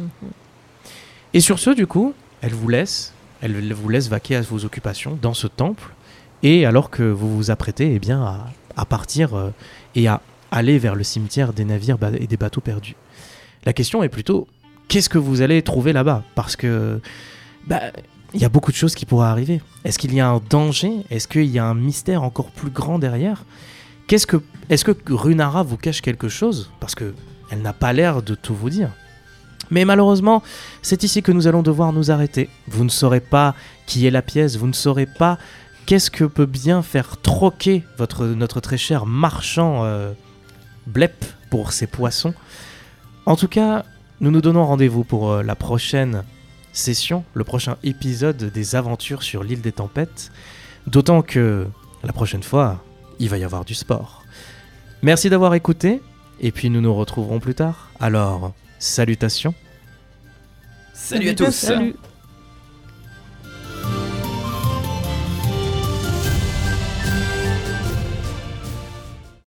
Et 1.34 1.40
sur 1.40 1.58
ce, 1.58 1.70
du 1.70 1.86
coup, 1.86 2.14
elle 2.42 2.52
vous 2.52 2.68
laisse, 2.68 3.14
elle 3.40 3.72
vous 3.72 3.88
laisse 3.88 4.08
vaquer 4.08 4.36
à 4.36 4.42
vos 4.42 4.64
occupations 4.64 5.18
dans 5.20 5.34
ce 5.34 5.46
temple, 5.46 5.90
et 6.42 6.66
alors 6.66 6.90
que 6.90 7.02
vous 7.02 7.34
vous 7.34 7.50
apprêtez, 7.50 7.94
eh 7.94 7.98
bien, 7.98 8.22
à, 8.22 8.50
à 8.76 8.84
partir 8.84 9.34
euh, 9.34 9.50
et 9.94 10.08
à 10.08 10.20
aller 10.50 10.78
vers 10.78 10.94
le 10.94 11.04
cimetière 11.04 11.52
des 11.52 11.64
navires 11.64 11.96
et 12.18 12.26
des 12.26 12.36
bateaux 12.36 12.60
perdus. 12.60 12.96
La 13.64 13.72
question 13.72 14.02
est 14.02 14.10
plutôt, 14.10 14.46
qu'est-ce 14.88 15.08
que 15.08 15.18
vous 15.18 15.40
allez 15.40 15.62
trouver 15.62 15.94
là-bas? 15.94 16.24
Parce 16.34 16.56
que, 16.56 17.00
bah, 17.66 17.80
il 18.34 18.40
y 18.40 18.44
a 18.44 18.48
beaucoup 18.48 18.72
de 18.72 18.76
choses 18.76 18.94
qui 18.94 19.06
pourraient 19.06 19.28
arriver. 19.28 19.60
Est-ce 19.84 19.98
qu'il 19.98 20.14
y 20.14 20.20
a 20.20 20.28
un 20.28 20.40
danger? 20.50 21.04
Est-ce 21.10 21.28
qu'il 21.28 21.46
y 21.46 21.58
a 21.58 21.64
un 21.64 21.74
mystère 21.74 22.22
encore 22.22 22.50
plus 22.50 22.70
grand 22.70 22.98
derrière? 22.98 23.44
Qu'est-ce 24.06 24.26
que, 24.26 24.42
est-ce 24.70 24.84
que 24.84 25.12
Runara 25.12 25.62
vous 25.62 25.76
cache 25.76 26.00
quelque 26.00 26.28
chose? 26.28 26.70
Parce 26.80 26.94
que 26.94 27.14
elle 27.50 27.62
n'a 27.62 27.74
pas 27.74 27.92
l'air 27.92 28.22
de 28.22 28.34
tout 28.34 28.54
vous 28.54 28.70
dire. 28.70 28.90
Mais 29.70 29.84
malheureusement, 29.84 30.42
c'est 30.80 31.02
ici 31.02 31.22
que 31.22 31.32
nous 31.32 31.46
allons 31.46 31.62
devoir 31.62 31.92
nous 31.92 32.10
arrêter. 32.10 32.48
Vous 32.68 32.84
ne 32.84 32.88
saurez 32.88 33.20
pas 33.20 33.54
qui 33.86 34.06
est 34.06 34.10
la 34.10 34.22
pièce, 34.22 34.56
vous 34.56 34.66
ne 34.66 34.72
saurez 34.72 35.06
pas 35.06 35.38
qu'est-ce 35.86 36.10
que 36.10 36.24
peut 36.24 36.46
bien 36.46 36.82
faire 36.82 37.20
troquer 37.20 37.84
votre, 37.98 38.26
notre 38.26 38.60
très 38.60 38.78
cher 38.78 39.06
marchand 39.06 39.84
euh, 39.84 40.12
Blep 40.86 41.24
pour 41.50 41.72
ses 41.72 41.86
poissons. 41.86 42.34
En 43.26 43.36
tout 43.36 43.48
cas, 43.48 43.84
nous 44.20 44.30
nous 44.30 44.40
donnons 44.40 44.64
rendez-vous 44.64 45.04
pour 45.04 45.30
euh, 45.30 45.42
la 45.42 45.54
prochaine 45.54 46.24
session, 46.72 47.24
le 47.34 47.44
prochain 47.44 47.76
épisode 47.82 48.36
des 48.36 48.76
aventures 48.76 49.22
sur 49.22 49.44
l'île 49.44 49.60
des 49.60 49.72
tempêtes. 49.72 50.30
D'autant 50.86 51.22
que 51.22 51.66
la 52.02 52.12
prochaine 52.12 52.42
fois, 52.42 52.82
il 53.18 53.28
va 53.28 53.38
y 53.38 53.44
avoir 53.44 53.64
du 53.64 53.74
sport. 53.74 54.24
Merci 55.02 55.30
d'avoir 55.30 55.54
écouté, 55.54 56.00
et 56.40 56.50
puis 56.52 56.70
nous 56.70 56.80
nous 56.80 56.94
retrouverons 56.94 57.40
plus 57.40 57.54
tard. 57.54 57.90
Alors, 58.00 58.52
salutations. 58.78 59.54
Salut 60.92 61.28
à 61.28 61.34
tous 61.34 61.50
Salut. 61.50 61.52
Salut 61.52 61.94